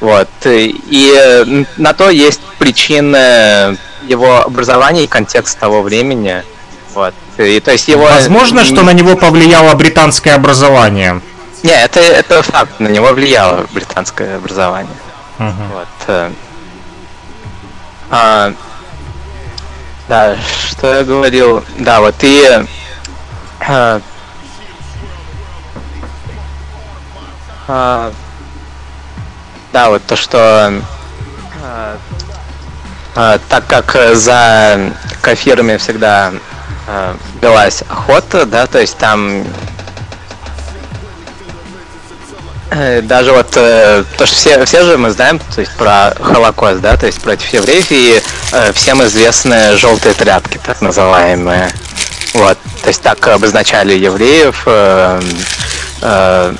вот, 0.00 0.28
и 0.44 1.64
на 1.76 1.92
то 1.92 2.10
есть 2.10 2.40
причины 2.58 3.76
его 4.02 4.42
образования 4.42 5.04
и 5.04 5.06
контекст 5.06 5.58
того 5.58 5.82
времени, 5.82 6.42
вот, 6.94 7.14
и 7.38 7.60
то 7.60 7.72
есть 7.72 7.88
его... 7.88 8.04
Возможно, 8.04 8.64
что 8.64 8.82
на 8.82 8.92
него 8.92 9.16
повлияло 9.16 9.74
британское 9.74 10.34
образование? 10.34 11.20
Не, 11.62 11.72
это, 11.72 12.00
это 12.00 12.42
факт, 12.42 12.80
на 12.80 12.88
него 12.88 13.12
влияло 13.12 13.66
британское 13.72 14.36
образование. 14.36 14.96
Угу. 15.38 15.62
Вот. 15.74 15.88
Э, 16.08 16.30
а, 18.10 18.52
да, 20.08 20.36
что 20.68 20.92
я 20.92 21.04
говорил? 21.04 21.64
Да, 21.78 22.00
вот 22.00 22.16
и 22.22 22.66
а, 27.68 28.12
да, 29.72 29.88
вот 29.90 30.02
то, 30.04 30.16
что 30.16 30.72
а, 31.62 31.96
а, 33.14 33.38
так 33.48 33.66
как 33.66 33.96
за 34.14 34.92
кафирами 35.20 35.76
всегда 35.76 36.32
а, 36.86 37.16
велась 37.40 37.82
охота, 37.88 38.46
да, 38.46 38.66
то 38.66 38.80
есть 38.80 38.98
там 38.98 39.44
э, 42.70 43.00
даже 43.02 43.32
вот 43.32 43.56
э, 43.56 44.04
то, 44.18 44.26
что 44.26 44.34
все, 44.34 44.64
все 44.64 44.84
же 44.84 44.98
мы 44.98 45.10
знаем 45.10 45.38
то 45.38 45.60
есть, 45.60 45.74
про 45.76 46.14
Холокост, 46.20 46.80
да, 46.80 46.96
то 46.96 47.06
есть 47.06 47.20
против 47.20 47.52
евреев 47.52 47.86
и 47.90 48.22
э, 48.52 48.72
всем 48.72 49.02
известные 49.04 49.76
желтые 49.76 50.14
тряпки, 50.14 50.58
так 50.64 50.80
называемые. 50.80 51.72
Вот, 52.34 52.58
то 52.82 52.88
есть 52.88 53.02
так 53.02 53.26
обозначали 53.28 53.94
евреев. 53.94 54.62
Э, 54.66 55.20
э, 56.00 56.54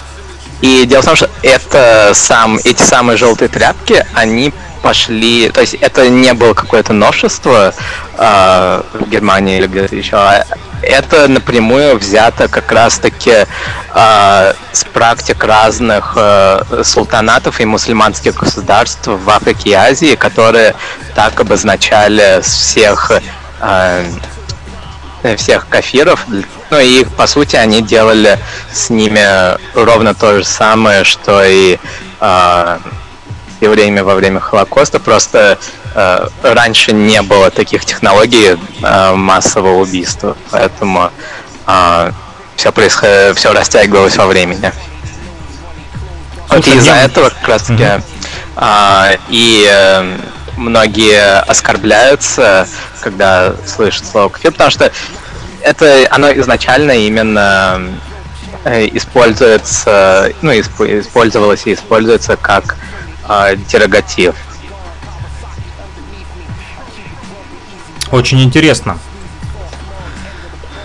и 0.60 0.84
дело 0.86 1.02
в 1.02 1.06
том, 1.06 1.16
что 1.16 1.28
это 1.42 2.12
сам, 2.14 2.58
эти 2.62 2.82
самые 2.82 3.16
желтые 3.16 3.48
тряпки, 3.48 4.06
они 4.14 4.52
пошли, 4.82 5.48
то 5.48 5.60
есть 5.60 5.74
это 5.74 6.08
не 6.08 6.34
было 6.34 6.54
какое-то 6.54 6.92
новшество 6.92 7.72
э, 8.18 8.82
в 8.92 9.08
Германии 9.08 9.58
или 9.58 9.66
где-то 9.66 9.96
еще, 9.96 10.16
а 10.16 10.44
это 10.82 11.28
напрямую 11.28 11.98
взято 11.98 12.48
как 12.48 12.70
раз-таки 12.72 13.46
э, 13.94 14.52
с 14.72 14.84
практик 14.92 15.42
разных 15.44 16.14
э, 16.16 16.82
султанатов 16.84 17.60
и 17.60 17.64
мусульманских 17.64 18.34
государств 18.34 19.06
в 19.06 19.30
Африке 19.30 19.70
и 19.70 19.74
Азии, 19.74 20.14
которые 20.16 20.74
так 21.14 21.40
обозначали 21.40 22.40
всех 22.42 23.12
э, 23.60 24.04
всех 25.36 25.68
кафиров. 25.68 26.26
Ну 26.70 26.78
и 26.78 27.04
по 27.04 27.26
сути 27.26 27.56
они 27.56 27.82
делали 27.82 28.38
с 28.72 28.90
ними 28.90 29.56
ровно 29.74 30.14
то 30.14 30.38
же 30.38 30.44
самое, 30.44 31.04
что 31.04 31.42
и 31.44 31.78
э, 32.20 32.78
евреями 33.60 34.00
во 34.00 34.14
время 34.14 34.40
Холокоста. 34.40 34.98
Просто 34.98 35.58
э, 35.94 36.26
раньше 36.42 36.92
не 36.92 37.22
было 37.22 37.50
таких 37.50 37.84
технологий 37.84 38.58
э, 38.82 39.14
массового 39.14 39.80
убийства, 39.80 40.36
поэтому 40.50 41.10
э, 41.66 42.12
все 42.56 42.72
происходило, 42.72 43.34
все 43.34 43.52
растягивалось 43.52 44.16
во 44.16 44.26
времени. 44.26 44.72
Вот 46.48 46.66
из-за 46.66 46.94
этого 46.94 47.30
как 47.30 47.48
раз 47.48 47.62
таки 47.62 47.82
mm-hmm. 47.82 48.02
э, 48.56 49.18
и 49.30 49.66
э, 49.70 50.18
многие 50.56 51.40
оскорбляются, 51.40 52.68
когда 53.00 53.54
слышат 53.66 54.06
слово 54.06 54.28
кафир, 54.28 54.52
потому 54.52 54.70
что 54.70 54.92
это 55.62 56.06
оно 56.10 56.32
изначально 56.32 56.92
именно 56.92 57.80
э, 58.64 58.86
используется, 58.96 60.32
ну, 60.42 60.52
использовалось 60.52 61.66
и 61.66 61.74
используется 61.74 62.36
как 62.36 62.76
э, 63.28 63.56
дерогатив. 63.68 64.34
Очень 68.10 68.42
интересно. 68.42 68.98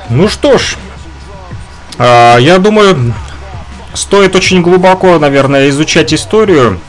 Ну 0.10 0.30
что 0.30 0.58
ж, 0.58 0.78
э, 1.98 2.38
я 2.40 2.58
думаю, 2.60 3.14
стоит 3.94 4.36
очень 4.36 4.62
глубоко, 4.62 5.20
наверное, 5.20 5.70
изучать 5.70 6.14
историю 6.14 6.80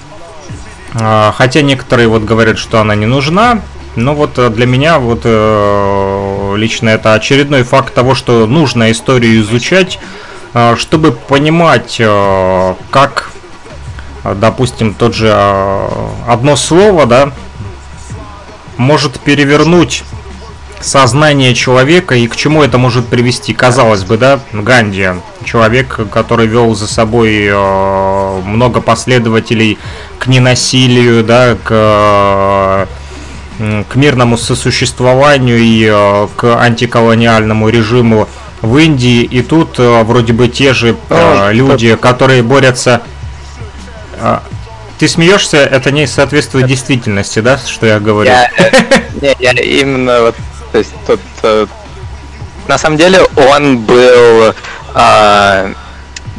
хотя 0.93 1.63
некоторые 1.63 2.09
вот 2.09 2.23
говорят, 2.23 2.59
что 2.59 2.81
она 2.81 2.95
не 2.95 3.07
нужна. 3.07 3.61
Но 3.99 4.15
вот 4.15 4.39
э, 4.39 4.49
для 4.51 4.65
меня 4.65 5.01
вот 5.01 5.23
э, 5.25 6.55
лично 6.57 6.91
это 6.91 7.15
очередной 7.15 7.65
факт 7.65 7.93
того, 7.95 8.15
что 8.15 8.47
нужно 8.47 8.93
историю 8.93 9.41
изучать, 9.41 9.99
э, 10.55 10.77
чтобы 10.79 11.11
понимать, 11.11 12.01
как, 12.91 13.31
допустим, 14.23 14.95
тот 14.95 15.15
же 15.15 15.33
одно 16.29 16.55
слово, 16.55 17.07
да, 17.07 17.33
может 18.77 19.19
перевернуть 19.19 20.05
сознание 20.81 21.55
человека 21.55 22.15
и 22.15 22.27
к 22.27 22.37
чему 22.37 22.63
это 22.63 22.79
может 22.79 23.07
привести. 23.07 23.55
Казалось 23.55 24.05
бы, 24.05 24.19
да, 24.19 24.41
Ганди, 24.53 25.09
человек, 25.45 25.99
который 26.11 26.47
вел 26.47 26.75
за 26.75 26.87
собой 26.87 27.51
много 28.45 28.81
последователей 28.81 29.79
к 30.19 30.27
ненасилию, 30.27 31.25
да, 31.25 31.57
к 31.63 32.89
к 33.59 33.97
мирному 33.97 34.37
сосуществованию 34.37 35.59
и 35.59 35.85
э, 35.91 36.29
к 36.37 36.61
антиколониальному 36.61 37.69
режиму 37.69 38.29
в 38.63 38.77
Индии. 38.79 39.23
И 39.23 39.43
тут 39.43 39.79
э, 39.79 40.03
вроде 40.03 40.33
бы 40.33 40.49
те 40.49 40.73
же 40.73 40.97
э, 41.11 41.53
люди, 41.53 41.97
которые 41.97 42.43
борются... 42.43 43.03
Ты 44.99 45.07
смеешься, 45.07 45.59
это 45.59 45.93
не 45.93 46.09
соответствует 46.09 46.67
действительности, 46.67 47.39
да, 47.39 47.57
что 47.57 47.87
я 47.87 48.01
говорю? 48.01 48.31
Я, 48.31 48.51
не, 49.23 49.37
я 49.39 49.53
именно 49.53 50.23
вот, 50.23 50.35
то 50.73 50.79
есть 50.79 50.93
тут, 51.07 51.21
на 52.69 52.79
самом 52.79 52.97
деле 52.97 53.21
он 53.37 53.79
был 53.79 54.55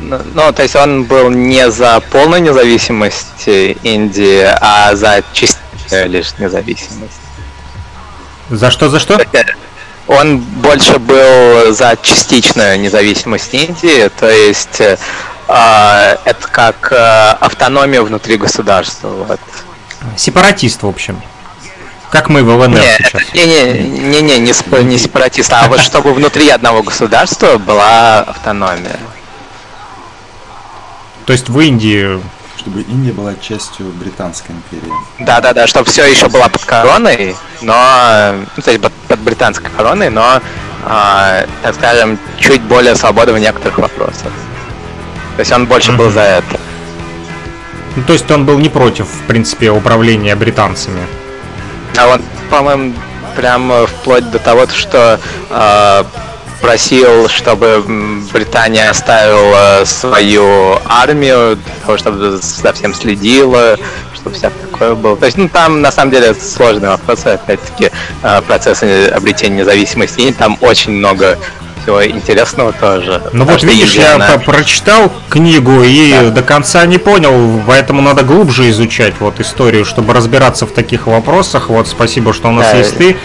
ну, 0.01 0.53
то 0.53 0.64
есть 0.64 0.76
он 0.76 1.03
был 1.03 1.30
не 1.30 1.69
за 1.72 1.99
полную 2.11 2.41
независимость 2.41 3.47
Индии, 3.47 4.47
а 4.61 4.95
за 4.95 5.23
частичную 5.34 6.10
лишь 6.10 6.34
независимость. 6.38 7.22
За 8.49 8.72
что, 8.72 8.89
за 8.89 8.99
что? 8.99 9.19
Он 10.07 10.39
больше 10.39 10.97
был 10.97 11.72
за 11.72 11.95
частичную 12.01 12.80
независимость 12.80 13.53
Индии, 13.53 14.10
то 14.19 14.27
есть 14.27 14.81
э, 14.81 14.97
это 15.47 16.47
как 16.51 16.91
э, 16.91 16.95
автономия 17.39 18.01
внутри 18.01 18.38
государства. 18.38 19.10
Вот. 19.10 19.39
Сепаратист, 20.18 20.81
в 20.81 20.88
общем. 20.88 21.22
Как 22.11 22.27
мы 22.30 22.44
в 22.44 22.49
ЛНР 22.49 22.80
не, 22.80 22.98
сейчас. 22.98 23.22
Не, 23.34 23.45
не, 23.45 24.22
не, 24.22 24.40
не, 24.40 24.84
не, 24.84 24.98
сепаратист, 24.98 25.53
а 25.53 25.68
вот 25.68 25.80
чтобы 25.80 26.14
внутри 26.14 26.49
одного 26.49 26.81
государства 26.81 27.57
была 27.57 28.22
автономия. 28.22 28.99
То 31.26 31.34
есть 31.34 31.49
в 31.49 31.60
Индии... 31.60 32.19
Чтобы 32.57 32.81
Индия 32.81 33.11
была 33.11 33.36
частью 33.36 33.86
Британской 33.91 34.56
империи. 34.56 34.91
Да, 35.19 35.40
да, 35.40 35.53
да, 35.53 35.68
чтобы 35.68 35.90
все 35.90 36.03
еще 36.06 36.27
была 36.30 36.49
под 36.49 36.65
короной, 36.65 37.36
но 37.61 38.34
ну, 38.57 38.64
то 38.64 38.72
есть 38.72 38.81
под, 38.81 38.91
под 39.07 39.19
британской 39.19 39.69
короной, 39.77 40.10
но, 40.10 40.41
э, 40.86 41.45
так 41.61 41.76
скажем, 41.76 42.19
чуть 42.40 42.61
более 42.64 42.95
свободно 42.95 43.34
в 43.34 43.40
некоторых 43.40 43.77
вопросах. 43.77 44.34
То 45.36 45.40
есть 45.40 45.52
он 45.52 45.68
больше 45.68 45.91
mm-hmm. 45.91 45.98
был 45.98 46.10
за 46.10 46.22
это. 46.22 46.60
Ну, 47.95 48.03
то 48.03 48.14
есть 48.14 48.30
он 48.30 48.45
был 48.45 48.57
не 48.57 48.69
против, 48.69 49.07
в 49.07 49.22
принципе, 49.27 49.69
управления 49.69 50.36
британцами. 50.36 51.02
А 51.99 52.07
вот, 52.07 52.21
по-моему, 52.49 52.93
прям 53.35 53.85
вплоть 53.85 54.31
до 54.31 54.39
того, 54.39 54.67
что 54.67 55.19
э, 55.49 56.03
просил, 56.61 57.27
чтобы 57.27 57.84
Британия 58.31 58.89
оставила 58.89 59.84
свою 59.84 60.77
армию, 60.85 61.57
для 61.57 61.73
того, 61.85 61.97
чтобы 61.97 62.38
за 62.38 62.73
всем 62.73 62.93
следила, 62.93 63.76
чтобы 64.15 64.35
вся 64.38 64.49
такое 64.49 64.95
было. 64.95 65.17
То 65.17 65.26
есть, 65.26 65.38
ну, 65.38 65.49
там, 65.49 65.81
на 65.81 65.91
самом 65.91 66.11
деле, 66.11 66.34
сложные 66.34 66.91
вопросы, 66.91 67.27
опять-таки, 67.27 67.91
э, 68.23 68.41
процесс 68.43 68.81
обретения 68.81 69.57
независимости, 69.57 70.21
и 70.21 70.31
там 70.31 70.57
очень 70.61 70.93
много 70.93 71.38
всего 71.90 72.06
интересного 72.06 72.72
тоже. 72.72 73.22
Ну 73.34 73.45
вот 73.45 73.64
видишь, 73.64 73.95
я 73.95 74.14
едино... 74.14 74.40
прочитал 74.45 75.11
книгу 75.30 75.82
и 75.84 76.11
да. 76.11 76.30
до 76.30 76.44
конца 76.44 76.86
не 76.86 76.98
понял, 76.98 77.61
поэтому 77.66 78.02
надо 78.02 78.24
глубже 78.24 78.70
изучать 78.70 79.16
вот 79.20 79.40
историю, 79.40 79.86
чтобы 79.86 80.14
разбираться 80.14 80.66
в 80.68 80.72
таких 80.72 81.07
вопросах. 81.07 81.70
Вот 81.70 81.88
спасибо, 81.88 82.34
что 82.34 82.49
у 82.49 82.52
нас 82.52 82.72
да. 82.72 82.78
есть 82.78 82.98
ты, 82.98 83.18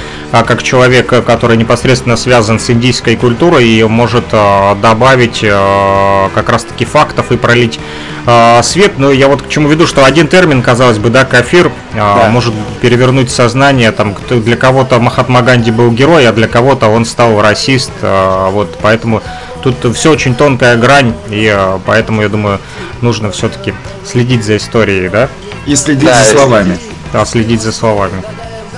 как 0.42 0.62
человек, 0.62 1.06
который 1.06 1.56
непосредственно 1.56 2.16
связан 2.16 2.58
с 2.58 2.68
индийской 2.68 3.14
культурой 3.14 3.68
и 3.68 3.84
может 3.84 4.24
а, 4.32 4.74
добавить 4.74 5.44
а, 5.44 6.28
как 6.34 6.48
раз-таки 6.48 6.84
фактов 6.84 7.30
и 7.30 7.36
пролить 7.36 7.78
а, 8.26 8.62
свет. 8.62 8.98
Но 8.98 9.12
я 9.12 9.28
вот 9.28 9.42
к 9.42 9.48
чему 9.48 9.68
веду, 9.68 9.86
что 9.86 10.04
один 10.04 10.26
термин, 10.26 10.62
казалось 10.62 10.98
бы, 10.98 11.10
да, 11.10 11.24
кафир, 11.24 11.70
а, 11.94 12.24
да. 12.24 12.30
может 12.30 12.54
перевернуть 12.80 13.30
сознание. 13.30 13.92
Там 13.92 14.16
для 14.28 14.56
кого-то 14.56 14.98
Махатма 14.98 15.42
Ганди 15.42 15.70
был 15.70 15.90
герой, 15.92 16.26
а 16.26 16.32
для 16.32 16.48
кого-то 16.48 16.88
он 16.88 17.04
стал 17.04 17.40
расист. 17.40 17.92
А, 18.02 18.50
вот 18.50 18.78
поэтому 18.82 19.22
тут 19.62 19.94
все 19.94 20.10
очень 20.10 20.34
тонкая 20.34 20.76
грань, 20.76 21.14
и 21.30 21.46
а, 21.46 21.80
поэтому 21.84 22.22
я 22.22 22.28
думаю, 22.28 22.60
нужно 23.02 23.30
все-таки 23.30 23.74
следить 24.04 24.44
за 24.44 24.56
историей, 24.56 25.08
да? 25.08 25.28
И 25.66 25.76
следить 25.76 26.06
да, 26.06 26.22
за 26.22 26.30
словами. 26.30 26.78
Да, 27.12 27.24
следить 27.24 27.62
за 27.62 27.72
словами. 27.72 28.22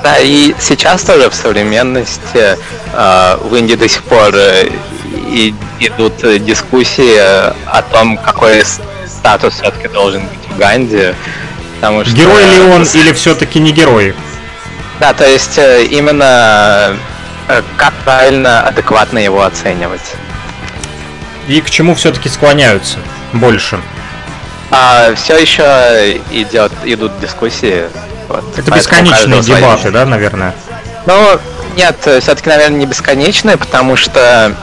Да, 0.02 0.18
и 0.18 0.55
сейчас 0.60 1.02
тоже 1.02 1.31
в 1.31 1.35
современности 1.35 2.56
э, 2.93 3.36
в 3.40 3.55
Индии 3.55 3.74
до 3.74 3.89
сих 3.89 4.02
пор 4.05 4.35
э, 4.35 4.68
и, 5.28 5.55
идут 5.81 6.14
дискуссии 6.44 7.18
о 7.18 7.82
том, 7.82 8.16
какой 8.16 8.62
статус 9.06 9.55
все-таки 9.55 9.89
должен 9.89 10.23
быть 10.23 10.55
в 10.55 10.59
Ганди. 10.59 11.14
Потому 11.77 12.05
что... 12.05 12.14
Герой 12.14 12.44
ли 12.44 12.60
он 12.60 12.85
или 12.85 13.12
все-таки 13.12 13.59
не 13.59 13.73
герой? 13.73 14.14
Да, 14.98 15.12
то 15.12 15.28
есть 15.28 15.59
э, 15.59 15.85
именно 15.85 16.97
э, 17.48 17.62
как 17.77 17.93
правильно, 18.05 18.62
адекватно 18.62 19.18
его 19.18 19.43
оценивать. 19.43 20.14
И 21.48 21.60
к 21.60 21.70
чему 21.70 21.94
все-таки 21.94 22.28
склоняются 22.28 22.98
больше? 23.32 23.78
А, 24.70 25.14
все 25.14 25.36
еще 25.36 26.20
идет, 26.31 26.73
идут 26.85 27.20
дискуссии. 27.20 27.85
Вот, 28.28 28.44
Это 28.57 28.70
бесконечные 28.70 29.43
дебаты, 29.43 29.90
да, 29.90 30.05
наверное? 30.05 30.55
Ну, 31.07 31.39
нет, 31.77 31.97
все-таки, 32.01 32.48
наверное, 32.48 32.78
не 32.78 32.86
бесконечные, 32.86 33.57
потому 33.57 33.97
что 33.97 34.55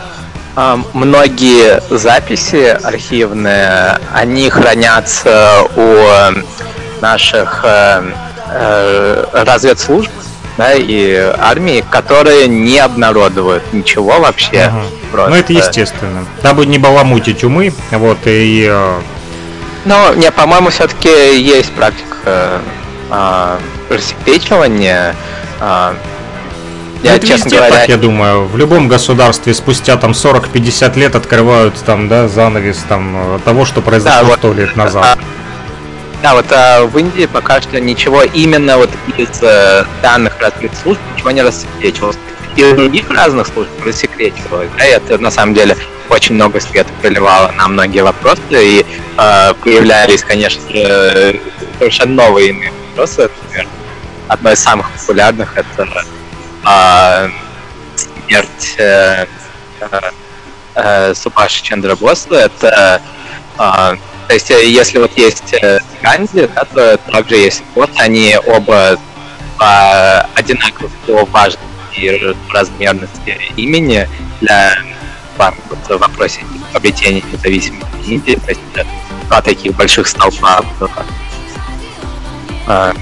э, 0.55 0.77
многие 0.93 1.81
записи 1.89 2.77
архивные, 2.83 3.99
они 4.13 4.49
хранятся 4.49 5.61
у 5.75 7.01
наших 7.01 7.61
э, 7.63 8.03
э, 8.49 9.25
разведслужб 9.31 10.11
да, 10.57 10.73
и 10.73 11.13
армии, 11.39 11.83
которые 11.89 12.47
не 12.47 12.77
обнародуют 12.77 13.73
ничего 13.73 14.19
вообще. 14.19 14.71
Просто. 15.11 15.31
Ну 15.31 15.35
это 15.35 15.53
естественно. 15.53 16.25
Дабы 16.41 16.65
не 16.65 16.77
баламутить 16.77 17.43
умы, 17.43 17.73
вот 17.91 18.19
и. 18.25 18.67
Э... 18.69 18.99
Ну, 19.85 20.13
не, 20.13 20.31
по-моему, 20.31 20.69
все-таки 20.69 21.39
есть 21.39 21.71
практика 21.73 22.61
э, 23.09 23.57
рассекречивания. 23.89 25.15
Э, 25.59 25.93
я, 27.03 27.11
ну, 27.11 27.17
это 27.17 27.27
честно 27.27 27.51
говоря... 27.51 27.79
так, 27.79 27.89
я 27.89 27.97
думаю. 27.97 28.45
В 28.45 28.57
любом 28.57 28.87
государстве 28.87 29.53
спустя 29.53 29.97
там 29.97 30.11
40-50 30.11 30.97
лет 30.97 31.15
открывают 31.15 31.75
там, 31.85 32.07
да, 32.07 32.29
занавес 32.29 32.77
там 32.87 33.41
того, 33.43 33.65
что 33.65 33.81
произошло 33.81 34.21
да, 34.21 34.27
вот, 34.27 34.39
100 34.39 34.53
лет 34.53 34.75
назад. 34.77 35.03
А, 35.03 35.17
да, 36.23 36.33
вот 36.33 36.45
а, 36.51 36.85
в 36.85 36.97
Индии 36.97 37.25
пока 37.25 37.61
что 37.61 37.81
ничего 37.81 38.23
именно 38.23 38.77
вот 38.77 38.89
из 39.17 39.27
э, 39.41 39.83
данных 40.01 40.37
служб 40.81 40.99
ничего 41.13 41.31
не 41.31 41.41
рассекречивалось. 41.41 42.17
Из 42.55 42.71
других 42.71 43.09
разных 43.09 43.47
служб 43.47 43.69
рассекречивалось. 43.85 44.69
Да, 44.77 44.85
и 44.85 44.91
это 44.91 45.17
на 45.17 45.31
самом 45.31 45.53
деле 45.53 45.75
очень 46.07 46.35
много 46.35 46.61
света 46.61 46.89
проливало 47.01 47.51
на 47.57 47.67
многие 47.67 48.01
вопросы, 48.01 48.39
и 48.51 48.85
э, 49.17 49.53
появлялись, 49.61 50.23
конечно 50.23 50.61
совершенно 51.79 52.23
новые 52.23 52.51
иные 52.51 52.71
вопросы. 52.93 53.29
Например, 53.43 53.67
одно 54.27 54.51
из 54.51 54.59
самых 54.59 54.91
популярных 54.91 55.57
это 55.57 56.05
э, 56.65 57.29
смерть 57.95 58.75
э, 58.77 59.25
э, 60.75 61.13
Субаши 61.15 61.63
Чандра 61.63 61.95
Босла. 61.95 62.35
Это 62.35 63.01
э, 63.57 63.97
то 64.27 64.33
есть, 64.33 64.51
э, 64.51 64.65
если 64.67 64.99
вот 64.99 65.17
есть 65.17 65.53
э, 65.53 65.79
Ганди, 66.01 66.47
да, 66.55 66.65
то 66.65 66.97
также 67.11 67.35
есть 67.35 67.63
вот 67.75 67.89
они 67.97 68.37
оба 68.45 68.97
по 69.57 70.21
одинаково 70.35 70.89
по 71.05 71.25
важности 71.25 71.59
и 71.95 72.35
размерности 72.51 73.39
имени 73.55 74.07
для 74.41 74.77
вот, 75.37 75.55
в 75.87 75.97
вопросе 75.97 76.41
обретения 76.73 77.23
независимости 77.31 77.87
Индии. 78.05 78.35
То 78.35 78.49
есть, 78.49 78.61
два 79.27 79.41
таких 79.41 79.75
больших 79.75 80.07
столпа. 80.07 80.63
А, 82.67 82.93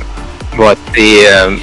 вот, 0.55 0.77
и 0.95 1.59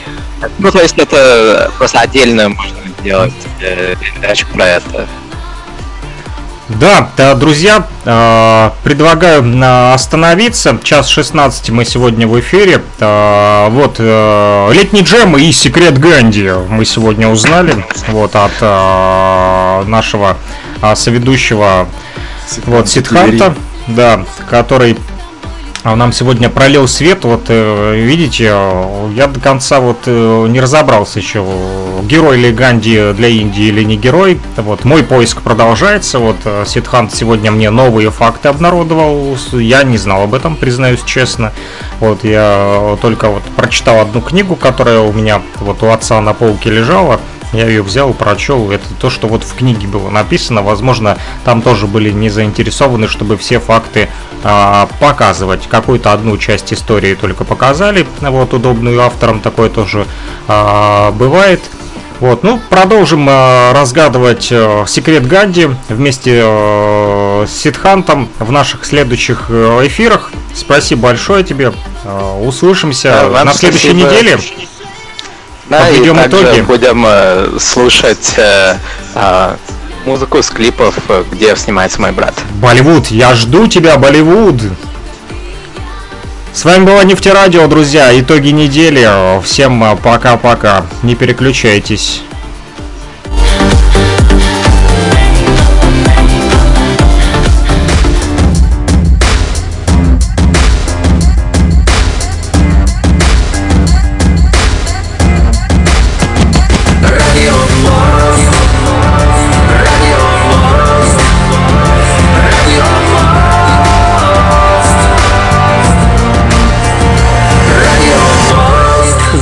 ну, 0.58 0.70
то 0.70 0.80
есть 0.80 0.98
это 0.98 1.70
просто 1.78 2.00
отдельно 2.00 2.48
можно 2.50 2.76
сделать 3.00 3.34
передачу 3.58 4.46
про 4.52 4.66
это. 4.66 5.06
Да, 6.68 7.34
друзья, 7.34 7.86
а, 8.04 8.74
предлагаю 8.84 9.42
остановиться. 9.94 10.78
Час 10.82 11.08
16 11.08 11.70
мы 11.70 11.84
сегодня 11.86 12.26
в 12.26 12.38
эфире. 12.40 12.82
Вот, 12.98 13.96
э, 13.98 14.70
летний 14.74 15.00
джем 15.00 15.36
и 15.38 15.50
секрет 15.50 15.98
Ганди 15.98 16.50
мы 16.68 16.84
сегодня 16.84 17.28
узнали. 17.28 17.84
Вот, 18.08 18.36
от 18.36 19.88
нашего 19.88 20.36
соведущего 20.94 21.88
вот, 22.66 22.88
Сидханта, 22.88 23.54
да, 23.88 24.24
который 24.50 24.96
нам 25.84 26.12
сегодня 26.12 26.48
пролил 26.48 26.88
свет, 26.88 27.24
вот 27.24 27.44
э, 27.48 27.94
видите, 27.96 28.44
я 28.44 29.26
до 29.26 29.40
конца 29.40 29.78
вот 29.80 29.98
э, 30.06 30.46
не 30.48 30.60
разобрался 30.60 31.20
еще, 31.20 31.44
герой 32.02 32.38
ли 32.38 32.52
Ганди 32.52 33.12
для 33.12 33.28
Индии 33.28 33.64
или 33.64 33.84
не 33.84 33.96
герой. 33.96 34.40
Вот 34.56 34.84
мой 34.84 35.05
поиск 35.05 35.42
продолжается, 35.42 36.18
вот 36.18 36.36
э, 36.44 36.64
Сидхант 36.66 37.14
сегодня 37.14 37.52
мне 37.52 37.70
новые 37.70 38.10
факты 38.10 38.48
обнародовал, 38.48 39.36
я 39.52 39.84
не 39.84 39.98
знал 39.98 40.24
об 40.24 40.34
этом, 40.34 40.56
признаюсь 40.56 41.02
честно. 41.05 41.52
Вот 42.00 42.24
я 42.24 42.98
только 43.00 43.28
вот 43.28 43.44
прочитал 43.56 44.00
одну 44.00 44.20
книгу, 44.20 44.56
которая 44.56 45.00
у 45.00 45.12
меня 45.12 45.42
вот 45.60 45.82
у 45.82 45.90
отца 45.90 46.20
на 46.20 46.34
полке 46.34 46.70
лежала, 46.70 47.20
я 47.52 47.66
ее 47.66 47.82
взял, 47.82 48.12
прочел. 48.12 48.70
Это 48.70 48.84
то, 49.00 49.09
что 49.09 49.26
вот 49.26 49.42
в 49.42 49.55
книге 49.55 49.86
было 49.86 50.10
написано. 50.10 50.62
Возможно, 50.62 51.16
там 51.44 51.62
тоже 51.62 51.86
были 51.86 52.10
не 52.10 52.28
заинтересованы, 52.28 53.09
чтобы 53.09 53.36
все 53.38 53.59
факты 53.59 54.09
а, 54.27 54.27
показывать. 54.43 55.66
Какую-то 55.69 56.12
одну 56.12 56.36
часть 56.39 56.73
истории 56.73 57.15
только 57.15 57.44
показали. 57.44 58.06
Вот 58.20 58.55
удобную 58.55 59.01
авторам 59.02 59.40
такое 59.40 59.69
тоже 59.69 60.06
а, 60.47 61.10
бывает. 61.12 61.60
Вот, 62.20 62.43
ну, 62.43 62.60
продолжим 62.69 63.28
а, 63.31 63.73
разгадывать 63.73 64.48
а, 64.51 64.85
секрет 64.86 65.27
Ганди 65.27 65.70
вместе 65.89 66.40
а, 66.43 67.44
с 67.47 67.52
Сидхантом 67.52 68.28
в 68.40 68.51
наших 68.51 68.85
следующих 68.85 69.47
а, 69.51 69.86
эфирах. 69.86 70.32
Спасибо 70.55 71.02
большое 71.02 71.44
тебе. 71.44 71.73
А, 72.05 72.36
услышимся 72.40 73.28
да, 73.32 73.44
на 73.44 73.55
следующей 73.55 73.90
спасибо. 73.90 74.10
неделе. 74.10 74.39
Да, 75.69 75.81
Подведем 75.81 76.19
и 76.19 76.27
итоги. 76.27 76.60
будем 76.62 77.05
э, 77.06 77.59
слушать 77.60 78.35
э, 78.39 78.77
э, 79.15 79.56
музыку 80.06 80.42
с 80.42 80.50
клипов, 80.50 80.94
э, 81.08 81.24
где 81.30 81.54
снимается 81.56 82.00
мой 82.00 82.12
брат. 82.12 82.34
Болливуд, 82.60 83.08
я 83.08 83.34
жду 83.34 83.66
тебя, 83.66 83.96
Болливуд! 83.96 84.60
С 86.52 86.64
вами 86.64 86.84
было 86.84 87.04
Нефтерадио, 87.04 87.66
друзья. 87.68 88.18
Итоги 88.18 88.48
недели. 88.48 89.08
Всем 89.42 89.84
э, 89.84 89.96
пока-пока. 89.96 90.86
Не 91.02 91.14
переключайтесь. 91.14 92.22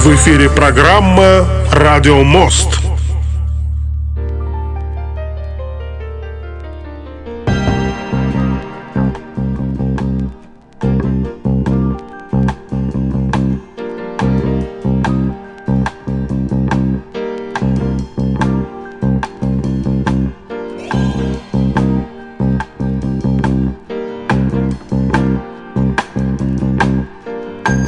В 0.06 0.14
эфире 0.14 0.48
программа 0.48 1.44
«Радио 1.72 2.22
Мост». 2.22 2.85